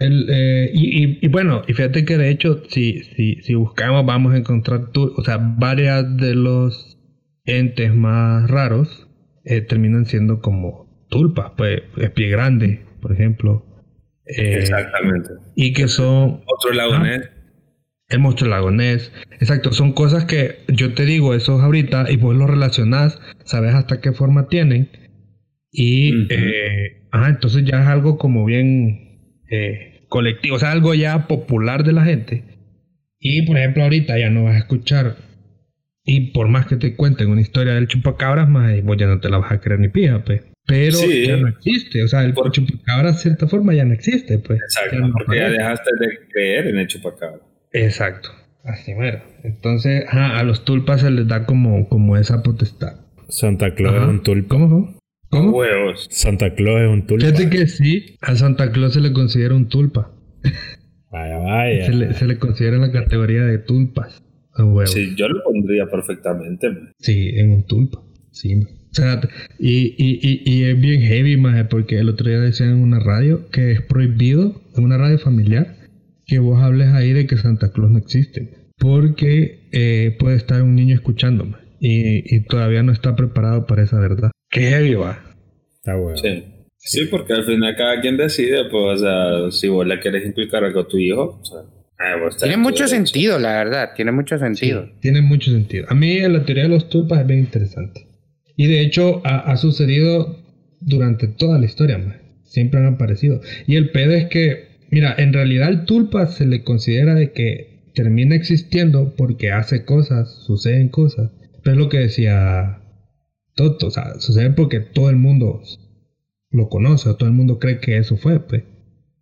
[0.00, 4.06] El, eh, y, y, y bueno, y fíjate que de hecho, si, si, si buscamos,
[4.06, 6.96] vamos a encontrar, tu- o sea, varias de los
[7.44, 9.08] entes más raros
[9.44, 13.64] eh, terminan siendo como tulpas, pues, el pie grande, por ejemplo.
[14.26, 15.30] Eh, Exactamente.
[15.54, 17.30] y que son Otro lagonés.
[18.08, 19.12] el monstruo lagonés.
[19.40, 24.00] Exacto, son cosas que yo te digo, esos ahorita, y vos los relacionás, sabes hasta
[24.00, 24.90] qué forma tienen.
[25.70, 31.26] Y, eh, ajá, entonces ya es algo como bien eh, colectivo, o sea, algo ya
[31.26, 32.44] popular de la gente.
[33.20, 35.16] Y, por ejemplo, ahorita ya no vas a escuchar,
[36.04, 39.28] y por más que te cuenten una historia del chupacabras, más vos ya no te
[39.28, 40.42] la vas a creer ni pija, pues.
[40.68, 41.26] Pero Sí.
[41.26, 44.60] ya no existe, o sea, el Por- chupacabras de cierta forma ya no existe, pues.
[44.60, 44.96] Exacto.
[44.96, 47.40] Ya no porque ya dejaste de creer en el chupacabra.
[47.72, 48.28] Exacto,
[48.64, 49.22] así mero.
[49.44, 53.00] Entonces, ajá, a los tulpas se les da como, como esa potestad.
[53.30, 54.04] Santa Claus Ajá.
[54.04, 54.48] es un tulpa.
[54.48, 54.98] ¿Cómo?
[55.30, 55.50] ¿Cómo?
[55.56, 56.06] Huevos.
[56.10, 57.26] Santa Claus es un tulpa.
[57.26, 60.12] Fíjate que sí, a Santa Claus se le considera un tulpa.
[61.10, 61.86] Vaya, vaya.
[61.86, 64.22] Se le, se le considera en la categoría de tulpas.
[64.54, 64.86] A huevo.
[64.86, 65.06] Sí.
[65.06, 66.68] Sí, yo lo pondría perfectamente.
[66.70, 66.92] man.
[67.06, 68.02] en un tulpa.
[68.32, 68.54] Sí.
[68.56, 68.68] man.
[68.90, 69.20] O sea,
[69.58, 72.98] y, y, y, y es bien heavy, maje, porque el otro día decían en una
[73.00, 75.76] radio que es prohibido, en una radio familiar,
[76.26, 78.70] que vos hables ahí de que Santa Claus no existe.
[78.78, 83.98] Porque eh, puede estar un niño escuchándome y, y todavía no está preparado para esa
[83.98, 84.30] verdad.
[84.50, 85.20] Qué heavy va.
[85.76, 86.16] Está bueno.
[86.16, 86.44] Sí.
[86.80, 90.62] Sí, porque al final cada quien decide, pues, o sea, si vos le quieres inculcar
[90.64, 91.58] algo a tu hijo, o sea,
[91.98, 92.88] ah, Tiene mucho derecho.
[92.88, 93.90] sentido, la verdad.
[93.96, 94.88] Tiene mucho sentido.
[95.00, 95.86] Tiene mucho sentido.
[95.88, 98.06] A mí la teoría de los tulpas es bien interesante.
[98.58, 100.36] Y de hecho ha, ha sucedido
[100.80, 102.20] durante toda la historia, man.
[102.42, 103.40] Siempre han aparecido.
[103.68, 107.90] Y el pedo es que, mira, en realidad el tulpa se le considera de que
[107.94, 111.30] termina existiendo porque hace cosas, suceden cosas.
[111.62, 112.80] Pero es lo que decía
[113.54, 115.62] Toto, o sea, sucede porque todo el mundo
[116.50, 118.64] lo conoce, o todo el mundo cree que eso fue, pues.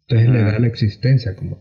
[0.09, 1.61] Entonces le da la existencia como.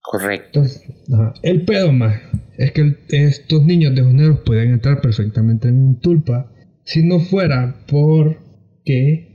[0.00, 0.46] Correcto.
[0.60, 0.82] Entonces,
[1.12, 2.20] ajá, el pedo más
[2.56, 6.51] es que el- estos niños de negros pueden entrar perfectamente en un tulpa
[6.84, 9.32] si no fuera porque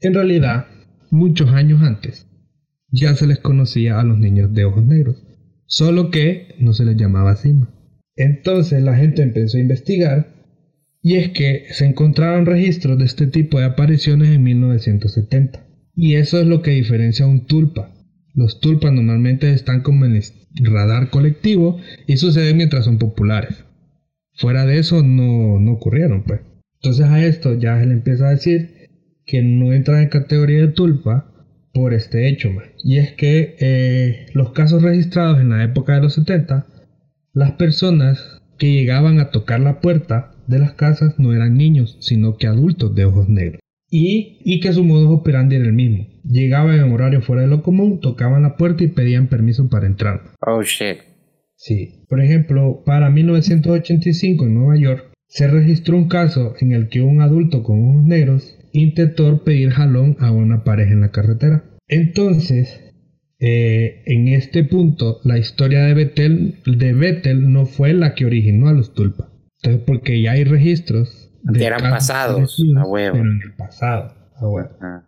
[0.00, 0.66] en realidad
[1.10, 2.26] muchos años antes
[2.90, 5.22] ya se les conocía a los niños de ojos negros,
[5.66, 7.52] solo que no se les llamaba así.
[7.52, 7.72] ma.
[8.16, 10.34] Entonces la gente empezó a investigar
[11.02, 16.40] y es que se encontraron registros de este tipo de apariciones en 1970 y eso
[16.40, 17.94] es lo que diferencia a un tulpa.
[18.34, 20.24] Los tulpas normalmente están como en el
[20.62, 23.64] radar colectivo y suceden mientras son populares.
[24.34, 26.40] Fuera de eso no, no ocurrieron, pues.
[26.82, 28.88] Entonces a esto ya se le empieza a decir
[29.26, 31.30] que no entra en categoría de tulpa
[31.72, 32.64] por este hecho, man.
[32.82, 36.66] Y es que eh, los casos registrados en la época de los 70,
[37.32, 42.36] las personas que llegaban a tocar la puerta de las casas no eran niños, sino
[42.36, 43.60] que adultos de ojos negros.
[43.88, 46.06] Y, y que su modo operandi era el mismo.
[46.24, 50.22] Llegaban en horario fuera de lo común, tocaban la puerta y pedían permiso para entrar.
[50.46, 50.98] Oh shit.
[51.56, 52.04] Sí.
[52.08, 57.20] Por ejemplo, para 1985 en Nueva York se registró un caso en el que un
[57.20, 61.64] adulto con ojos negros intentó pedir jalón a una pareja en la carretera.
[61.88, 62.80] Entonces,
[63.38, 68.68] eh, en este punto, la historia de Bethel, de Bethel no fue la que originó
[68.68, 69.28] a los tulpas.
[69.62, 73.12] Entonces, porque ya hay registros Que eran pasados, a huevo.
[73.16, 74.70] pero en el pasado, a huevo.
[74.80, 75.04] Ah.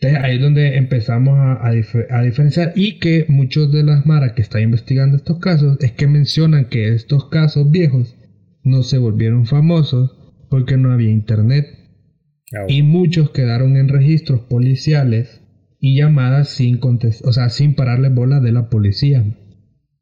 [0.00, 4.04] Entonces ahí es donde empezamos a, a dif- a diferenciar y que muchos de las
[4.06, 8.14] maras que están investigando estos casos es que mencionan que estos casos viejos
[8.68, 10.16] no se volvieron famosos
[10.50, 11.66] porque no había internet
[12.54, 15.42] Ah, y muchos quedaron en registros policiales
[15.80, 19.22] y llamadas sin contest- o sea, sin pararle bola de la policía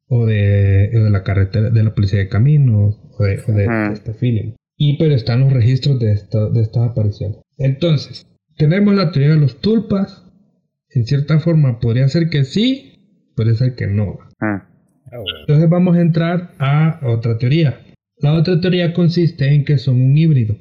[0.08, 4.52] o de, la carretera, de la policía de caminos o de, o de- este feeling.
[4.76, 7.38] Y pero están los registros de, esto- de estas apariciones.
[7.58, 8.24] Entonces,
[8.56, 10.22] tenemos la teoría de los tulpas.
[10.90, 14.18] En cierta forma podría ser que sí, puede ser que no.
[14.40, 14.68] Ah.
[15.10, 15.16] ah.
[15.40, 17.80] Entonces vamos a entrar a otra teoría.
[18.18, 20.56] La otra teoría consiste en que son un híbrido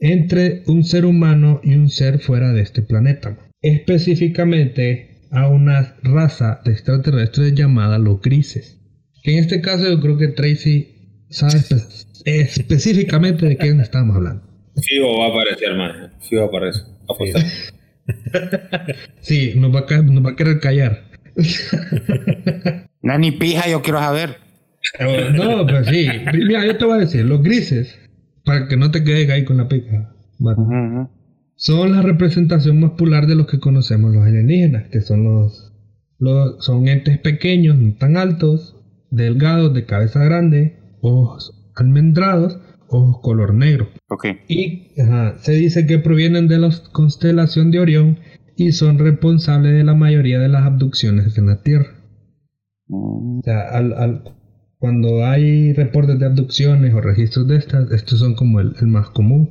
[0.00, 3.36] entre un ser humano y un ser fuera de este planeta.
[3.62, 8.80] Específicamente a una raza de extraterrestres llamada los grises.
[9.22, 14.42] Que en este caso yo creo que Tracy sabe espe- específicamente de quién estamos hablando.
[14.80, 16.12] Fijo va a aparecer, man.
[16.20, 16.80] Fijo aparece.
[17.08, 17.42] Apostar.
[19.20, 21.04] Sí, nos va a, nos va a querer callar.
[23.02, 24.36] No, ni pija, yo quiero saber.
[25.34, 26.06] No, pero sí.
[26.32, 27.98] Mira, yo te voy a decir, los grises,
[28.44, 30.14] para que no te quedes ahí con la pica,
[31.56, 35.72] son la representación más popular de los que conocemos los alienígenas, que son los,
[36.18, 38.76] los son entes pequeños, no tan altos,
[39.10, 42.58] delgados, de cabeza grande, ojos almendrados,
[42.88, 43.88] ojos color negro.
[44.08, 44.26] Ok.
[44.48, 48.18] Y ajá, se dice que provienen de la constelación de Orión
[48.56, 51.88] y son responsables de la mayoría de las abducciones en la Tierra.
[52.88, 54.24] Mm, O sea, al, al-
[54.78, 59.10] cuando hay reportes de abducciones o registros de estas, estos son como el, el más
[59.10, 59.50] común.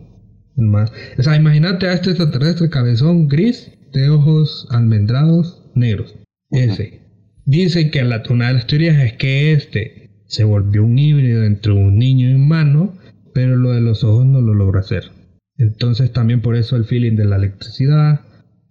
[0.58, 6.16] El más, o sea, imagínate a este extraterrestre cabezón gris de ojos almendrados negros.
[6.50, 7.02] Ese.
[7.46, 11.74] Dicen que la, una de las teorías es que este se volvió un híbrido entre
[11.74, 12.96] un niño y un humano,
[13.34, 15.12] pero lo de los ojos no lo logró hacer.
[15.58, 18.22] Entonces también por eso el feeling de la electricidad.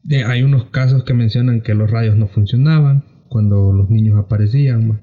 [0.03, 5.01] De- hay unos casos que mencionan que los rayos no funcionaban cuando los niños aparecían.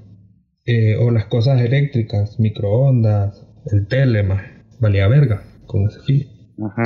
[0.66, 4.42] Eh, o las cosas eléctricas, microondas, el tele, ma,
[4.80, 6.28] valía verga con ese.
[6.64, 6.84] Ajá.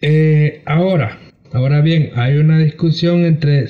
[0.00, 1.18] Eh, ahora,
[1.52, 3.66] ahora bien, hay una discusión entre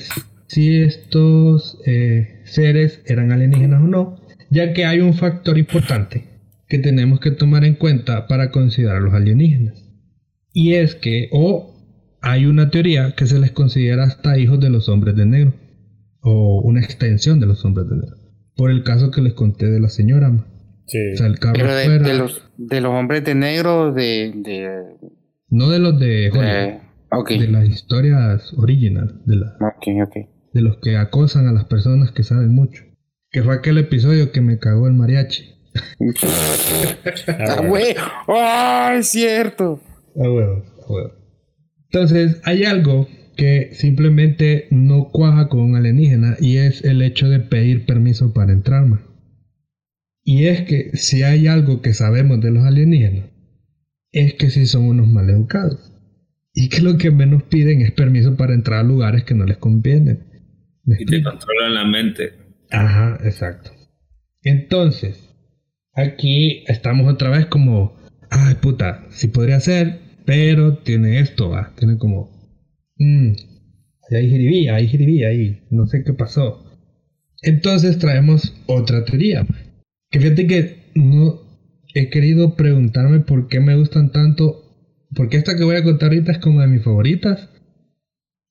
[0.47, 6.25] si estos eh, seres eran alienígenas o no, ya que hay un factor importante
[6.67, 9.83] que tenemos que tomar en cuenta para considerar a los alienígenas.
[10.53, 11.75] Y es que, o
[12.21, 15.53] hay una teoría que se les considera hasta hijos de los hombres de negro,
[16.21, 18.16] o una extensión de los hombres de negro,
[18.57, 20.29] por el caso que les conté de la señora.
[20.29, 20.45] ma.
[20.87, 20.97] Sí.
[21.13, 24.31] O sea, el carro Pero de, fuera- de los, de los hombres de negro de...
[24.35, 24.83] de,
[25.49, 29.57] no de los de Hollywood, de- las historias originales, de la,
[30.53, 32.83] de los que acosan a las personas que saben mucho.
[33.31, 35.43] Que fue aquel episodio que me cagó el mariachi.
[37.27, 37.95] Ah, güey.
[38.27, 39.79] ¡Oh, es cierto!
[40.15, 40.63] A.
[41.91, 43.07] Entonces, hay algo
[43.37, 48.51] que simplemente no cuaja con un alienígena y es el hecho de pedir permiso para
[48.51, 49.01] entrar, man.
[50.23, 53.29] Y es que si hay algo que sabemos de los alienígenas,
[54.11, 55.93] es que si son unos maleducados.
[56.53, 59.57] Y que lo que menos piden es permiso para entrar a lugares que no les
[59.57, 60.25] convienen.
[60.83, 62.33] ¿Me Y te controlan la mente.
[62.71, 63.71] Ajá, exacto.
[64.41, 65.33] Entonces,
[65.93, 67.97] aquí estamos otra vez como
[68.29, 72.36] ay puta, sí podría ser, pero tiene esto, va, tiene como,
[72.99, 73.31] mmm,
[74.09, 76.63] hay jiribilla, hay jiribilla ahí, no sé qué pasó.
[77.41, 79.45] Entonces traemos otra teoría,
[80.09, 81.41] que fíjate que no
[81.93, 84.63] he querido preguntarme por qué me gustan tanto,
[85.15, 87.49] porque esta que voy a contar ahorita es como de mis favoritas,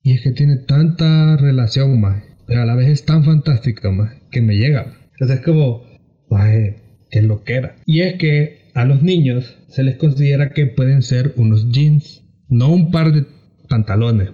[0.03, 4.15] y es que tiene tanta relación, más, pero a la vez es tan fantástica, más,
[4.31, 4.95] que me llega.
[5.13, 5.83] Entonces es como,
[6.29, 6.77] que
[7.11, 7.77] qué loquera.
[7.87, 12.73] Y es que a los niños se les considera que pueden ser unos jeans, no
[12.73, 13.27] un par de
[13.67, 14.31] pantalones,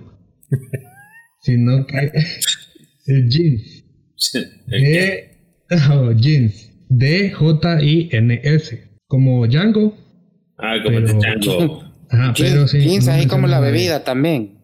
[1.42, 2.12] sino que
[3.28, 3.84] jeans.
[4.66, 5.30] De,
[5.90, 6.70] oh, jeans.
[6.88, 8.82] D-J-I-N-S.
[9.06, 9.96] Como Django.
[10.59, 11.84] Ah, como pero, Django.
[12.10, 12.80] Ajá, pero sí.
[12.80, 14.59] Jeans ahí como la bebida también.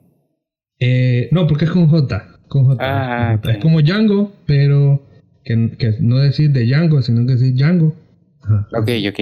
[0.78, 2.40] Eh, no, porque es con J.
[2.49, 2.77] Con J.
[2.81, 5.07] Ah, Es como Django, pero
[5.45, 7.97] que, que, no decir de Django, sino que decir Django.
[8.43, 8.69] Ajá.
[8.78, 9.20] Ok, ok.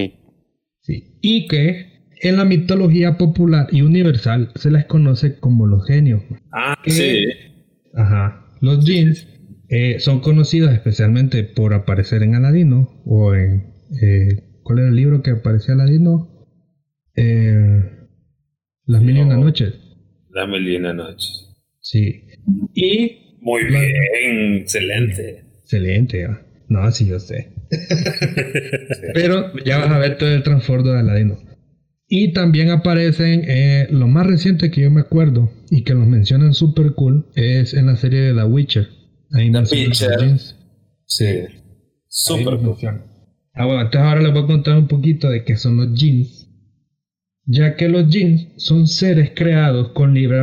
[0.81, 1.17] Sí.
[1.21, 6.23] Y que en la mitología popular y universal se les conoce como los genios.
[6.51, 7.27] Ah, sí.
[7.93, 8.45] Ajá.
[8.61, 9.27] Los jeans
[9.69, 13.73] eh, son conocidos especialmente por aparecer en Aladino o en...
[14.01, 16.45] Eh, ¿Cuál era el libro que aparecía Aladino?
[17.15, 17.81] Eh,
[18.85, 19.73] Las mil y una noches.
[20.29, 21.55] Las mil y una noches.
[21.79, 22.23] Sí.
[22.73, 23.37] Y...
[23.39, 25.45] Muy bien, excelente.
[25.61, 26.27] Excelente.
[26.67, 27.53] No, sí, yo sé.
[29.13, 31.46] Pero ya vas a ver todo el transbordo de Aladino.
[32.09, 36.53] Y también aparecen, eh, lo más reciente que yo me acuerdo y que los mencionan
[36.53, 38.87] super cool es en la serie de The Witcher.
[39.33, 40.39] Ahí The Witcher.
[41.05, 41.25] Sí.
[42.07, 42.77] Super cool.
[43.53, 46.47] Ah, bueno, entonces ahora les voy a contar un poquito de qué son los jeans.
[47.45, 50.39] Ya que los jeans son seres creados con libre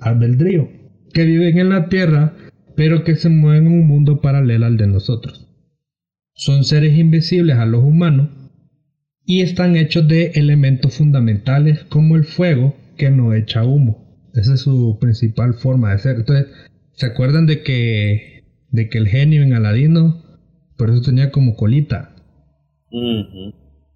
[0.00, 0.68] albedrío,
[1.12, 2.34] que viven en la Tierra,
[2.74, 5.48] pero que se mueven en un mundo paralelo al de nosotros.
[6.34, 8.28] Son seres invisibles a los humanos
[9.26, 14.06] y están hechos de elementos fundamentales como el fuego que no echa humo.
[14.34, 16.16] Esa es su principal forma de ser.
[16.16, 16.46] Entonces,
[16.92, 20.22] ¿se acuerdan de que, de que el genio en Aladino,
[20.78, 22.14] por eso tenía como colita?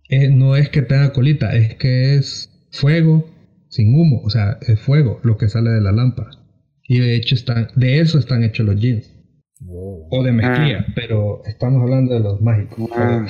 [0.09, 3.31] Eh, no es que tenga colita, es que es fuego
[3.69, 6.31] sin humo, o sea, es fuego lo que sale de la lámpara.
[6.82, 9.15] Y de hecho están, de eso están hechos los jeans.
[9.65, 10.09] Oh.
[10.11, 10.93] O de mezclilla, ah.
[10.97, 12.90] pero estamos hablando de los mágicos.
[12.97, 13.27] Ah.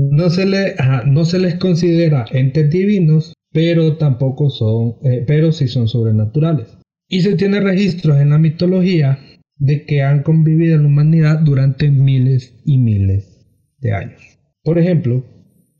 [0.00, 0.76] No se, le,
[1.06, 6.78] no se les considera entes divinos, pero tampoco son, eh, pero sí son sobrenaturales.
[7.08, 9.18] Y se tiene registros en la mitología
[9.56, 13.44] de que han convivido en la humanidad durante miles y miles
[13.80, 14.38] de años.
[14.62, 15.24] Por ejemplo,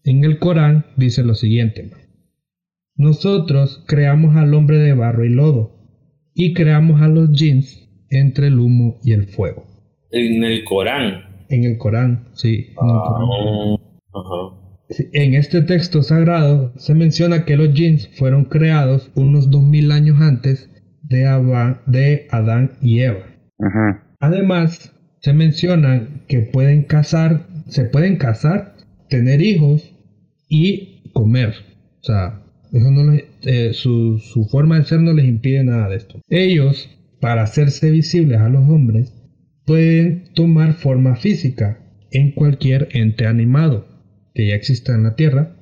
[0.02, 1.88] en el Corán dice lo siguiente.
[2.96, 5.78] Nosotros creamos al hombre de barro y lodo
[6.34, 9.64] y creamos a los jeans entre el humo y el fuego.
[10.10, 11.44] En el Corán.
[11.50, 12.48] En el Corán, sí.
[12.48, 13.78] En el Corán.
[13.78, 13.87] Ah.
[15.12, 20.70] En este texto sagrado se menciona que los jeans fueron creados unos 2000 años antes
[21.02, 21.26] de,
[22.30, 23.26] Adán y Eva.
[24.18, 28.76] Además, se menciona que pueden cazar, se pueden casar,
[29.08, 29.94] tener hijos
[30.48, 31.54] y comer.
[32.00, 32.42] O sea,
[33.42, 36.20] eh, su, su forma de ser no les impide nada de esto.
[36.28, 36.88] Ellos,
[37.20, 39.12] para hacerse visibles a los hombres,
[39.66, 41.78] pueden tomar forma física
[42.10, 43.87] en cualquier ente animado
[44.38, 45.56] que ya exista en la Tierra,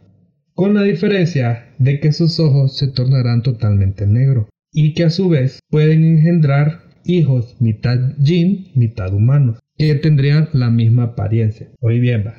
[0.52, 5.30] con la diferencia de que sus ojos se tornarán totalmente negros y que a su
[5.30, 11.68] vez pueden engendrar hijos mitad jin, mitad humanos, que tendrían la misma apariencia.
[11.80, 12.34] Hoy bien, va.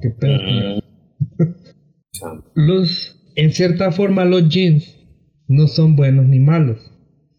[0.00, 0.80] ¿Qué
[2.54, 4.96] los, en cierta forma, los jeans
[5.46, 6.90] no son buenos ni malos.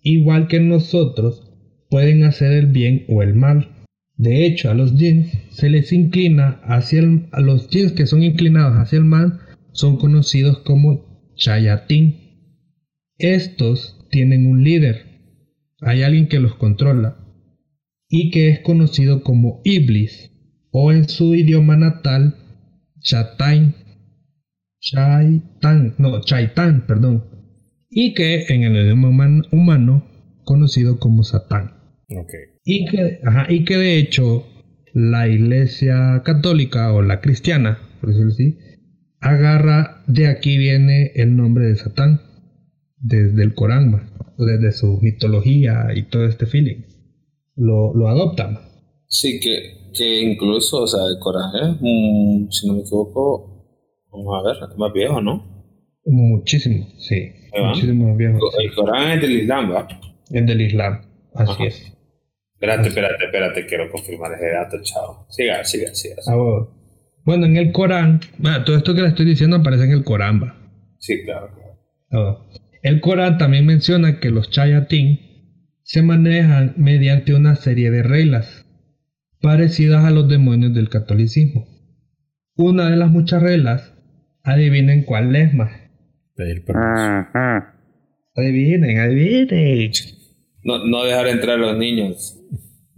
[0.03, 1.52] Igual que nosotros,
[1.89, 3.81] pueden hacer el bien o el mal.
[4.22, 8.77] De hecho, a los jeans se les inclina hacia el, los jeans que son inclinados
[8.77, 9.39] hacia el mal
[9.72, 12.18] son conocidos como chayatín.
[13.18, 15.07] Estos tienen un líder,
[15.80, 17.18] hay alguien que los controla
[18.10, 20.30] y que es conocido como Iblis
[20.69, 22.35] o en su idioma natal
[22.99, 23.73] Chaitan,
[25.98, 26.22] no,
[26.85, 27.26] perdón,
[27.89, 29.10] y que en el idioma
[29.52, 30.06] humano
[30.43, 31.81] conocido como Satán.
[32.63, 33.19] Y que,
[33.49, 34.45] y que de hecho
[34.93, 38.57] la iglesia católica o la cristiana, por decirlo así,
[39.19, 42.21] agarra de aquí viene el nombre de Satán,
[42.97, 46.83] desde el Corán, desde su mitología y todo este feeling.
[47.55, 48.59] Lo, lo adoptan.
[49.07, 53.65] Sí, que, que incluso, o sea, el Corán es, si no me equivoco,
[54.11, 55.65] vamos a ver, más viejo, ¿no?
[56.05, 57.31] Muchísimo, sí.
[57.57, 58.39] Muchísimo más viejo.
[58.59, 59.88] El Corán es del Islam, ¿va?
[60.29, 61.01] Es del Islam,
[61.35, 61.97] así es.
[62.61, 65.25] Espérate, espérate, espérate, quiero confirmar ese dato, chao.
[65.29, 66.17] Siga, siga, siga.
[66.27, 66.35] Ah,
[67.25, 67.47] bueno.
[67.47, 68.19] en el Corán,
[68.67, 70.55] todo esto que le estoy diciendo aparece en el Corán, va.
[70.99, 71.49] Sí, claro.
[71.55, 71.79] claro.
[72.11, 72.49] Oh.
[72.83, 78.63] El Corán también menciona que los chayatín se manejan mediante una serie de reglas
[79.41, 81.65] parecidas a los demonios del catolicismo.
[82.57, 83.91] Una de las muchas reglas,
[84.43, 85.71] adivinen cuál es más.
[86.35, 86.89] Pedir permiso.
[86.89, 87.75] Ajá.
[88.35, 89.91] Adivinen, adivinen.
[90.63, 92.38] No, no dejar entrar a los niños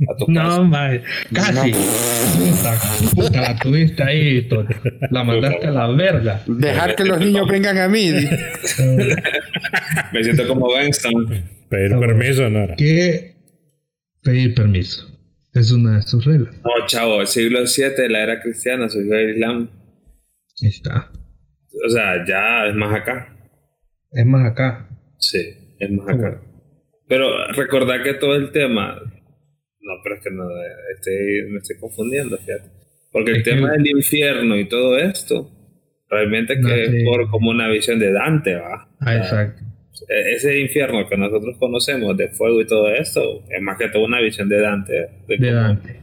[0.09, 0.57] a tu casa.
[0.57, 1.03] No, mae,
[1.33, 1.71] casi.
[1.71, 2.79] Puta,
[3.15, 4.75] puta, la tuviste ahí, Tony.
[5.11, 6.41] La mandaste a la verga.
[6.47, 8.11] Dejar que los niños vengan a mí.
[10.11, 11.25] Me siento como Benston.
[11.69, 12.75] Pedir permiso no era.
[12.75, 13.35] Que
[14.21, 15.09] pedir permiso.
[15.53, 16.55] Es una de sus reglas.
[16.63, 19.69] No, chavo, el siglo VII de la era cristiana surgió el Islam.
[20.61, 21.11] Ahí está.
[21.85, 23.35] O sea, ya es más acá.
[24.11, 24.89] Es más acá.
[25.19, 25.39] Sí,
[25.79, 26.41] es más acá.
[27.07, 28.99] Pero recordar que todo el tema.
[29.83, 30.43] No, pero es que no,
[30.95, 32.69] estoy, me estoy confundiendo, fíjate.
[33.11, 35.49] Porque el Es que- tema del infierno y todo esto,
[36.09, 36.97] realmente No, que sí.
[36.97, 38.87] es por como una visión de Dante, va.
[39.01, 39.61] Ah, exacto.
[40.09, 44.05] E- Ese infierno que nosotros conocemos de fuego y todo esto, es más que todo
[44.05, 44.93] una visión de Dante.
[45.27, 45.99] De, De cómo- Dante.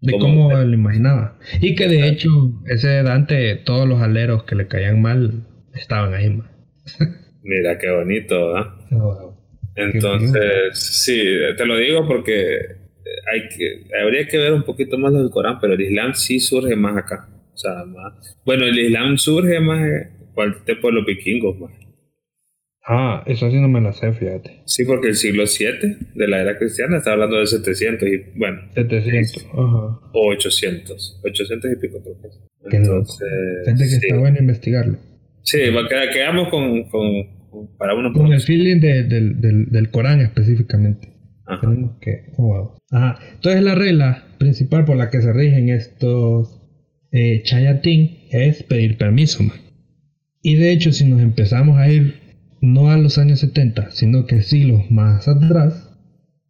[0.00, 1.38] De cómo- cómo lo imaginaba.
[1.60, 2.28] Y que de hecho,
[2.66, 5.44] ese Dante, todos los aleros que le caían mal
[5.74, 6.30] estaban ahí.
[6.30, 6.48] man.
[7.42, 8.52] Mira qué bonito.
[8.92, 9.34] Oh,
[9.76, 11.22] Entonces, sí,
[11.56, 12.58] te lo digo porque
[13.32, 16.76] hay que, habría que ver un poquito más del Corán, pero el Islam sí surge
[16.76, 17.28] más acá.
[17.52, 19.80] O sea, más, bueno, el Islam surge más
[20.88, 21.72] de los vikingos, más.
[22.90, 24.62] Ah, eso sí no me lo sé, fíjate.
[24.64, 28.62] Sí, porque el siglo 7 de la era cristiana está hablando de 700 y, bueno,
[28.74, 29.44] 700.
[29.52, 30.00] Ajá.
[30.14, 32.76] o 800, 800 y pico creo que.
[32.76, 33.28] Entonces,
[33.66, 34.98] Fíjate que sí, está bueno investigarlo.
[35.42, 35.58] sí
[36.10, 41.12] quedamos con, con- con- para uno Con el feeling de- del, del, del Corán específicamente.
[41.60, 42.24] Tenemos que.
[42.36, 42.70] oh, wow.
[43.34, 46.60] Entonces, la regla principal por la que se rigen estos
[47.10, 49.42] eh, chayatín es pedir permiso.
[49.42, 49.56] man.
[50.42, 52.20] Y de hecho, si nos empezamos a ir
[52.60, 55.90] no a los años 70, sino que siglos más atrás,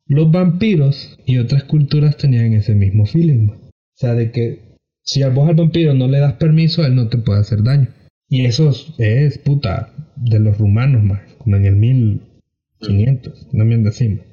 [0.07, 3.47] los vampiros y otras culturas tenían ese mismo feeling.
[3.47, 3.59] man.
[3.59, 4.69] O sea, de que
[5.03, 7.89] si a vos al vampiro no le das permiso, él no te puede hacer daño.
[8.29, 13.89] Y eso es, puta de los rumanos, más como en el 1500, no me anda
[13.89, 14.28] así, man.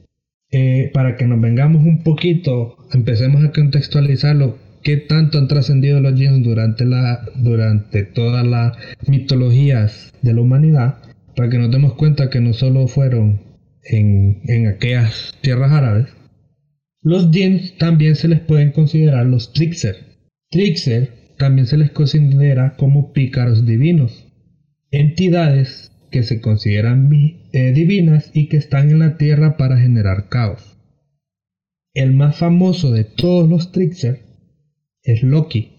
[0.58, 4.58] Eh, para que nos vengamos un poquito, empecemos a contextualizarlo.
[4.84, 11.00] ¿Qué tanto han trascendido los jeans durante, la, durante todas las mitologías de la humanidad?
[11.36, 13.42] Para que nos demos cuenta que no solo fueron
[13.84, 16.08] en, en aquellas tierras árabes.
[17.02, 19.98] Los jeans también se les pueden considerar los trickster.
[20.52, 24.26] Trickster también se les considera como pícaros divinos.
[24.90, 27.10] Entidades que se consideran
[27.52, 30.78] eh, divinas y que están en la tierra para generar caos.
[31.94, 34.22] El más famoso de todos los trickster
[35.04, 35.74] es Loki.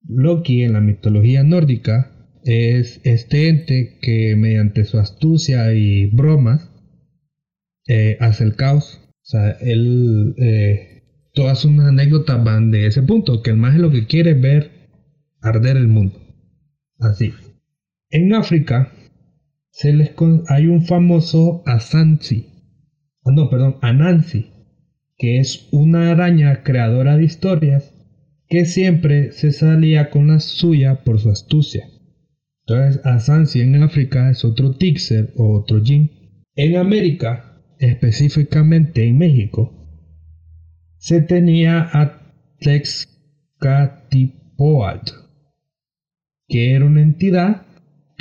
[0.00, 2.10] Loki en la mitología nórdica
[2.42, 6.70] es este ente que mediante su astucia y bromas
[7.86, 8.98] eh, hace el caos.
[9.04, 11.02] O sea, él, eh,
[11.34, 14.70] todas sus anécdotas van de ese punto, que el más lo que quiere es ver
[15.42, 16.18] arder el mundo.
[16.98, 17.34] Así.
[18.08, 18.90] En África
[19.72, 20.12] se les
[20.48, 22.48] hay un famoso Asansi.
[23.24, 24.50] Ah, no, perdón, Anansi,
[25.16, 27.94] que es una araña creadora de historias
[28.48, 31.88] que siempre se salía con la suya por su astucia.
[32.66, 36.10] Entonces, Asansi en África es otro Tixer o otro Jin.
[36.54, 39.72] En América, específicamente en México,
[40.98, 45.12] se tenía a Texcatipoatl,
[46.46, 47.71] que era una entidad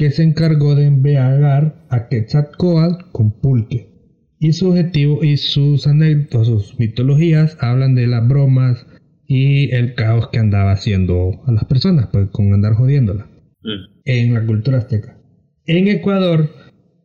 [0.01, 3.91] que se encargó de embriagar a Quetzalcoatl con pulque.
[4.39, 8.87] Y su objetivo y sus anécdotas, sus mitologías hablan de las bromas
[9.27, 13.27] y el caos que andaba haciendo a las personas, pues con andar jodiéndolas
[13.61, 14.01] Mm.
[14.05, 15.19] en la cultura azteca.
[15.67, 16.49] En Ecuador,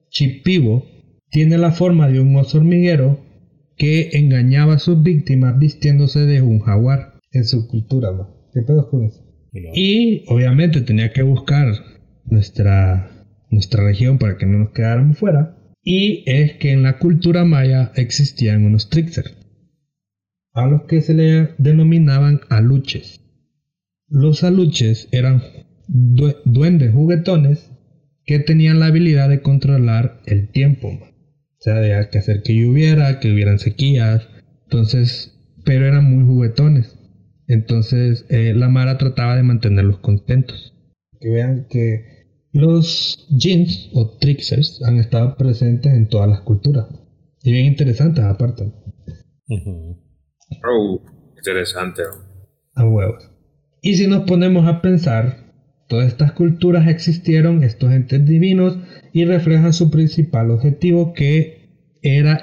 [0.09, 0.87] Chipibo
[1.29, 3.21] tiene la forma de un oso hormiguero
[3.77, 8.09] que engañaba a sus víctimas vistiéndose de un jaguar en su cultura.
[8.55, 9.23] ¿Qué pedo con eso?
[9.53, 11.75] Y obviamente tenía que buscar
[12.29, 13.11] nuestra,
[13.51, 15.57] nuestra región para que no nos quedáramos fuera.
[15.83, 19.37] Y es que en la cultura maya existían unos tricksters,
[20.53, 23.21] a los que se le denominaban aluches.
[24.09, 25.43] Los aluches eran
[25.89, 27.71] due- duendes juguetones
[28.25, 30.89] que tenían la habilidad de controlar el tiempo.
[30.89, 34.29] O sea, de hacer que lloviera, que hubieran sequías.
[34.65, 35.33] Entonces,
[35.65, 36.99] pero eran muy juguetones.
[37.49, 40.75] Entonces, eh, la Mara trataba de mantenerlos contentos.
[41.21, 42.16] Que vean que
[42.57, 46.87] los jeans o tricksters han estado presentes en todas las culturas.
[47.43, 48.73] Y bien interesantes aparte.
[49.49, 50.03] Ujú.
[50.69, 51.03] Oh,
[51.37, 52.03] interesante.
[52.75, 53.31] A huevos.
[53.83, 55.47] Y si nos ponemos a pensar,
[55.89, 58.77] Todas estas culturas existieron, estos entes divinos,
[59.13, 61.55] y reflejan su principal objetivo que
[62.03, 62.41] era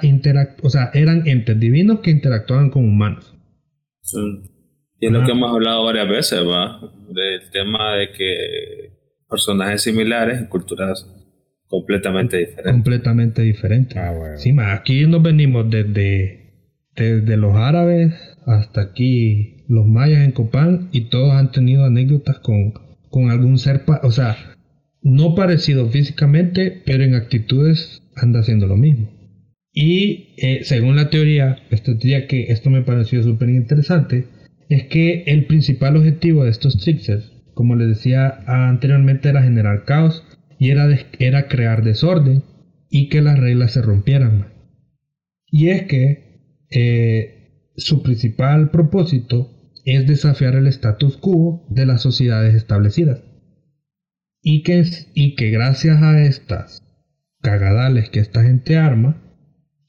[0.62, 3.34] o sea, eran entes divinos que interactuaban con humanos.
[4.98, 6.80] Y es lo que hemos hablado varias veces, ¿va?
[7.08, 8.83] Del tema de que
[9.34, 11.08] personajes similares en culturas
[11.66, 12.72] completamente diferentes.
[12.72, 13.96] Completamente diferentes.
[13.96, 14.38] Ah, bueno.
[14.38, 16.52] Sí, aquí nos venimos desde,
[16.94, 18.14] desde los árabes
[18.46, 22.74] hasta aquí los mayas en Copán y todos han tenido anécdotas con,
[23.10, 24.36] con algún ser, o sea,
[25.02, 29.10] no parecido físicamente, pero en actitudes anda haciendo lo mismo.
[29.72, 34.28] Y eh, según la teoría, esta teoría que esto me pareció súper interesante,
[34.68, 40.24] es que el principal objetivo de estos tricksters, como les decía anteriormente, era generar caos
[40.58, 42.42] y era, era crear desorden
[42.90, 44.52] y que las reglas se rompieran.
[45.46, 49.50] Y es que eh, su principal propósito
[49.84, 53.22] es desafiar el status quo de las sociedades establecidas.
[54.42, 54.82] Y que,
[55.14, 56.82] y que gracias a estas
[57.40, 59.22] cagadales que esta gente arma,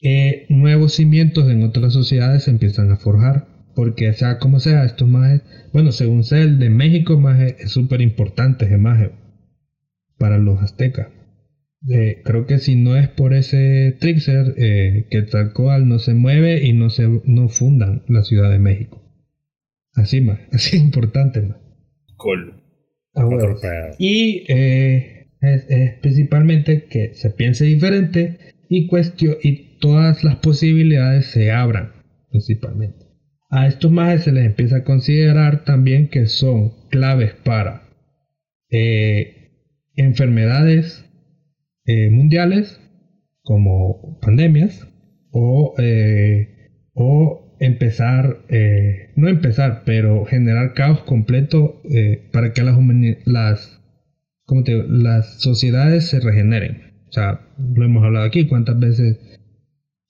[0.02, 3.55] eh, nuevos cimientos en otras sociedades se empiezan a forjar.
[3.76, 5.42] Porque sea como sea, estos más,
[5.74, 9.12] bueno, según sea el de México, más es súper importante ese maje
[10.18, 11.10] para los aztecas.
[11.88, 16.16] Eh, creo que si no es por ese Trixer, eh, que tal cual no se
[16.16, 19.04] mueve y no se no fundan la Ciudad de México.
[19.94, 21.58] Así más, así importante más.
[22.18, 22.62] Cool.
[23.14, 23.30] Ah,
[23.98, 28.38] y eh, es, principalmente que se piense diferente
[28.68, 31.94] y, cuestión, y todas las posibilidades se abran,
[32.30, 33.05] principalmente.
[33.56, 37.84] A estos más se les empieza a considerar también que son claves para
[38.70, 39.54] eh,
[39.96, 41.06] enfermedades
[41.86, 42.82] eh, mundiales
[43.44, 44.86] como pandemias
[45.32, 46.50] o, eh,
[46.96, 48.40] o empezar,
[49.16, 51.82] no empezar, pero generar caos completo
[52.34, 52.78] para que las,
[53.24, 53.82] las,
[54.90, 56.94] las sociedades se regeneren.
[57.08, 59.35] O sea, lo hemos hablado aquí, cuántas veces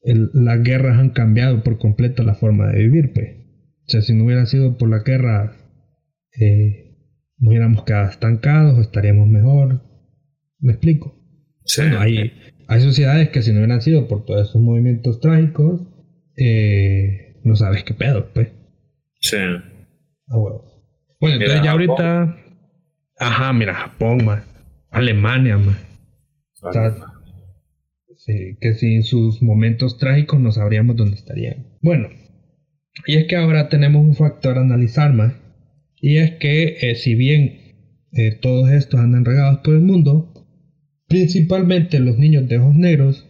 [0.05, 3.37] las guerras han cambiado por completo la forma de vivir, pues.
[3.87, 5.55] O sea, si no hubiera sido por la guerra,
[6.39, 6.97] eh,
[7.37, 9.81] nos hubiéramos quedado estancados o estaríamos mejor.
[10.59, 11.15] ¿Me explico?
[11.65, 11.81] Sí.
[11.81, 12.33] hay,
[12.67, 15.81] hay sociedades que si no hubieran sido por todos esos movimientos trágicos,
[16.37, 18.49] eh, no sabes qué pedo, pues.
[19.19, 19.37] Sí.
[19.37, 20.61] Ah, bueno.
[21.19, 22.37] Bueno, entonces ya ahorita...
[23.17, 24.43] Ajá, mira, Japón.
[24.91, 25.59] Alemania.
[28.25, 31.67] Sí, que sin sus momentos trágicos no sabríamos dónde estarían.
[31.83, 32.09] Bueno,
[33.05, 35.33] y es que ahora tenemos un factor a analizar más.
[36.01, 37.75] Y es que eh, si bien
[38.13, 40.33] eh, todos estos andan regados por el mundo,
[41.07, 43.27] principalmente los niños de ojos negros,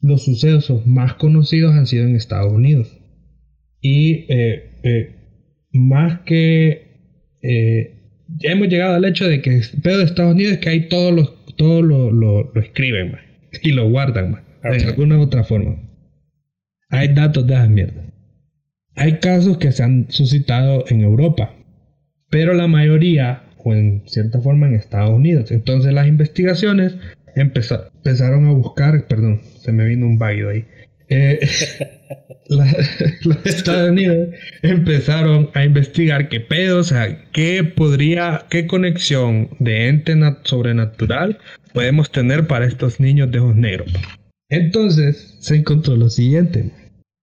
[0.00, 2.98] los sucesos más conocidos han sido en Estados Unidos.
[3.82, 5.16] Y eh,
[5.72, 6.88] más que
[7.42, 11.56] ya hemos llegado al hecho de que pedo de Estados Unidos que hay todos los
[11.56, 13.27] todo lo, lo, lo escriben más
[13.62, 15.76] y lo guardan más, de alguna u otra forma.
[16.90, 18.04] Hay datos de esas mierdas.
[18.96, 21.54] Hay casos que se han suscitado en Europa,
[22.30, 25.50] pero la mayoría, o en cierta forma en Estados Unidos.
[25.50, 26.96] Entonces las investigaciones
[27.36, 30.64] empezaron a buscar, perdón, se me vino un vago ahí.
[31.08, 31.40] Eh,
[32.48, 34.28] los Estados Unidos
[34.62, 40.14] empezaron a investigar qué pedo, o sea, qué podría, qué conexión de ente
[40.44, 41.38] sobrenatural
[41.74, 43.92] podemos tener para estos niños de ojos negros.
[44.48, 46.70] Entonces se encontró lo siguiente,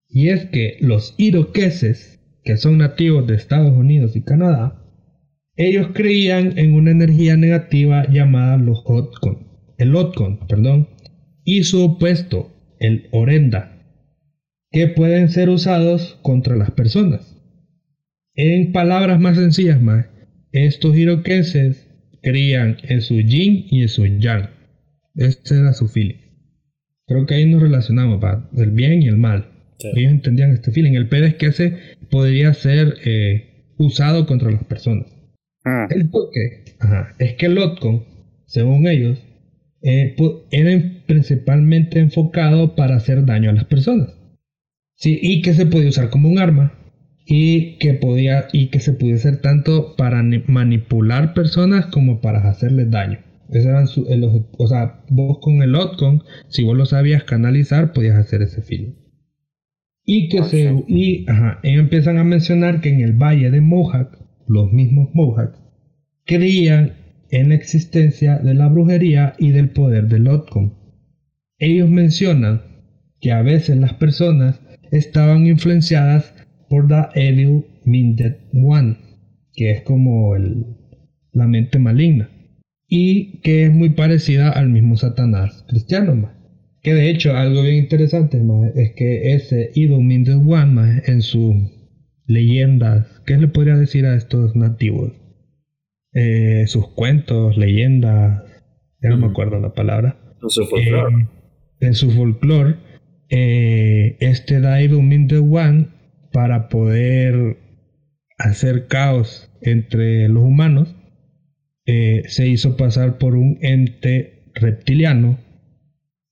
[0.08, 4.80] y es que los iroqueses, que son nativos de Estados Unidos y Canadá,
[5.56, 9.48] ellos creían en una energía negativa llamada los Otkon,
[9.78, 10.88] el Otkon, perdón,
[11.44, 13.75] y su opuesto, el Orenda,
[14.76, 17.34] que pueden ser usados contra las personas.
[18.34, 20.04] En palabras más sencillas, más,
[20.52, 21.88] estos iroqueses
[22.22, 24.50] creían en su yin y en su yang.
[25.14, 26.20] Este era su feeling.
[27.06, 28.50] Creo que ahí nos relacionamos, ¿va?
[28.54, 29.48] el bien y el mal.
[29.94, 30.92] Ellos entendían este feeling.
[30.92, 31.78] El pedo es que ese
[32.10, 35.06] podría ser eh, usado contra las personas.
[35.64, 35.88] Ah.
[35.88, 36.64] El toque
[37.18, 38.04] es que el Lotcon,
[38.44, 39.22] según ellos,
[39.80, 40.14] eh,
[40.50, 44.15] era principalmente enfocado para hacer daño a las personas.
[44.96, 46.72] Sí, y que se podía usar como un arma
[47.26, 52.90] y que podía y que se podía hacer tanto para manipular personas como para hacerles
[52.90, 53.18] daño.
[53.50, 57.92] Ese eran su, el, o sea, vos con el Otcon, si vos lo sabías canalizar,
[57.92, 58.94] podías hacer ese film.
[60.04, 64.18] Y que se y, ajá, ellos empiezan a mencionar que en el valle de Mohawk,
[64.48, 65.60] los mismos Mohawks
[66.24, 66.94] creían
[67.30, 70.74] en la existencia de la brujería y del poder del Otcon.
[71.58, 72.62] Ellos mencionan
[73.20, 74.60] que a veces las personas
[74.90, 76.34] estaban influenciadas
[76.68, 78.96] por The Evil Minded One,
[79.52, 80.66] que es como el,
[81.32, 82.30] la mente maligna.
[82.88, 86.32] Y que es muy parecida al mismo Satanás cristiano, más.
[86.82, 91.20] Que de hecho, algo bien interesante, más, es que ese Evil Means One, más, en
[91.20, 91.56] sus
[92.26, 95.12] leyendas, ¿qué le podría decir a estos nativos?
[96.12, 98.42] Eh, sus cuentos, leyendas,
[99.02, 100.16] ya no me acuerdo la palabra.
[100.40, 100.48] No.
[100.78, 101.26] Eh,
[101.80, 102.76] en su folclore,
[103.28, 105.88] eh, este Evil Means One
[106.32, 107.58] para poder
[108.38, 110.94] hacer caos entre los humanos,
[111.86, 115.38] eh, se hizo pasar por un ente reptiliano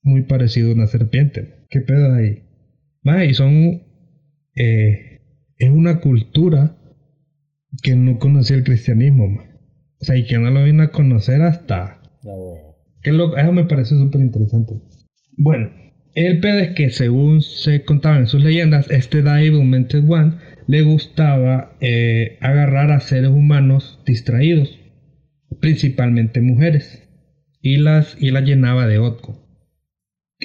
[0.01, 1.65] muy parecido a una serpiente.
[1.69, 2.43] ¿Qué pedo ahí?
[3.27, 3.81] Y son.
[4.55, 5.21] eh,
[5.57, 6.77] es una cultura
[7.81, 9.25] que no conocía el cristianismo.
[10.01, 12.01] O sea, y que no lo vino a conocer hasta.
[12.23, 12.75] Bueno.
[13.01, 14.73] Que lo, eso me parece súper interesante.
[15.37, 15.69] Bueno,
[16.15, 20.33] el pedo es que según se contaba en sus leyendas, este Devil Mented One
[20.67, 24.79] le gustaba eh, agarrar a seres humanos distraídos,
[25.61, 27.03] principalmente mujeres,
[27.61, 29.35] y las, y las llenaba de Otcon.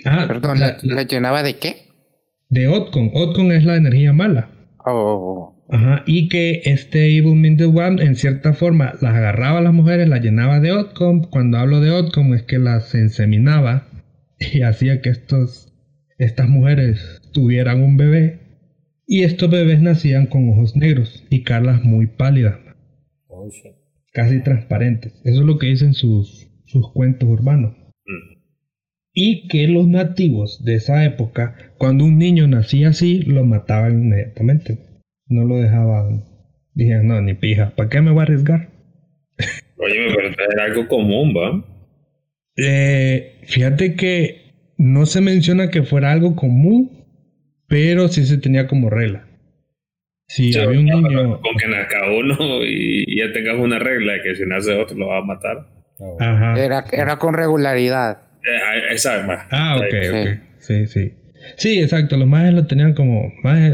[0.05, 1.77] Ah, Perdón, la- ¿la, la llenaba de qué?
[2.49, 3.11] de Otcon.
[3.15, 4.51] Otcon es la energía mala.
[4.85, 9.73] Oh, Ajá, y que este Evil Minded One, en cierta forma, las agarraba a las
[9.73, 11.23] mujeres, las llenaba de Otcom.
[11.31, 13.87] Cuando hablo de Otcom, es que las inseminaba
[14.53, 15.73] y hacía que estos,
[16.19, 18.41] estas mujeres tuvieran un bebé.
[19.07, 22.59] Y estos bebés nacían con ojos negros y caras muy pálidas,
[23.27, 23.49] Oh,
[24.13, 25.13] casi transparentes.
[25.25, 27.77] Eso es lo que dicen sus, sus cuentos urbanos.
[28.07, 28.41] Mm.
[29.13, 34.79] Y que los nativos de esa época, cuando un niño nacía así, lo mataban inmediatamente.
[35.27, 36.25] No lo dejaban.
[36.75, 38.71] Dijeron, no, ni pija, ¿para qué me voy a arriesgar?
[39.77, 41.65] Oye, pero era algo común, ¿va?
[42.57, 47.05] Eh, fíjate que no se menciona que fuera algo común,
[47.67, 49.27] pero sí se tenía como regla.
[50.29, 51.41] Si Sí, había un ya, niño.
[51.41, 55.09] Con que nazca uno y ya tengas una regla de que si nace otro lo
[55.09, 55.67] va a matar.
[55.99, 56.17] Ah.
[56.55, 56.65] Ajá.
[56.65, 58.23] era, era con regularidad.
[58.45, 59.47] Eh, esa es más.
[59.51, 60.09] Ah, ok, Ahí.
[60.09, 60.39] ok.
[60.59, 61.15] Sí, sí.
[61.57, 62.17] Sí, exacto.
[62.17, 63.33] Los majes lo tenían como.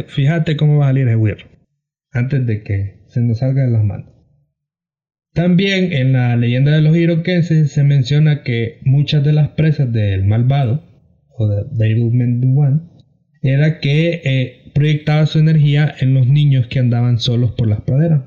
[0.09, 1.45] Fíjate cómo va a salir el güiro.
[2.13, 4.09] Antes de que se nos salga de las manos.
[5.37, 10.25] También en la leyenda de los iroqueses se menciona que muchas de las presas del
[10.25, 10.83] malvado,
[11.37, 12.81] o de Man One,
[13.43, 18.23] era que eh, proyectaba su energía en los niños que andaban solos por las praderas.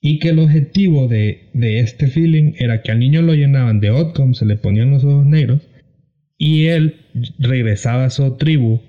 [0.00, 3.90] Y que el objetivo de, de este feeling era que al niño lo llenaban de
[3.90, 5.62] Otcom, se le ponían los ojos negros,
[6.36, 6.96] y él
[7.38, 8.80] regresaba a su tribu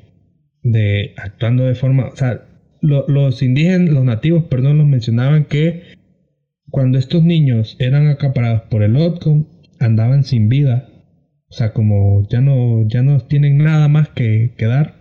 [0.63, 2.47] de actuando de forma, o sea,
[2.81, 5.95] lo- los indígenas, los nativos, perdón, los mencionaban que
[6.69, 9.45] cuando estos niños eran acaparados por el Otcom,
[9.79, 10.89] andaban sin vida,
[11.49, 14.95] o sea, como ya no, ya no tienen nada más que, que dar,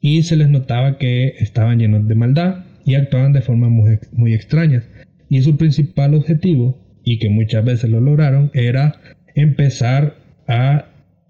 [0.00, 4.34] y se les notaba que estaban llenos de maldad y actuaban de formas muy, muy
[4.34, 4.88] extrañas.
[5.28, 9.00] Y su principal objetivo, y que muchas veces lo lograron, era
[9.34, 10.16] empezar
[10.48, 10.86] a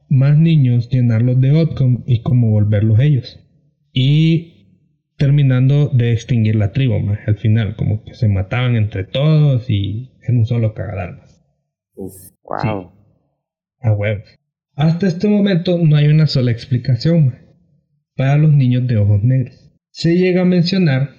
[0.09, 3.41] más niños, llenarlos de Otcom y como volverlos ellos.
[3.93, 4.56] Y
[5.17, 10.13] terminando de extinguir la tribu, más al final, como que se mataban entre todos y
[10.23, 11.19] en un solo cagadal.
[11.19, 11.43] más.
[11.95, 12.15] Uf.
[12.43, 12.93] Wow.
[13.81, 14.29] A huevos.
[14.75, 17.35] Hasta este momento no hay una sola explicación
[18.15, 19.73] para los niños de ojos negros.
[19.91, 21.11] Se llega a mencionar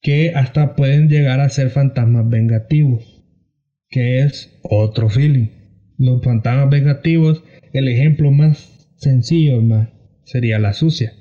[0.00, 3.24] que hasta pueden llegar a ser fantasmas vengativos,
[3.88, 5.48] que es otro feeling.
[5.98, 7.42] Los fantasmas vengativos,
[7.72, 9.90] el ejemplo más sencillo ma,
[10.24, 11.12] sería la sucia,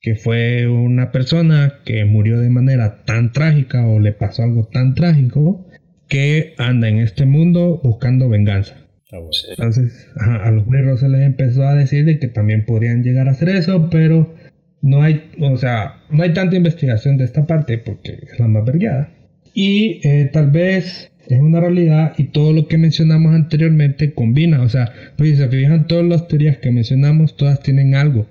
[0.00, 4.94] que fue una persona que murió de manera tan trágica o le pasó algo tan
[4.94, 5.66] trágico
[6.08, 8.76] que anda en este mundo buscando venganza.
[9.12, 9.18] Ah.
[9.50, 13.28] Entonces, ajá, a los güeros se les empezó a decir de que también podrían llegar
[13.28, 14.34] a hacer eso, pero
[14.82, 18.64] no hay, o sea, no hay tanta investigación de esta parte porque es la más
[18.64, 19.12] vergueada.
[19.52, 24.68] Y eh, tal vez es una realidad y todo lo que mencionamos anteriormente combina, o
[24.68, 28.26] sea, pues si se fijan, todas las teorías que mencionamos, todas tienen algo,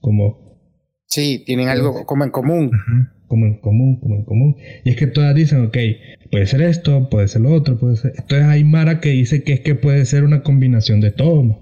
[0.00, 0.51] como
[1.14, 2.70] Sí, tienen algo como en común.
[2.72, 4.56] Ajá, como en común, como en común.
[4.84, 5.76] Y es que todas dicen, ok,
[6.30, 8.12] puede ser esto, puede ser lo otro, puede ser...
[8.16, 11.52] Entonces hay Mara que dice que es que puede ser una combinación de todo, ¿no?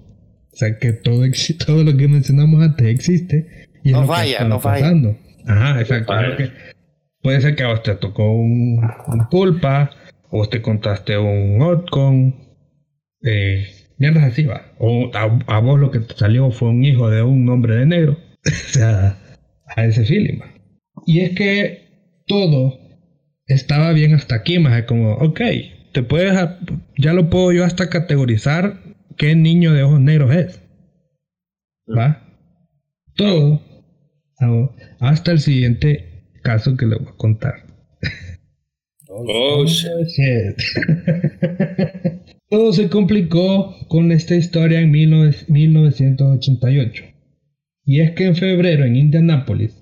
[0.53, 1.25] O sea, que todo,
[1.67, 3.69] todo lo que mencionamos antes existe.
[3.83, 4.83] Y No está no falla.
[4.83, 5.17] pasando.
[5.47, 6.13] Ajá, exacto.
[6.37, 6.51] que-
[7.23, 9.91] puede ser que a vos te tocó un, un pulpa,
[10.31, 12.35] o vos te contaste un Otcon,
[13.23, 13.67] eh,
[13.99, 14.63] mierdas así va.
[14.79, 17.87] O a, a vos lo que te salió fue un hijo de un hombre de
[17.87, 18.19] negro.
[18.47, 19.19] o sea,
[19.77, 20.41] a ese feeling.
[21.07, 22.79] Y es que todo
[23.47, 25.41] estaba bien hasta aquí, más como, ok,
[25.93, 26.39] te puedes,
[26.97, 28.81] ya lo puedo yo hasta categorizar
[29.17, 30.63] qué niño de ojos negros es.
[31.89, 32.27] ¿Va?
[33.17, 33.63] Todo,
[35.01, 37.67] hasta el siguiente caso que le voy a contar.
[39.09, 40.07] Oh, shit.
[40.07, 40.57] Shit.
[42.49, 47.05] Todo se complicó con esta historia en 19 1988.
[47.91, 49.77] Y es que en febrero en Indianápolis,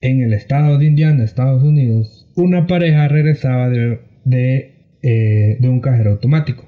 [0.00, 5.80] en el estado de Indiana, Estados Unidos, una pareja regresaba de, de, eh, de un
[5.80, 6.64] cajero automático.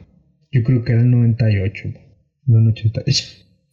[0.51, 1.91] Yo creo que era el 98,
[2.47, 3.25] no el 88.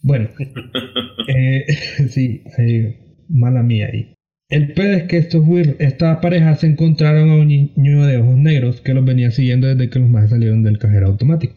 [0.04, 0.30] Bueno,
[1.36, 1.66] eh,
[2.10, 4.14] sí, eh, mala mía ahí.
[4.48, 5.44] El pedo es que estos
[5.80, 9.90] esta pareja se encontraron a un niño de ojos negros que los venía siguiendo desde
[9.90, 11.56] que los más salieron del cajero automático.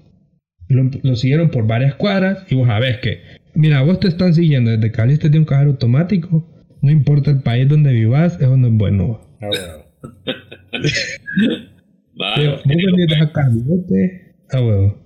[0.69, 4.71] Lo, lo siguieron por varias cuadras y vos sabés que, mira, vos te están siguiendo
[4.71, 6.47] desde que saliste de un cajero automático,
[6.83, 9.21] no importa el país donde vivas, eso no es bueno.
[9.41, 9.85] Ah, huevo.
[12.21, 14.99] Va, Pero vos venís a Carlote, ah, huevo.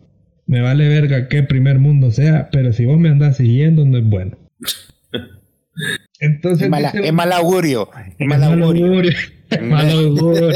[0.46, 4.04] Me vale verga qué primer mundo sea, pero si vos me andás siguiendo, no es
[4.04, 4.36] bueno.
[6.20, 7.88] Entonces, Es, mala- dice- es mal augurio.
[7.94, 9.12] Es es mal mal augurio.
[9.50, 10.50] Es mal augurio,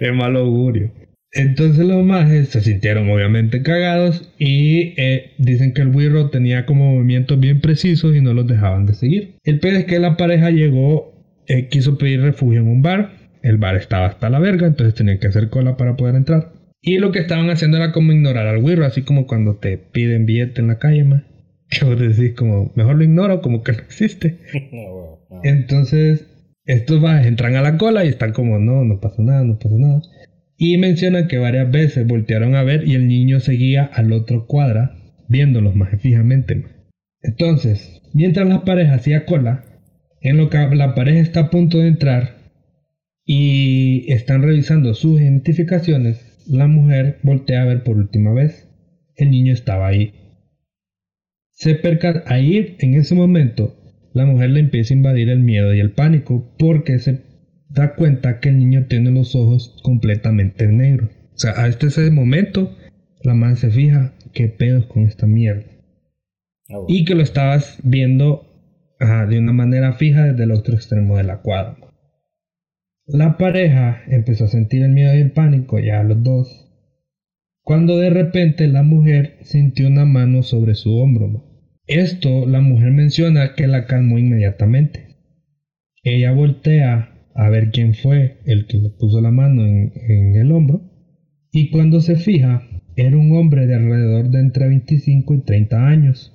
[0.00, 0.90] es mal augurio.
[1.34, 6.94] Entonces los majes se sintieron obviamente cagados y eh, dicen que el Wirro tenía como
[6.94, 9.34] movimientos bien precisos y no los dejaban de seguir.
[9.42, 11.12] El pedo es que la pareja llegó,
[11.48, 13.16] eh, quiso pedir refugio en un bar.
[13.42, 16.52] El bar estaba hasta la verga, entonces tenían que hacer cola para poder entrar.
[16.80, 20.26] Y lo que estaban haciendo era como ignorar al Wirro, así como cuando te piden
[20.26, 21.22] billete en la calle, más.
[21.68, 24.38] Que vos decís como, mejor lo ignoro, como que no existe.
[25.42, 26.28] Entonces,
[26.64, 29.74] estos majes entran a la cola y están como, no, no pasa nada, no pasa
[29.76, 30.00] nada.
[30.66, 34.96] Y mencionan que varias veces voltearon a ver y el niño seguía al otro cuadra,
[35.28, 36.64] viéndolos más fijamente.
[37.20, 39.66] Entonces, mientras la pareja hacía cola,
[40.22, 42.36] en lo que la pareja está a punto de entrar
[43.26, 48.66] y están revisando sus identificaciones, la mujer voltea a ver por última vez.
[49.16, 50.14] El niño estaba ahí.
[51.50, 53.76] Se perca ahí en ese momento
[54.14, 57.20] la mujer le empieza a invadir el miedo y el pánico porque se
[57.74, 61.10] da cuenta que el niño tiene los ojos completamente negros.
[61.34, 62.74] O sea, a este ese momento
[63.22, 65.64] la madre se fija qué pedos con esta mierda.
[66.70, 66.84] Ah.
[66.88, 68.46] Y que lo estabas viendo
[69.00, 71.76] ajá, de una manera fija desde el otro extremo de la cuadra.
[73.06, 76.70] La pareja empezó a sentir el miedo y el pánico ya los dos.
[77.62, 81.44] Cuando de repente la mujer sintió una mano sobre su hombro.
[81.86, 85.16] Esto la mujer menciona que la calmó inmediatamente.
[86.02, 90.52] Ella voltea a ver quién fue el que le puso la mano en, en el
[90.52, 90.82] hombro
[91.52, 92.62] y cuando se fija
[92.96, 96.32] era un hombre de alrededor de entre 25 y 30 años,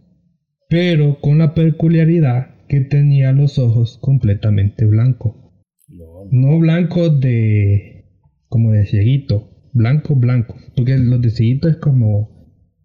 [0.70, 5.36] pero con la peculiaridad que tenía los ojos completamente blancos.
[6.32, 8.06] No blancos de
[8.50, 12.30] como de cieguito, blanco blanco, porque los de cieguito es como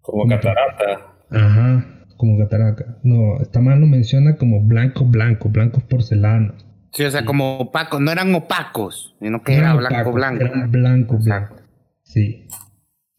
[0.01, 0.89] Como catarata.
[1.29, 1.85] ajá,
[2.17, 2.97] como cataraca.
[3.03, 6.55] No, esta mano menciona como blanco blanco, blancos porcelana.
[6.95, 7.99] Sí, o sea, como opacos.
[7.99, 10.45] No eran opacos, sino que era Eran blanco, blanco.
[10.45, 11.55] eran blanco blanco.
[12.03, 12.47] Sí.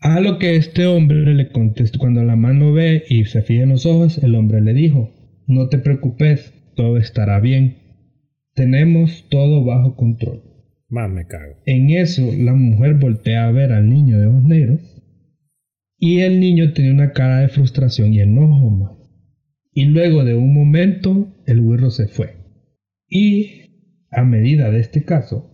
[0.01, 3.70] A lo que este hombre le contestó cuando la mano ve y se fija en
[3.70, 5.11] los ojos, el hombre le dijo,
[5.47, 7.78] no te preocupes, todo estará bien.
[8.55, 10.43] Tenemos todo bajo control.
[10.89, 11.57] Más me cago.
[11.66, 14.81] En eso, la mujer voltea a ver al niño de ojos negros
[15.98, 18.70] y el niño tenía una cara de frustración y enojo.
[18.70, 18.93] ma.
[19.73, 22.36] Y luego de un momento, el burro se fue.
[23.09, 23.66] Y
[24.17, 25.53] a medida de este caso,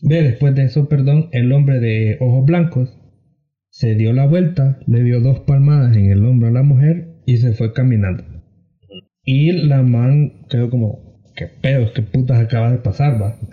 [0.00, 2.98] ve después de eso, perdón, el hombre de ojos blancos
[3.68, 7.36] se dio la vuelta, le dio dos palmadas en el hombro a la mujer y
[7.36, 8.24] se fue caminando.
[9.22, 13.36] Y la man quedó como, ¿qué pedos, qué putas acaba de pasar, va?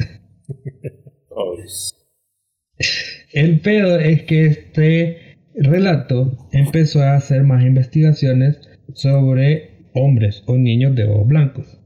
[3.33, 8.61] El pedo es que este relato empezó a hacer más investigaciones
[8.93, 11.80] sobre hombres o niños de ojos blancos.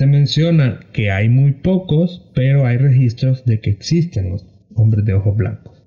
[0.00, 5.12] Se menciona que hay muy pocos, pero hay registros de que existen los hombres de
[5.12, 5.84] ojos blancos.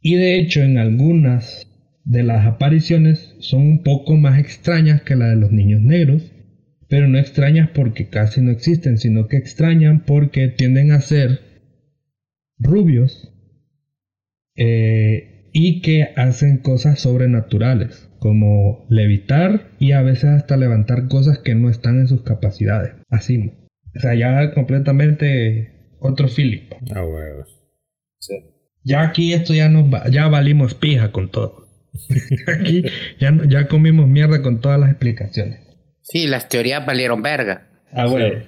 [0.00, 1.64] Y de hecho en algunas
[2.04, 6.32] de las apariciones son un poco más extrañas que la de los niños negros,
[6.88, 11.38] pero no extrañas porque casi no existen, sino que extrañan porque tienden a ser
[12.58, 13.32] rubios
[14.56, 21.54] eh, y que hacen cosas sobrenaturales, como levitar y a veces hasta levantar cosas que
[21.54, 22.94] no están en sus capacidades.
[23.10, 23.52] Así,
[23.94, 26.62] o sea, ya completamente otro feeling.
[26.94, 27.54] Ah, huevos.
[28.20, 28.32] sí.
[28.82, 31.68] Ya aquí esto ya nos va, ya valimos pija con todo.
[32.58, 32.82] aquí
[33.20, 35.60] ya, ya comimos mierda con todas las explicaciones.
[36.00, 37.66] Sí, las teorías valieron verga.
[37.92, 38.42] Ah, bueno.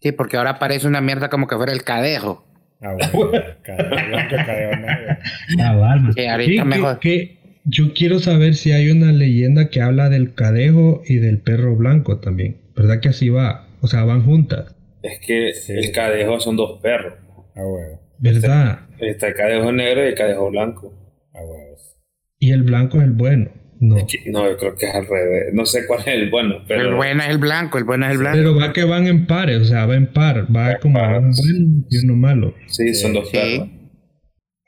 [0.00, 2.44] Sí, porque ahora parece una mierda como que fuera el cadejo.
[2.80, 3.40] Ah, huevos.
[3.62, 5.16] Cadeo blanco, cadeo negro.
[5.60, 6.12] Ah, vale.
[6.14, 6.98] Sí, ahorita mejor.
[6.98, 11.76] que yo quiero saber si hay una leyenda que habla del cadejo y del perro
[11.76, 12.60] blanco también.
[12.76, 13.68] ¿Verdad que así va?
[13.80, 14.74] O sea, van juntas.
[15.02, 15.72] Es que Sí.
[15.72, 17.14] el cadejo son dos perros.
[17.54, 18.00] Ah, huevos.
[18.18, 18.80] ¿Verdad?
[19.00, 20.92] Está el cadejo negro y el cadejo blanco.
[21.34, 21.96] A huevos.
[22.38, 23.50] Y el blanco es el bueno.
[23.80, 23.96] No.
[24.06, 25.52] Que- No, yo creo que es al revés.
[25.52, 26.82] No sé cuál es el bueno, pero.
[26.82, 28.38] El bueno es el blanco, el bueno es el blanco.
[28.38, 30.46] Pero va que van en pares, o sea, va en par.
[30.54, 31.18] Va como par.
[31.18, 32.54] un bueno y uno malo.
[32.68, 33.36] Sí, son dos Sí.
[33.36, 33.68] perros.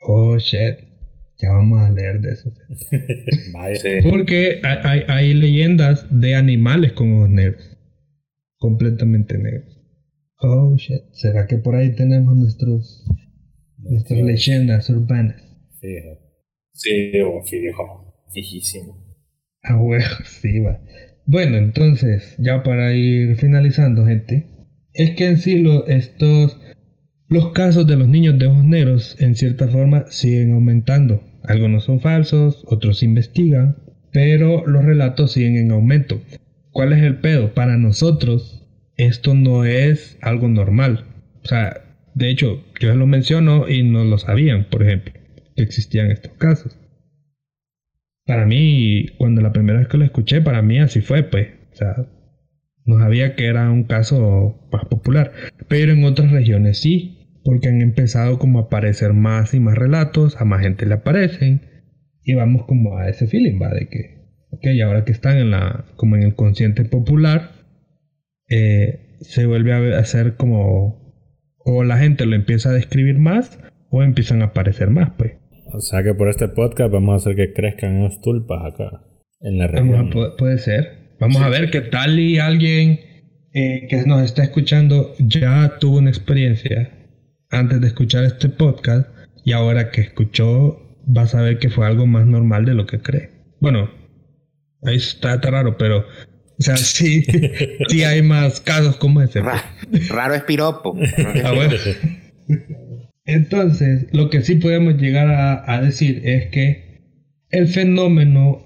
[0.01, 0.84] Oh, shit.
[1.37, 2.53] Ya vamos a leer de eso.
[4.09, 7.77] Porque hay, hay, hay leyendas de animales con ojos negros.
[8.57, 9.77] Completamente negros.
[10.39, 11.01] Oh, shit.
[11.13, 13.05] ¿Será que por ahí tenemos nuestros,
[13.77, 15.41] nuestras leyendas urbanas?
[15.79, 16.19] Fijo.
[16.73, 18.13] Sí, oh, fijo.
[18.33, 18.97] Fijísimo.
[19.63, 20.81] Ah, bueno, sí, va.
[21.25, 24.47] Bueno, entonces, ya para ir finalizando, gente,
[24.93, 26.59] es que en sí lo- estos,
[27.27, 31.23] los casos de los niños de ojos negros, en cierta forma, siguen aumentando.
[31.43, 33.77] Algunos son falsos, otros investigan,
[34.11, 36.21] pero los relatos siguen en aumento.
[36.71, 37.53] ¿Cuál es el pedo?
[37.53, 41.05] Para nosotros, esto no es algo normal.
[41.43, 41.81] O sea,
[42.13, 45.13] de hecho, yo lo menciono y no lo sabían, por ejemplo,
[45.55, 46.77] que existían estos casos.
[48.25, 51.49] Para mí, cuando la primera vez que lo escuché, para mí así fue, pues.
[51.73, 51.95] O sea,
[52.85, 55.31] no sabía que era un caso más popular.
[55.67, 57.14] Pero en otras regiones sí,
[57.45, 61.61] porque han empezado como a aparecer más y más relatos, a más gente le aparecen.
[62.23, 65.85] Y vamos como a ese feeling, va, de que, ok, ahora que están en la,
[65.95, 67.51] como en el consciente popular,
[68.49, 71.13] eh, se vuelve a hacer como,
[71.59, 73.59] o la gente lo empieza a describir más,
[73.89, 75.33] o empiezan a aparecer más, pues.
[75.73, 79.01] O sea que por este podcast vamos a hacer que crezcan esos tulpas acá.
[79.41, 80.11] En la Vamos a- región.
[80.11, 81.15] pu- puede ser.
[81.19, 82.99] Vamos a ver qué tal y alguien
[83.53, 86.89] eh, que nos está escuchando ya tuvo una experiencia
[87.55, 89.07] antes de escuchar este podcast
[89.43, 90.81] y ahora que escuchó
[91.15, 93.31] va a saber que fue algo más normal de lo que cree.
[93.61, 93.89] Bueno,
[94.83, 97.23] ahí está, está raro, pero o sea, sí,
[97.89, 99.41] sí hay más casos como ese.
[99.41, 100.09] pues.
[100.09, 100.95] Ra- raro es piropo.
[101.43, 101.73] Ah, bueno.
[103.25, 107.01] Entonces, lo que sí podemos llegar a, a decir es que
[107.49, 108.63] el fenómeno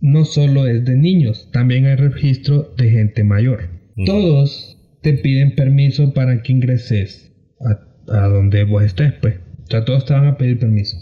[0.00, 3.68] no solo es de niños, también hay registro de gente mayor.
[3.96, 4.04] Mm.
[4.06, 7.80] Todos te piden permiso para que ingreses a,
[8.10, 9.36] a donde vos estés, pues.
[9.64, 10.96] O sea, todos te van a pedir permiso.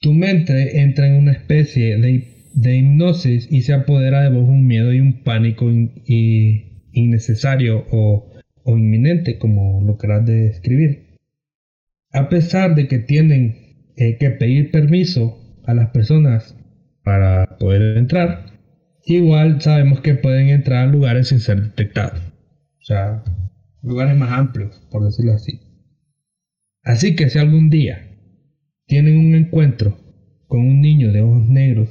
[0.00, 4.66] Tu mente entra en una especie de, de hipnosis y se apodera de vos un
[4.66, 8.30] miedo y un pánico in- y- innecesario o,
[8.62, 11.16] o inminente, como lo querás describir.
[12.12, 13.56] A pesar de que tienen
[13.96, 16.56] eh, que pedir permiso a las personas
[17.02, 18.46] para poder entrar,
[19.04, 22.20] igual sabemos que pueden entrar a lugares sin ser detectados.
[22.20, 23.24] O sea,
[23.82, 25.60] lugares más amplios, por decirlo así.
[26.82, 28.16] Así que si algún día
[28.86, 29.98] tienen un encuentro
[30.46, 31.88] con un niño de ojos negros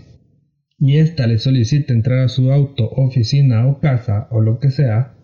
[0.80, 5.16] y ésta le solicita entrar a su auto, oficina o casa o lo que sea,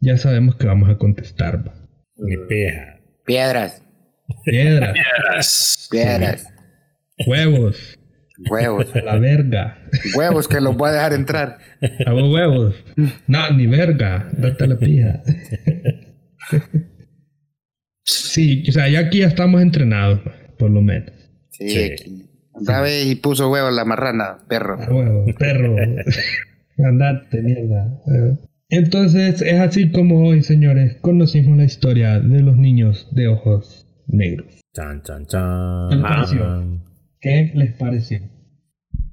[0.00, 1.72] ya sabemos que vamos a contestar.
[2.16, 3.00] Ni pija.
[3.24, 3.82] Piedras,
[4.44, 6.52] Piedras, piedras,
[7.26, 7.98] huevos,
[8.50, 9.78] huevos, a la verga.
[10.14, 11.58] huevos que los voy a dejar entrar.
[12.06, 12.74] A vos huevos.
[13.26, 14.28] No, ni verga.
[14.32, 15.22] Date la pija.
[18.04, 20.20] Sí, o sea, ya aquí ya estamos entrenados,
[20.58, 21.12] por lo menos.
[21.50, 21.80] Sí, Sí.
[21.92, 22.24] aquí.
[23.10, 24.80] Y puso huevos la marrana, perro.
[24.82, 25.76] A huevo, perro.
[26.84, 28.00] Andate, mierda.
[28.68, 34.60] Entonces, es así como hoy, señores, conocimos la historia de los niños de ojos negros.
[34.74, 35.88] Chan, chan, chan.
[35.90, 36.80] ¿Qué les pareció?
[37.20, 38.20] ¿Qué les pareció?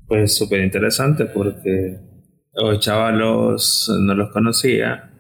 [0.07, 1.97] Pues súper interesante porque
[2.53, 5.11] los chavalos no los conocía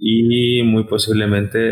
[0.00, 1.70] y muy posiblemente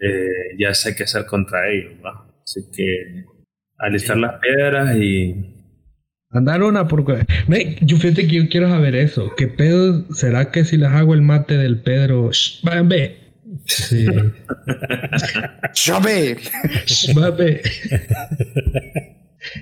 [0.00, 1.94] eh, ya sé qué hacer contra ellos.
[2.04, 2.26] ¿va?
[2.42, 3.24] Así que
[3.78, 5.54] alistar las piedras y
[6.34, 7.24] Andar una porque...
[7.46, 9.32] Me, yo fíjate que yo quiero saber eso.
[9.36, 12.32] ¿Qué pedo será que si les hago el mate del Pedro...
[12.32, 13.16] Shh, vayan, ve.
[13.66, 14.06] Sí.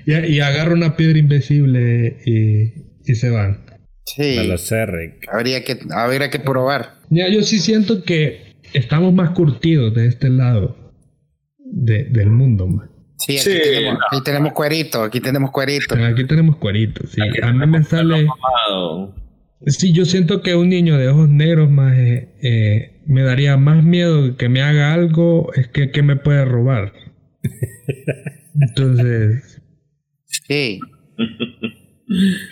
[0.05, 2.71] Y, y agarro una piedra invisible y,
[3.05, 3.62] y se van.
[4.05, 4.37] Sí,
[5.31, 6.95] habría que, habría que probar.
[7.09, 10.75] Ya, yo sí siento que estamos más curtidos de este lado
[11.57, 12.67] de- del mundo.
[12.67, 12.89] man.
[13.17, 14.05] Sí, aquí, Sí, tenemos, no.
[14.11, 15.95] aquí tenemos cuerito, aquí tenemos cuerito.
[15.95, 17.11] Aquí tenemos cueritos.
[17.11, 17.21] Sí.
[17.41, 18.27] A mí me sale...
[19.65, 23.81] Sí, yo siento que un niño de ojos negros más eh, eh, me daría más
[23.81, 26.91] miedo que me haga algo es que, que me puede robar.
[28.61, 29.61] Entonces,
[30.47, 30.79] Sí,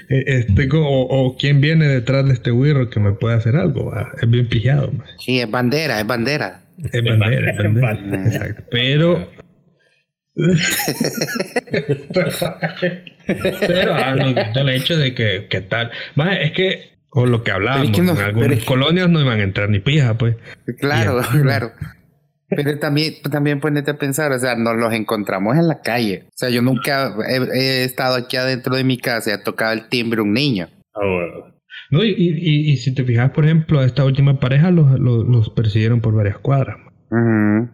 [0.09, 3.91] este, co- o, o quién viene detrás de este güiro que me puede hacer algo.
[3.91, 4.11] va.
[4.21, 4.91] Es bien pillado.
[4.91, 5.05] man.
[5.19, 6.61] sí, es bandera, es bandera.
[6.91, 8.25] Es bandera, es bandera.
[8.25, 8.63] Exacto.
[8.71, 9.29] Pero.
[13.67, 15.91] pero ah, no, el hecho de que, que tal.
[16.15, 16.91] Más es que.
[17.13, 19.39] O lo que hablábamos, Pero es que no- en algunas es que- colonias no iban
[19.41, 20.35] a entrar ni pija, pues.
[20.79, 21.71] Claro, claro.
[22.55, 26.25] Pero también, también ponete a pensar, o sea, nos los encontramos en la calle.
[26.27, 29.73] O sea, yo nunca he, he estado aquí adentro de mi casa y ha tocado
[29.73, 30.67] el timbre un niño.
[30.93, 31.55] Ah, bueno.
[31.91, 35.25] No, y, y, y si te fijas, por ejemplo, a esta última pareja los, los,
[35.27, 36.77] los persiguieron por varias cuadras.
[37.09, 37.69] Ujú.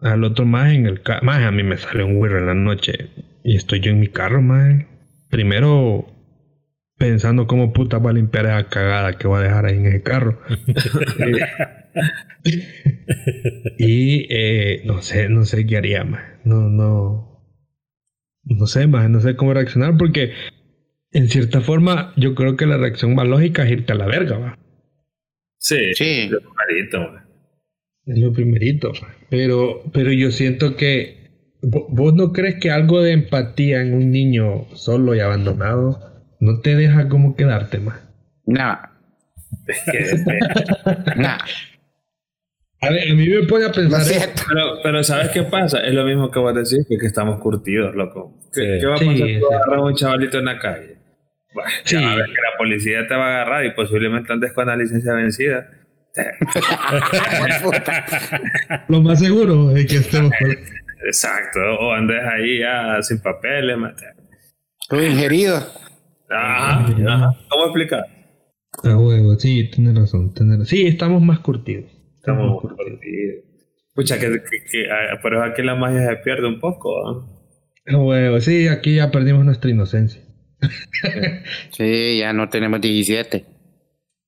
[0.00, 1.24] Al otro más en el carro.
[1.24, 3.10] Más a mí me sale un güiro en la noche.
[3.44, 4.84] Y estoy yo en mi carro, más.
[5.30, 6.06] Primero
[6.98, 10.02] pensando cómo puta va a limpiar esa cagada que voy a dejar ahí en ese
[10.02, 10.40] carro.
[13.78, 16.22] y eh, no sé, no sé qué haría, más.
[16.44, 17.42] No, no.
[18.44, 19.08] No sé, más.
[19.10, 20.32] No sé cómo reaccionar porque
[21.12, 24.38] en cierta forma yo creo que la reacción más lógica es irte a la verga,
[24.38, 24.58] va.
[25.58, 26.28] Sí, Sí.
[26.28, 27.24] lo clarito, man.
[28.06, 28.92] Es lo primerito.
[29.28, 31.30] Pero, pero yo siento que
[31.62, 36.00] vo- vos no crees que algo de empatía en un niño solo y abandonado
[36.40, 38.00] no te deja como quedarte más.
[38.46, 38.78] No,
[39.66, 40.32] Es que,
[41.16, 41.36] no.
[42.80, 44.00] A ver, a mí me pone a pensar.
[44.02, 44.10] eso.
[44.10, 44.42] siento.
[44.48, 45.80] pero, pero ¿sabes qué pasa?
[45.80, 48.38] Es lo mismo que vos decís, que, que estamos curtidos, loco.
[48.54, 48.66] ¿Qué, Sí.
[48.80, 49.40] qué va a pasar si sí.
[49.52, 50.96] agarras a un chavalito en la calle?
[51.54, 51.96] Bueno, Sí.
[52.00, 54.76] ya, a ver, que la policía te va a agarrar y posiblemente andes con la
[54.76, 55.68] licencia vencida.
[58.88, 60.56] Lo más seguro es que estemos por-
[61.06, 64.04] Exacto, o andes ahí ya sin papeles, mate.
[64.88, 65.56] Todo ingerido.
[66.28, 67.36] Ajá, ajá.
[67.48, 68.04] ¿Cómo explicar?
[68.84, 70.32] A huevo, sí, tienes razón.
[70.34, 71.90] tenés- Sí, estamos más curtidos.
[72.32, 73.44] Estamos curtidos.
[73.94, 76.90] Pucha, que, que, que, ah, pero aquí la magia se pierde un poco.
[77.08, 77.26] ¿ah?
[77.92, 80.22] A huevo, sí, aquí ya perdimos nuestra inocencia.
[81.70, 83.44] Sí, ya no tenemos 17.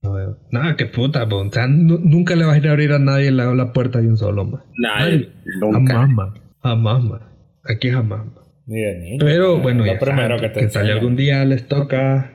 [0.03, 0.37] A huevo.
[0.51, 1.37] Nada, qué puta, po.
[1.37, 4.01] O sea, nu- nunca le vas a ir a abrir a nadie la, la puerta
[4.01, 4.63] de un solo, más.
[4.79, 5.31] Nadie.
[5.61, 5.95] Nunca.
[5.95, 6.35] Jamás, ma.
[6.63, 7.33] Jamás, ma.
[7.65, 8.43] Aquí jamás, ma.
[8.67, 9.19] Ni de niño.
[9.25, 12.33] Pero bueno, Lo ya primero que te que sale algún día les toca.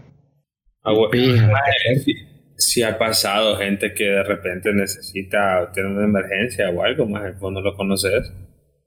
[0.84, 0.94] Ah.
[1.12, 1.48] Pija.
[1.48, 2.24] Maje,
[2.58, 7.52] Si, ha pasado gente que de repente necesita tiene una emergencia o algo, más vos
[7.52, 8.32] no lo conoces.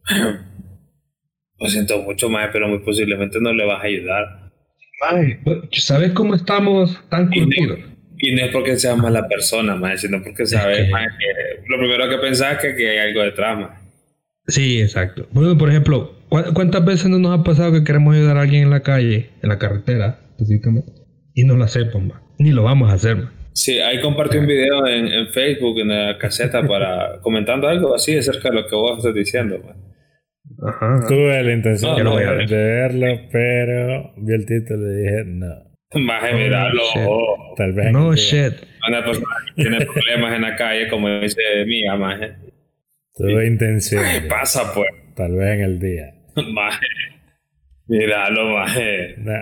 [1.60, 4.52] Lo siento mucho más, pero muy posiblemente no le vas a ayudar.
[5.10, 5.38] Ay,
[5.72, 7.80] ¿sabes cómo estamos tan curtidos?
[8.18, 11.78] Y no es porque seas mala persona, más, sino porque sabes que- maje, que lo
[11.78, 13.70] primero que pensás es que, que hay algo detrás, más.
[14.46, 15.26] Sí, exacto.
[15.32, 18.62] Bueno, por ejemplo, ¿cu- ¿cuántas veces no nos ha pasado que queremos ayudar a alguien
[18.62, 20.92] en la calle, en la carretera, específicamente?
[21.34, 21.92] Y no lo hacemos.
[22.38, 23.32] Ni lo vamos a hacer, ma.
[23.60, 28.16] Sí, ahí compartí un video en, en Facebook, en la caseta, para comentando algo así
[28.16, 29.58] acerca de lo que vos estás diciendo.
[29.58, 29.76] man.
[30.66, 31.04] Ajá.
[31.08, 32.48] Tuve la intención No, de, ver.
[32.48, 35.54] de verlo, pero vi el título y dije, no.
[35.94, 36.82] Maje, míralo.
[36.94, 37.02] shit.
[37.08, 37.54] oh.
[37.56, 37.86] Tal vez.
[37.86, 38.52] en No shit.
[38.88, 39.26] Una persona
[39.56, 42.34] que tiene problemas en la calle, como dice mía, maje.
[43.14, 44.04] Tuve intención.
[44.04, 44.88] ¿Qué pasa, pues?
[45.16, 46.14] Tal vez en el día.
[46.52, 46.86] Maje.
[47.88, 49.14] Míralo, maje.
[49.18, 49.32] No.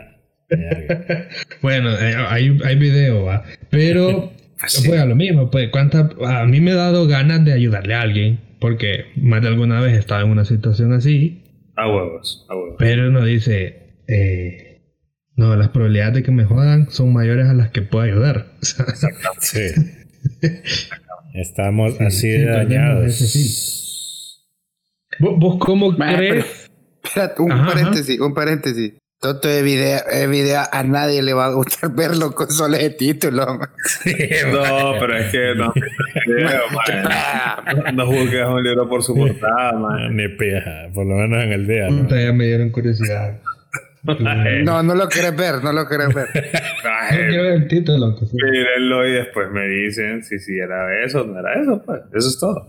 [1.63, 3.45] Bueno, eh, hay, hay video, va.
[3.71, 4.89] Pero, Pues sí.
[4.89, 8.01] pues a lo mismo, pues, ¿cuántas, a mí me ha dado ganas de ayudarle a
[8.03, 11.43] alguien, porque más de alguna vez he estado en una situación así,
[11.77, 12.77] A huevos, a huevos.
[12.79, 14.81] pero uno dice, eh,
[15.37, 18.47] no, las probabilidades de que me jodan son mayores a las que puedo ayudar.
[19.41, 19.61] Sí.
[21.35, 23.21] Estamos así de dañados.
[23.21, 23.39] ese
[25.19, 26.71] ¿Vos, vos cómo crees?
[27.05, 28.95] Espérate, un Ajá, paréntesis, un paréntesis.
[29.19, 32.91] Toto de video, de video, a nadie le va a gustar verlo con solo ese
[32.91, 33.47] título.
[33.47, 33.71] man.
[34.53, 35.73] No, pero es que no.
[37.95, 40.11] No juzgues un libro por su portada, maje.
[40.11, 41.89] Ni pija, por lo menos en el día.
[41.89, 42.09] ¿no?
[42.09, 43.39] Ya me dieron curiosidad.
[44.63, 46.29] No, no lo querés ver, no lo querés ver.
[46.35, 48.15] No quiero ver el título.
[48.17, 48.37] que sí.
[48.37, 52.03] Mírenlo y después me dicen si sí era eso no era eso, pues.
[52.15, 52.69] Eso es todo.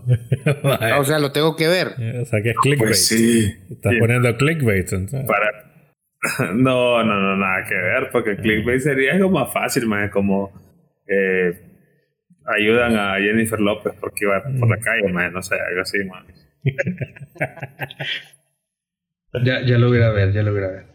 [0.98, 1.88] O sea, lo tengo que ver.
[2.22, 2.88] O sea que es clickbait.
[2.88, 3.54] Pues sí.
[3.70, 3.98] Estás Sí.
[4.00, 4.92] poniendo clickbait.
[4.92, 5.28] entonces.
[5.28, 5.67] Para...
[6.54, 10.50] No, no, no, nada que ver, porque el clickbait sería algo más fácil, más como
[11.06, 11.60] eh,
[12.44, 16.24] ayudan a Jennifer López porque iba por la calle, más no sé, algo así, más.
[19.44, 20.86] Ya, ya lo voy a ver, ya lo voy a ver.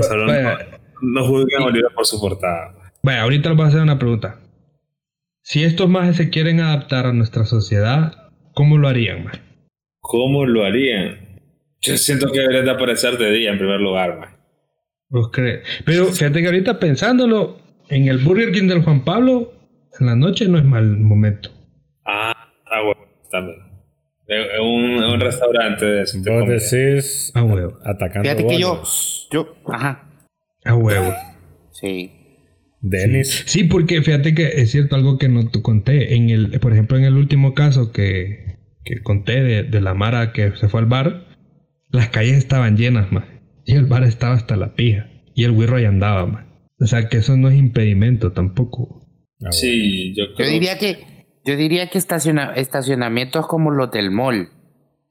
[0.00, 0.58] Solo no, Vaya,
[1.00, 2.74] no juzguen a Oliver por su portada.
[3.02, 4.40] vaya, ahorita les voy a hacer una pregunta.
[5.42, 9.40] Si estos majes se quieren adaptar a nuestra sociedad, ¿cómo lo harían, maje?
[10.00, 11.40] ¿Cómo lo harían?
[11.80, 14.34] Yo siento que deberían de aparecer de día en primer lugar, más.
[15.84, 17.58] Pero fíjate que ahorita pensándolo,
[17.88, 19.52] en el Burger King del Juan Pablo,
[20.00, 21.50] en la noche no es mal momento.
[22.04, 22.34] Ah,
[22.66, 23.58] ah, bueno, también.
[24.26, 26.32] Es un, un restaurante de tipo.
[26.32, 27.78] Vos decís A huevo.
[27.84, 28.82] atacando Fíjate que yo,
[29.30, 30.08] yo, ajá,
[30.64, 31.12] A huevo.
[31.72, 32.12] sí.
[32.84, 33.44] Denis.
[33.46, 36.16] Sí, porque fíjate que es cierto algo que no te conté.
[36.16, 40.32] En el, por ejemplo, en el último caso que, que conté de, de la Mara
[40.32, 41.26] que se fue al bar,
[41.90, 43.22] las calles estaban llenas, más.
[43.66, 45.08] Y el bar estaba hasta la pija.
[45.34, 46.44] Y el wirro ahí andaba, más.
[46.80, 49.06] O sea que eso no es impedimento tampoco.
[49.44, 50.48] Ah, Sí, yo Yo creo.
[50.50, 50.98] diría que,
[51.44, 54.48] yo diría que estaciona, estacionamientos como los del mall,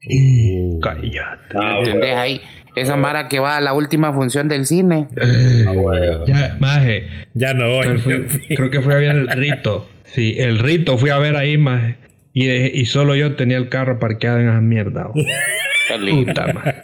[0.04, 1.12] Uh, Cállate.
[1.54, 2.16] Ah, ¿Entendés?
[2.16, 2.40] Ahí,
[2.74, 5.06] esa mara que va a la última función del cine.
[5.16, 6.26] Eh, Ah, huevo.
[6.26, 7.04] ya, maje.
[7.34, 7.98] ya no voy.
[7.98, 8.26] Fui-
[8.56, 9.88] creo que fui a ver el rito.
[10.02, 11.98] Sí, el rito fui a ver ahí, maje.
[12.32, 15.08] Y, de- y solo yo tenía el carro parqueado en esa mierda.
[16.10, 16.80] Puta, maje.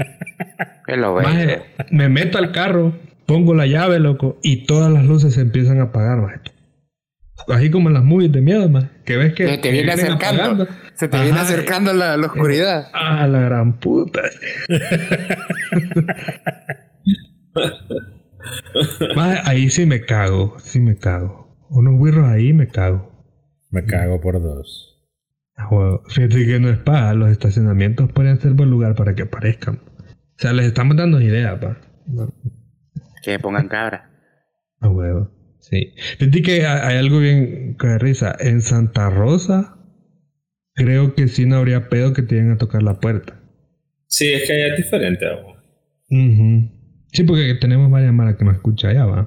[0.96, 2.94] Maje, me meto al carro,
[3.26, 6.40] pongo la llave, loco, y todas las luces se empiezan a apagar, maje.
[7.48, 8.88] Así como en las movies de miedo, maje.
[9.04, 10.42] Que ves que, Se te viene acercando.
[10.42, 10.68] apagando.
[10.94, 12.88] Se te viene acercando la, la oscuridad.
[12.92, 14.22] Ah, la gran puta.
[19.14, 21.66] Maje, ahí sí me cago, sí me cago.
[21.70, 23.12] Unos birros ahí me cago.
[23.70, 24.88] Me cago por dos.
[26.08, 29.80] Fíjate que no es paja, los estacionamientos podrían ser buen lugar para que aparezcan.
[30.38, 31.78] O sea, les estamos dando ideas, pa.
[32.06, 32.32] No,
[33.22, 34.10] Que pongan cabra.
[34.80, 35.30] a huevo.
[35.60, 35.92] Sí.
[36.18, 38.34] Fíjate que hay, algo bien que de risa.
[38.38, 39.76] En Santa Rosa,
[40.74, 43.40] creo que sí no habría pedo que te lleguen a tocar la puerta.
[44.06, 45.26] Sí, es que allá es diferente.
[46.10, 46.70] Ujú.
[47.12, 49.26] Sí, porque tenemos varias maras que nos escucha allá, va.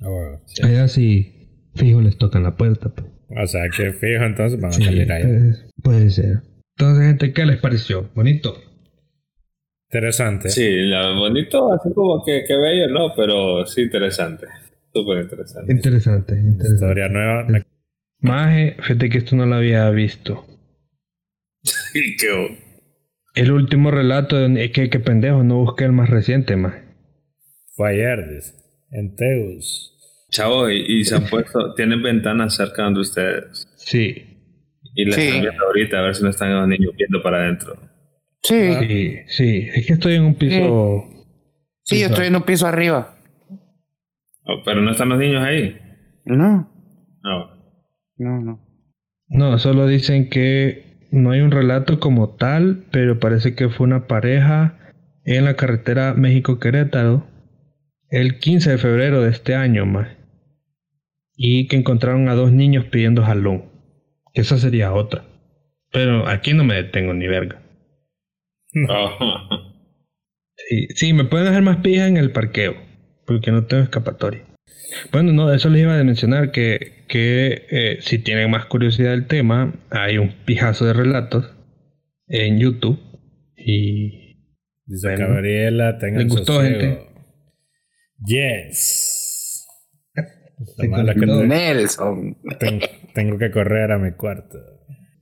[0.00, 0.40] Ah, bueno.
[0.62, 2.90] Allá sí, fijo, les tocan la puerta.
[2.94, 3.08] pues.
[3.36, 5.22] O sea que fijo, entonces van a Sí, salir ahí.
[5.26, 5.52] eh,
[5.82, 6.42] puede ser.
[6.76, 8.08] Entonces, gente, ¿qué les pareció?
[8.14, 8.54] ¿Bonito?
[9.92, 10.48] Interesante.
[10.48, 14.46] Sí, la- bonito, así como que, que bello, no, pero sí interesante.
[14.92, 15.70] Súper interesante.
[15.72, 16.74] Interesante, interesante.
[16.74, 17.44] Historia nueva.
[17.44, 17.62] Me-
[18.20, 20.46] Maje, fíjate que esto no lo había visto.
[21.94, 22.58] Y que,
[23.34, 26.74] El último relato, de- es que, que pendejo, no busqué el más reciente, más.
[27.74, 28.54] Fue ayer, dice.
[28.92, 29.90] En Teus.
[30.30, 33.68] chavos, y, y se han puesto, tienen ventanas cerca donde ustedes.
[33.76, 34.38] Sí,
[34.94, 35.22] Y las Sí.
[35.22, 37.74] están viendo ahorita a ver si no están los niños viendo para adentro.
[38.42, 38.74] Sí.
[38.74, 39.68] sí, sí.
[39.74, 41.04] Es que estoy en un piso.
[41.84, 43.16] Sí, yo estoy en un piso arriba.
[44.44, 45.78] Oh, pero no están los niños ahí.
[46.24, 46.68] No.
[47.22, 47.50] No.
[48.16, 48.60] No, no.
[49.28, 54.06] No, solo dicen que no hay un relato como tal, pero parece que fue una
[54.06, 54.78] pareja
[55.24, 57.26] en la carretera México-Querétaro
[58.10, 60.08] el 15 de febrero de este año, más.
[61.34, 63.64] Y que encontraron a dos niños pidiendo jalón.
[64.34, 65.24] Que esa sería otra.
[65.90, 67.61] Pero aquí no me detengo ni verga.
[70.68, 72.74] Sí, sí, me pueden hacer más pija en el parqueo,
[73.26, 74.44] porque no tengo escapatoria.
[75.12, 79.26] Bueno, no, eso les iba a mencionar que, que eh, si tienen más curiosidad del
[79.26, 81.52] tema, hay un pijazo de relatos
[82.28, 82.98] en YouTube.
[83.56, 84.20] Y
[84.84, 85.28] Dice Bueno.
[85.28, 86.80] Gabriela, tengan ¿Les gustó, sosiego.
[86.80, 87.06] gente?
[88.26, 89.66] Yes.
[90.14, 92.36] Es que Nelson.
[92.58, 92.80] ten-
[93.14, 94.58] tengo que correr a mi cuarto.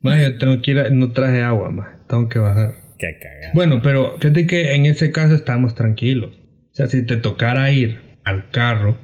[0.03, 2.75] más yo tengo que ir, a- no traje agua más, tengo que bajar.
[3.01, 3.53] Qué cagada.
[3.55, 6.37] Bueno, pero fíjate que en ese caso estamos tranquilos.
[6.71, 8.99] O sea, si te tocara ir al carro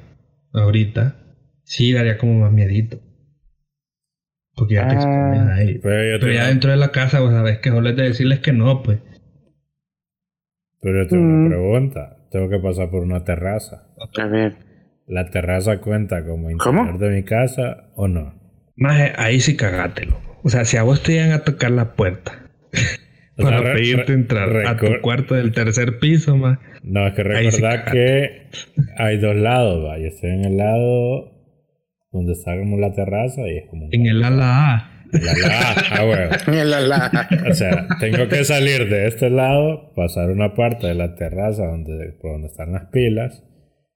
[0.53, 1.15] ahorita,
[1.63, 3.01] sí daría como más miedito.
[4.55, 4.97] Porque ya te Ah.
[4.97, 5.79] expones ahí.
[5.81, 8.03] Pero yo Pero tengo, ya dentro de la casa, vos sabés que solo es de
[8.03, 8.99] decirles que no, pues.
[10.81, 11.39] pero yo tengo Mm.
[11.45, 12.13] una pregunta.
[12.31, 13.87] Tengo que pasar por una terraza.
[14.19, 14.55] A ver.
[15.07, 16.81] ¿La terraza cuenta como ¿Cómo?
[16.83, 18.33] interior de mi casa o no?
[18.75, 20.19] Más ahí sí cagátelo.
[20.43, 22.43] O sea, si a vos te llegan a tocar la puerta
[23.37, 26.59] para pedirte entrar a tu cuarto del tercer piso, más.
[26.83, 28.49] No, es que Ahí sí recordad que
[28.97, 29.97] hay dos lados, va.
[29.99, 31.37] Yo estoy en el lado
[32.11, 34.93] donde está como la terraza y es como En el ala A.
[35.11, 36.31] la, la, ah, huevo.
[36.65, 37.29] La, la.
[37.49, 42.13] O sea, tengo que salir de este lado, pasar una parte de la terraza donde,
[42.21, 43.43] por donde están las pilas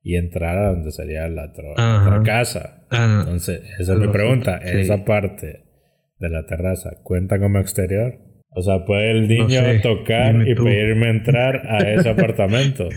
[0.03, 2.85] y entrar a donde sería la otra casa.
[2.91, 3.19] Ah.
[3.21, 4.59] Entonces, esa es mi pregunta.
[4.63, 4.79] Sí.
[4.79, 5.65] ¿Esa parte
[6.19, 8.30] de la terraza cuenta como exterior?
[8.53, 9.79] O sea, ¿puede el niño sé.
[9.79, 10.65] tocar y tú.
[10.65, 12.89] pedirme entrar a ese apartamento?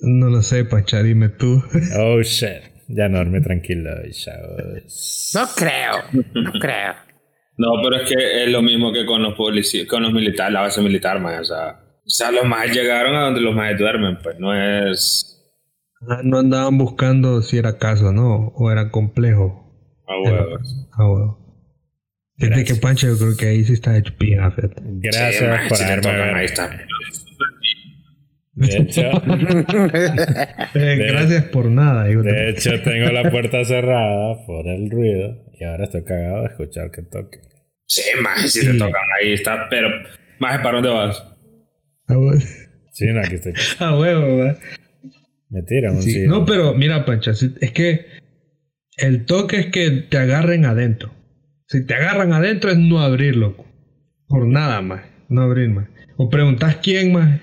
[0.00, 1.62] No lo sé, Pacha, dime tú.
[1.98, 2.72] Oh, shit.
[2.88, 5.32] Ya no dormí tranquilo, chavos.
[5.34, 6.22] No creo.
[6.34, 6.92] No creo.
[7.56, 10.62] No, pero es que es lo mismo que con los policías, con los militares, la
[10.62, 11.40] base militar, man.
[11.40, 15.30] O sea, o sea los más llegaron a donde los más duermen, pues no es
[16.08, 18.48] Ah, No andaban buscando si era caso, ¿no?
[18.56, 19.72] O era complejo.
[20.06, 20.88] a huevos.
[20.92, 21.38] Ah, bueno.
[22.36, 22.72] Gracias.
[22.72, 24.82] que Pancho, yo creo que ahí sí está hecho pija, fíjate.
[24.84, 26.80] Gracias Sí, man, por si tocan, ahí está.
[28.56, 29.02] De hecho,
[30.74, 32.10] Eh, gracias por nada.
[32.10, 36.42] hijo de- de hecho, tengo la puerta cerrada por el ruido y ahora estoy cagado
[36.42, 37.38] de escuchar que toque.
[37.86, 38.66] Sí, más si Sí.
[38.66, 39.88] te tocan ahí está, pero
[40.38, 41.22] más ¿para dónde vas?
[42.08, 42.40] Ah, bueno.
[42.92, 43.52] Sí, no, aquí estoy.
[43.80, 44.58] Ah, huevo, ¿verdad?
[45.50, 46.26] Me tiran un Sí.
[46.26, 48.06] No, pero mira, Pancha, es que
[48.96, 51.12] el toque es que te agarren adentro.
[51.66, 53.56] Si te agarran adentro es no abrirlo.
[54.28, 55.02] Por nada más.
[55.28, 55.88] No abrir más.
[56.16, 57.40] O preguntas quién más.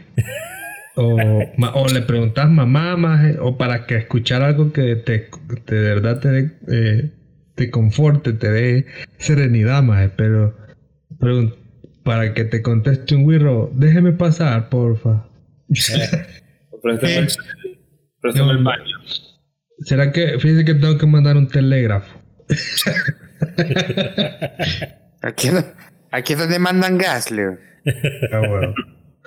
[0.96, 1.18] O,
[1.58, 3.36] ma- o le preguntas mamá más.
[3.40, 5.30] O para que escuchar algo que te,
[5.66, 7.12] te de verdad te, dé, eh,
[7.56, 8.86] te conforte, te dé
[9.18, 10.12] serenidad más.
[10.16, 10.56] Pero
[12.04, 13.72] para que te conteste un wirro.
[13.74, 15.28] Déjeme pasar, porfa.
[16.82, 18.98] Préstame el, baño.
[19.80, 22.20] ¿Será que, fíjese que tengo que mandar un telégrafo?
[25.22, 25.50] Aquí,
[26.12, 27.58] aquí es donde mandan gas, Leo.
[28.32, 28.74] Ah, bueno.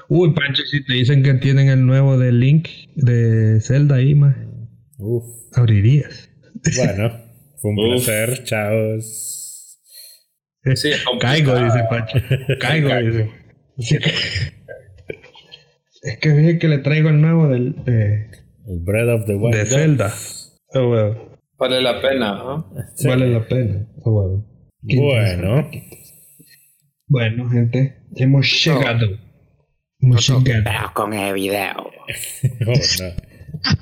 [0.08, 4.36] Uy, Pancho, si te dicen que tienen el nuevo de Link de Zelda ahí, más
[4.98, 5.24] Uf.
[5.54, 6.28] abrirías.
[6.76, 7.10] Bueno,
[7.58, 8.04] fue un Uf.
[8.04, 9.78] placer, chavos.
[10.74, 12.18] Sí, es Caigo, dice Pancho.
[12.60, 13.30] Caigo, dice.
[16.02, 18.30] Es que dije que le traigo el nuevo del, de,
[18.66, 19.56] El Breath of the Wild.
[19.56, 20.14] de Zelda.
[20.74, 21.33] Ah, bueno.
[21.64, 22.70] Vale la pena, ¿no?
[22.94, 23.08] Sí.
[23.08, 23.86] Vale la pena.
[23.98, 24.44] Ah, bueno.
[24.82, 25.70] Bueno,
[27.06, 29.06] Bueno, gente, hemos llegado.
[29.98, 30.62] Hemos llegado.
[30.64, 31.74] Pero con el video.
[32.66, 33.74] oh, no.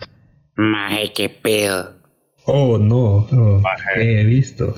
[0.54, 1.96] Maje, qué pedo.
[2.46, 3.26] Oh, no.
[3.32, 3.62] Oh,
[3.96, 4.74] ¿qué he visto?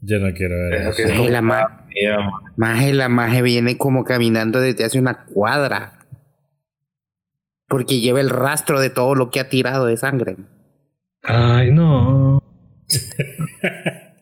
[0.00, 2.30] Yo no quiero ver Eso Maje, la ma- man.
[2.56, 6.06] maje, la maje viene como caminando desde hace una cuadra.
[7.68, 10.36] Porque lleva el rastro de todo lo que ha tirado de sangre.
[11.22, 12.40] Ay, no.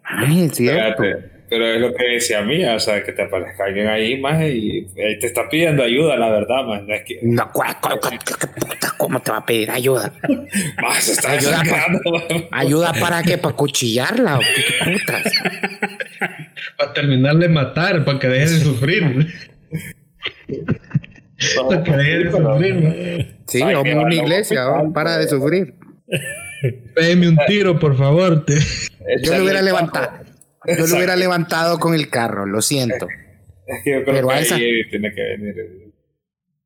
[0.03, 1.03] Ay, es cierto.
[1.05, 4.41] Espérate, pero es lo que decía mía, o sea, que te aparezca alguien ahí, más
[4.43, 6.83] y ahí te está pidiendo ayuda, la verdad, más.
[6.83, 8.93] No es que, No, cu- cu- cu- ¿qué puta?
[8.97, 10.13] ¿Cómo te va a pedir ayuda?
[10.83, 12.45] más se está Ayuda, desangrando, man.
[12.51, 13.39] ¿Ayuda para qué?
[13.39, 15.33] ¿Para cuchillarla o qué, qué putas?
[16.79, 19.03] Para terminar de matar, para que deje de sufrir.
[21.69, 22.95] para que deje de sufrir, ¿no?
[23.47, 24.65] Sí, vamos a una iglesia,
[24.95, 25.31] para de pues.
[25.31, 25.75] sufrir.
[26.95, 28.45] Pégame un tiro, por favor.
[28.47, 28.55] Te...
[29.23, 30.11] Yo lo hubiera levantado.
[30.67, 33.07] Yo lo hubiera levantado con el carro, lo siento.
[33.67, 35.55] Es que yo creo Pero que a esa- tiene que venir.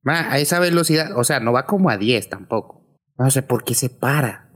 [0.03, 2.85] Ma, a esa velocidad, o sea, no va como a 10 tampoco.
[3.19, 4.49] No sé por qué se para.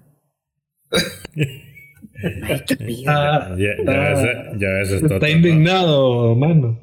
[2.45, 3.11] Ay, qué pido.
[3.13, 5.29] Ah, Ya, ya, ah, ese- ya ese es está todo.
[5.29, 6.81] indignado, mano.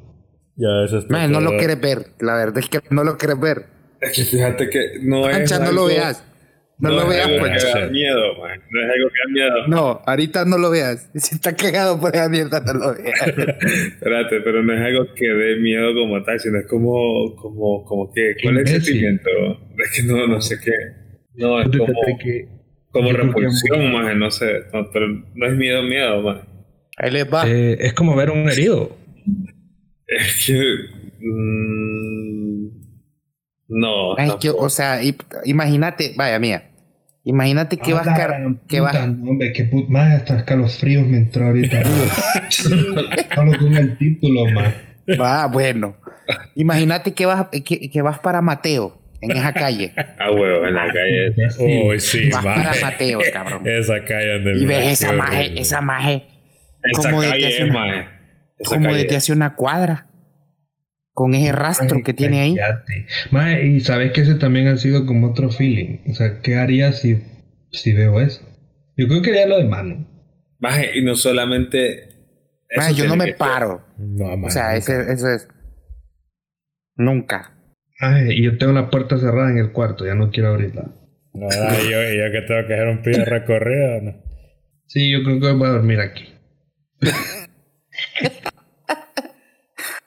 [0.56, 2.08] Ya ese es Ma, no lo quieres ver.
[2.20, 3.66] La verdad es que no lo quieres ver.
[4.00, 5.36] Es que fíjate que no es.
[5.36, 6.24] Pancha, no algo- lo veas.
[6.80, 7.64] No, lo es veas, algo pues.
[7.64, 8.62] que da miedo, man.
[8.70, 9.66] No es algo que da miedo.
[9.68, 11.10] No, ahorita no lo veas.
[11.14, 13.20] Si está cagado por esa mierda, no lo veas.
[13.28, 18.12] Espérate, pero no es algo que dé miedo como tal, sino es como, como, como
[18.12, 19.28] que, ¿cuál es el sentimiento?
[19.78, 20.72] Es que no, no sé qué.
[21.34, 21.92] No, es como,
[22.90, 24.60] como repulsión, más, no sé.
[24.72, 26.38] No, pero no es miedo, miedo, más.
[26.96, 27.48] Ahí les va.
[27.48, 28.96] eh, es como ver un herido.
[30.06, 30.54] Es que.
[31.20, 32.68] mm,
[33.68, 34.18] no.
[34.18, 35.00] Ay, que, o sea,
[35.44, 36.69] imagínate, vaya mía.
[37.24, 39.88] Imagínate que vas, Ah, car- la que vas, Hombre, que put...
[39.88, 41.82] Más hasta escalofríos me entró ahorita.
[42.48, 42.94] Solo
[43.58, 44.74] con el título, más.
[45.20, 45.96] va, bueno.
[46.54, 49.92] Imagínate que vas, que, que vas para Mateo en esa calle.
[50.18, 51.34] Ah, huevo, en la calle.
[51.88, 52.54] Uy, sí, Vas va.
[52.54, 53.66] para Mateo, cabrón.
[53.68, 56.24] Esa calle donde Y ves esa maje, esa maje,
[56.82, 58.06] Esa Como desde calle hace es, una- más.
[58.58, 60.06] Esa como calle desde hace una cuadra.
[61.20, 62.56] Con ese rastro Ay, que tiene ahí.
[63.62, 65.98] y sabes que ese también ha sido como otro feeling.
[66.08, 67.22] O sea, ¿qué haría si,
[67.72, 68.40] si veo eso?
[68.96, 70.08] Yo creo que haría lo de mano.
[70.60, 72.04] Maje, y no solamente.
[72.70, 73.84] eso Maje, yo no me paro.
[73.98, 75.46] No, O man, sea, ese, eso es.
[76.96, 77.52] Nunca.
[78.00, 80.90] Ay, y yo tengo la puerta cerrada en el cuarto, ya no quiero abrirla.
[81.34, 84.14] No, yo, yo que tengo que hacer un pibe recorrido, ¿no?
[84.86, 86.32] Sí, yo creo que voy a dormir aquí.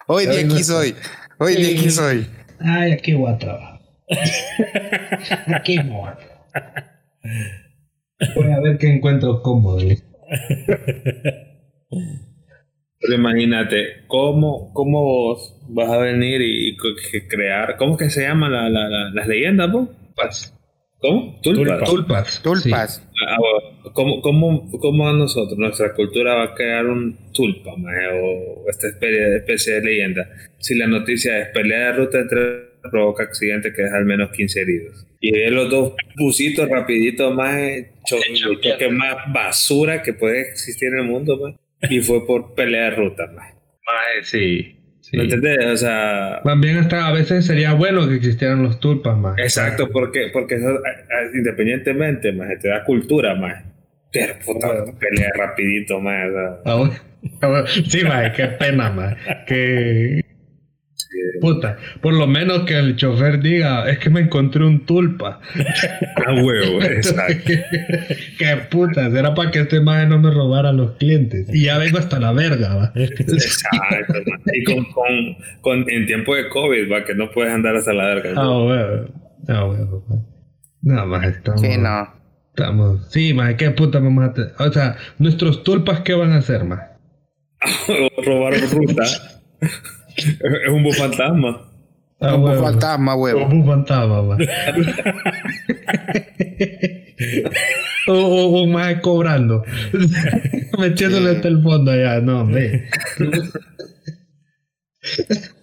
[0.07, 0.95] Hoy de aquí soy.
[1.39, 2.27] Hoy de aquí soy.
[2.59, 3.79] Ay, aquí voy a trabajar.
[5.55, 7.01] aquí voy a trabajar.
[8.35, 9.79] Voy a ver qué encuentro cómodo.
[12.99, 16.77] Pero imagínate, ¿cómo, cómo vos vas a venir y,
[17.29, 17.75] crear.
[17.77, 19.89] ¿Cómo que se llaman la, la, la- las leyendas, vos?
[21.03, 21.37] ¿Cómo?
[21.43, 21.89] Tulpas.
[21.89, 22.41] Tulpas.
[22.41, 23.09] Tulpas.
[23.27, 23.93] Ah, bueno.
[23.93, 28.87] ¿Cómo, cómo, cómo a nosotros, nuestra cultura va a crear un tulpa, maje, o esta
[28.87, 30.29] especie, de leyenda?
[30.59, 34.61] Si la noticia es pelea de ruta entre provoca accidente que deja al menos 15
[34.61, 35.05] heridos.
[35.19, 37.53] Y ve los dos busitos rapiditos más
[38.79, 41.57] que más basura que puede existir en el mundo, maje.
[41.93, 43.55] Y fue por pelea de ruta, maje.
[43.85, 44.77] Mae, sí.
[45.13, 45.17] Sí.
[45.17, 45.65] ¿Me entendés?
[45.65, 49.37] O sea, También hasta a veces sería bueno que existieran los tulpas más.
[49.37, 50.79] Exacto, porque, porque eso,
[51.33, 53.63] independientemente, más te da cultura, más.
[54.11, 54.99] Pero puta, Bueno.
[54.99, 56.25] pelea rapidito, más.
[56.35, 56.59] Ah.
[56.65, 56.93] Ah, bueno.
[57.87, 59.15] Sí, mae, qué pena, mae.
[59.47, 60.21] Que.
[61.41, 65.39] Puta, por lo menos que el chofer diga, es que me encontré un tulpa.
[66.25, 67.51] A huevo, exacto.
[68.37, 71.47] Qué puta, era para que este mae no me robara a los clientes.
[71.53, 72.91] Y ya vengo hasta la verga, va.
[72.95, 74.13] Exacto.
[74.53, 78.05] Y con, con, con, en tiempo de COVID, va, que no puedes andar hasta la
[78.05, 78.33] verga.
[78.35, 79.23] Ah, bueno.
[79.49, 80.19] Ah, mae.
[80.81, 81.61] No, más estamos.
[81.61, 82.07] Sí, no.
[82.49, 83.11] Estamos.
[83.11, 84.53] Sí, mae, qué puta vamos a hacer.
[84.59, 86.79] O sea, nuestros tulpas, ¿qué van a hacer, mae?
[88.25, 89.03] Robar ruta.
[90.17, 91.69] Es un bus fantasma.
[92.19, 92.63] Ah, Un huevo.
[92.63, 93.45] fantasma, huevo.
[93.45, 94.37] Un fantasma, va.
[98.07, 99.63] o, o un más cobrando.
[100.79, 102.87] Metiéndole hasta el fondo allá, no, hombre.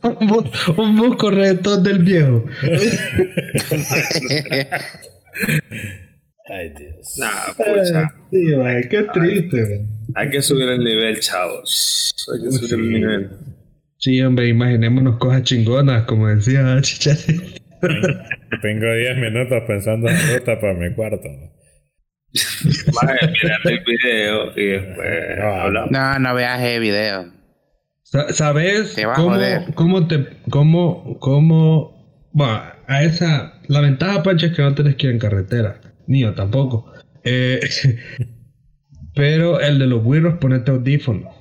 [0.03, 2.45] un, bus, un bus corrector del viejo.
[6.53, 7.17] Ay, Dios.
[7.19, 8.11] Nah, pucha.
[8.31, 9.81] Sí, vaya, qué triste, güey.
[10.15, 12.15] Hay que subir el nivel, chavos.
[12.35, 13.31] Hay que subir el nivel.
[14.01, 17.43] Sí, hombre, imaginémonos cosas chingonas, como decía Chicharito.
[18.63, 21.29] Tengo 10 minutos pensando en la ruta para mi cuarto.
[23.03, 25.91] Vaya, mirate el video y después hablamos.
[25.91, 27.27] No, no veas el video.
[28.03, 29.75] Sa- ¿Sabes Te va a cómo, joder.
[29.75, 35.07] cómo te, cómo, cómo, bueno, a esa, la ventaja, Pancha, es que no tenés que
[35.09, 36.93] ir en carretera, ni yo tampoco.
[37.25, 37.61] Eh,
[39.15, 41.35] pero el de los wirros, ponete audífonos.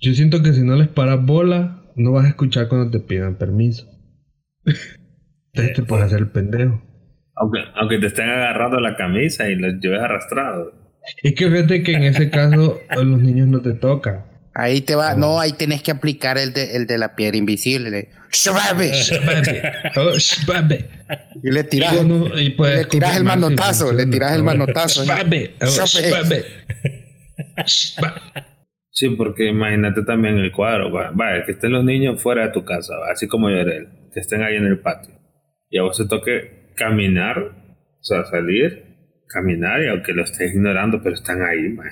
[0.00, 3.36] Yo siento que si no les paras bola, no vas a escuchar cuando te pidan
[3.36, 3.86] permiso.
[5.52, 6.82] Entonces te puedes hacer el pendejo.
[7.36, 10.72] Aunque, aunque te estén agarrando la camisa y los lleves arrastrados.
[11.22, 14.24] Es que fíjate que en ese caso los niños no te tocan.
[14.56, 17.90] Ahí te va, no, ahí tenés que aplicar el de, el de la piedra invisible.
[17.90, 18.92] de, "Shababe",
[19.96, 20.88] Oh, sh, babe.
[21.42, 25.04] Y le tirás, Y uno- y puedes le tirás el manotazo, le tirás el manotazo.
[25.06, 26.10] Babe, oh, Shape.
[26.12, 26.44] babe.
[28.00, 28.14] Babe.
[28.94, 30.92] Sí, porque imagínate también el cuadro.
[30.92, 34.20] Va, vaya, que estén los niños fuera de tu casa, va, así como Yorel, que
[34.20, 35.12] estén ahí en el patio.
[35.68, 38.84] Y a vos te toque caminar, o sea, salir,
[39.26, 41.88] caminar, y aunque lo estés ignorando, pero están ahí, man.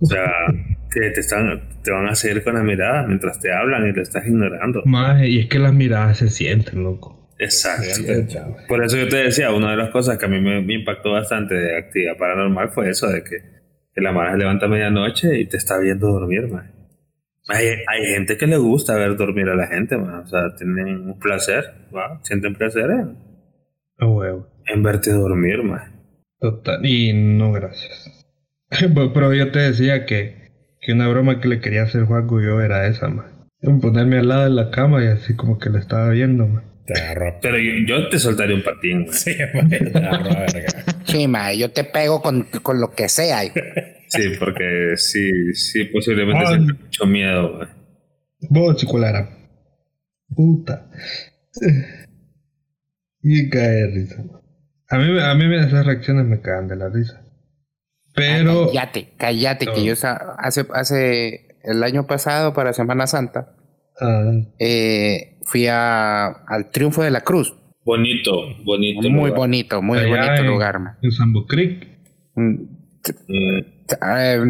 [0.00, 0.26] O sea,
[0.90, 4.26] te, están, te van a seguir con la mirada mientras te hablan y lo estás
[4.26, 4.82] ignorando.
[4.84, 7.30] Maje, y es que las miradas se sienten, loco.
[7.38, 8.56] Exacto.
[8.66, 11.12] Por eso yo te decía, una de las cosas que a mí me, me impactó
[11.12, 13.61] bastante de actividad paranormal fue eso de que,
[13.94, 16.70] que la mara se levanta a medianoche y te está viendo dormir, man.
[17.48, 20.20] Hay, hay gente que le gusta ver dormir a la gente, man.
[20.20, 21.64] O sea, tienen un placer,
[21.94, 22.20] ¿va?
[22.22, 23.16] Sienten placer en,
[23.98, 24.48] huevo.
[24.66, 26.00] en verte dormir, man.
[26.38, 26.84] Total.
[26.84, 28.26] Y no, gracias.
[28.94, 30.50] Pero yo te decía que,
[30.80, 33.26] que una broma que le quería hacer Juanco yo era esa, man.
[33.80, 36.64] Ponerme al lado de la cama y así como que le estaba viendo, man.
[36.86, 37.38] Te agarró.
[37.40, 39.12] Pero yo, yo te soltaría un patín, man.
[39.12, 40.84] Sí, man, te agarró a verga.
[41.06, 43.42] Sí, ma, yo te pego con, con lo que sea.
[44.08, 46.60] Sí, porque sí, sí, posiblemente Ay.
[46.60, 47.68] mucho miedo, man.
[48.50, 49.28] Vos, chiculara.
[50.34, 50.90] Puta.
[53.22, 54.22] Y cae de risa.
[54.88, 57.22] A mí, a mí esas reacciones me cagan de la risa.
[58.14, 58.66] Pero...
[58.66, 63.56] Cállate, cállate, que yo sa- hace, hace el año pasado para Semana Santa
[64.00, 67.54] Ah, eh, fui a, al Triunfo de la Cruz.
[67.84, 69.02] Bonito, bonito.
[69.02, 69.32] Muy lugar.
[69.34, 70.98] bonito, muy allá bonito en- lugar, ma.
[71.02, 71.86] En Sambo Creek.
[72.34, 72.54] Mm,
[73.28, 73.64] Mm, eh,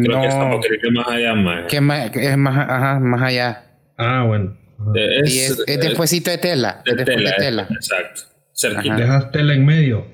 [0.03, 1.65] que no, que más allá, man.
[1.67, 3.63] que más, que es más, ajá, más allá.
[3.97, 4.55] Ah, bueno.
[4.79, 4.91] Ajá.
[4.95, 7.67] Eh, Y es, es despuésito de tela, es de después tela, de tela.
[7.71, 8.21] Exacto.
[8.53, 8.95] Cerquita.
[8.95, 10.05] Dejas tela en medio.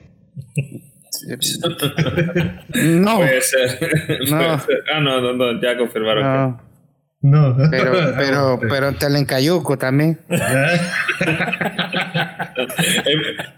[2.75, 3.79] No, Puede ser.
[4.29, 4.37] No.
[4.37, 4.83] Puede ser.
[4.93, 6.23] Ah, no, no, no, ya confirmaron.
[6.23, 6.61] no,
[7.21, 7.55] No.
[7.69, 10.19] pero, pero, pero en Cayuco también.
[10.29, 10.39] es,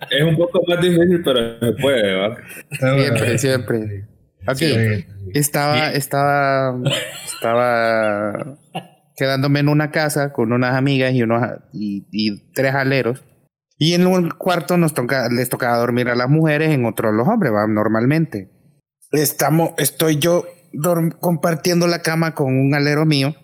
[0.09, 2.37] es un poco más difícil, pero se puede, ¿va?
[2.71, 4.07] Siempre, siempre.
[4.47, 4.57] Ok.
[4.57, 5.05] Sí.
[5.33, 6.79] Estaba, estaba,
[7.25, 8.57] estaba
[9.15, 11.43] quedándome en una casa con unas amigas y unos
[11.73, 13.23] y, y tres aleros.
[13.77, 17.11] Y en un cuarto nos toca, les tocaba dormir a las mujeres, en otro a
[17.11, 17.65] los hombres, ¿va?
[17.67, 18.51] normalmente.
[19.11, 20.45] Estamos, estoy yo
[21.19, 23.35] compartiendo la cama con un alero mío.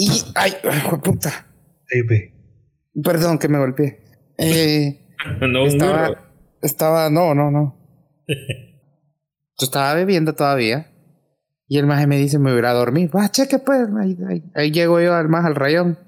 [0.00, 1.46] Y, ay, de puta.
[3.02, 4.00] Perdón que me golpeé.
[4.38, 5.04] Eh,
[5.40, 6.20] No, estaba, burro.
[6.62, 7.76] estaba, no, no, no.
[8.28, 10.92] Yo estaba bebiendo todavía.
[11.66, 13.10] Y el maje me dice, me voy a ir a dormir.
[13.14, 13.88] Va, cheque pues.
[14.00, 15.98] Ahí, ahí- ahí llego yo al más al rayón.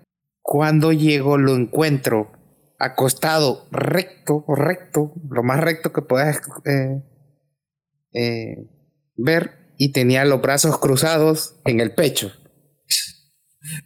[0.40, 2.30] Cuando llego lo encuentro
[2.78, 7.02] acostado recto, recto, lo más recto que puedas eh,
[8.12, 8.68] eh,
[9.16, 9.74] ver.
[9.76, 12.30] Y tenía los brazos cruzados en el pecho.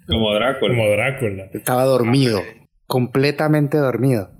[0.07, 0.75] Como Drácula.
[0.75, 1.45] Como Drácula.
[1.53, 2.41] Estaba dormido.
[2.87, 4.31] Completamente dormido.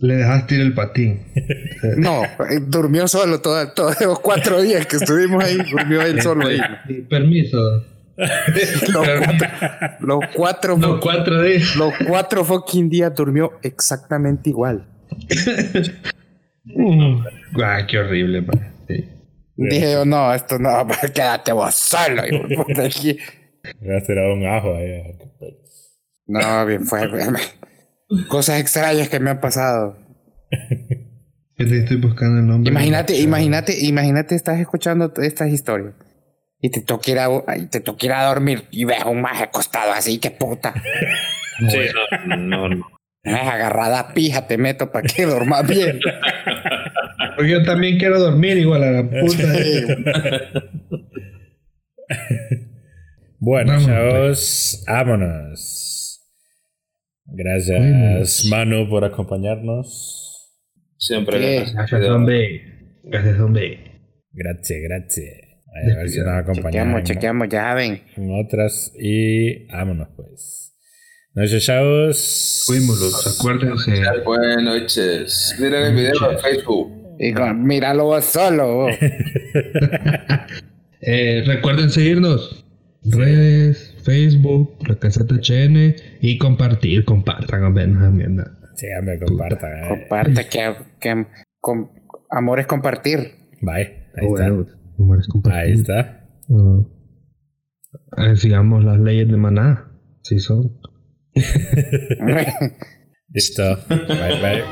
[0.00, 1.26] Le dejaste ir el patín.
[1.96, 5.56] No, eh, durmió solo todo- todos los cuatro días que estuvimos ahí.
[5.70, 6.60] Durmió él solo ahí.
[7.10, 7.58] Permiso.
[8.92, 11.74] Los cuatro, los cuatro, Los cuatro días.
[11.76, 14.86] los cuatro fucking días durmió exactamente igual.
[16.64, 17.24] Mm.
[17.62, 18.74] Ah, qué horrible, man.
[18.86, 19.04] Sí.
[19.56, 22.22] Dije yo, no, esto no, quédate vos solo.
[22.26, 23.18] hijo aquí.
[23.64, 25.02] Has tirado un ajo ahí.
[26.26, 27.08] No, bien fue.
[28.28, 29.96] Cosas extrañas que me han pasado.
[31.58, 32.70] Yo te estoy buscando el nombre.
[32.70, 35.94] Imagínate, imagínate, imagínate, estás escuchando estas historias.
[36.60, 39.20] Y te toca ir a, y te toca ir a dormir y ves a un
[39.20, 40.74] maje acostado así, que puta.
[41.68, 41.78] Sí,
[42.26, 42.86] no, no, no.
[43.22, 46.00] Es agarrada pija, te meto para que dormas bien.
[47.36, 49.44] Porque yo también quiero dormir igual a la puta.
[53.42, 56.30] Bueno, Vámonos, chavos, vámonos.
[57.24, 58.46] Gracias, Vámonos.
[58.50, 60.58] Manu, por acompañarnos.
[60.98, 61.64] Siempre.
[61.64, 61.72] Sí.
[61.74, 62.98] Gracias, hombre.
[63.02, 63.78] Gracias, hombre.
[64.32, 65.26] Gracias, gracias.
[65.72, 68.02] A ver si nos acompañamos chequeamos, chequeamos, ya ven.
[68.16, 70.76] en otras y vámonos, pues.
[71.32, 72.64] Noches, chavos.
[72.66, 74.02] Fuímoslos, acuérdense.
[74.22, 75.56] Buenas noches.
[75.58, 77.16] Miren el video de Facebook.
[77.18, 78.74] Y con, míralo vos solo.
[78.74, 78.94] vos.
[81.02, 82.66] Eh, recuerden seguirnos.
[83.02, 88.58] Redes, Facebook, la caseta HN y compartir, compartan, hombre, no sean mierda.
[88.76, 89.70] Sí, hombre, compartan.
[89.84, 89.88] eh.
[89.88, 91.26] Comparte, que, que
[91.60, 91.90] con,
[92.30, 93.18] amor es compartir.
[93.62, 94.08] Bye.
[94.16, 94.50] Ahí Oh, está.
[94.50, 94.66] bueno,
[94.98, 95.60] humor es compartir.
[95.60, 96.26] Ahí está.
[96.50, 96.80] Ah.
[98.18, 99.90] Eh, sigamos las leyes de maná.
[100.22, 100.78] Sí son.
[103.32, 103.62] Listo.
[103.88, 103.96] Bye,
[104.40, 104.62] bye.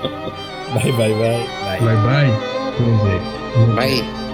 [0.74, 1.44] Bye, bye, bye.
[1.80, 1.96] Bye.
[2.04, 2.30] Bye.
[3.76, 4.27] Bye.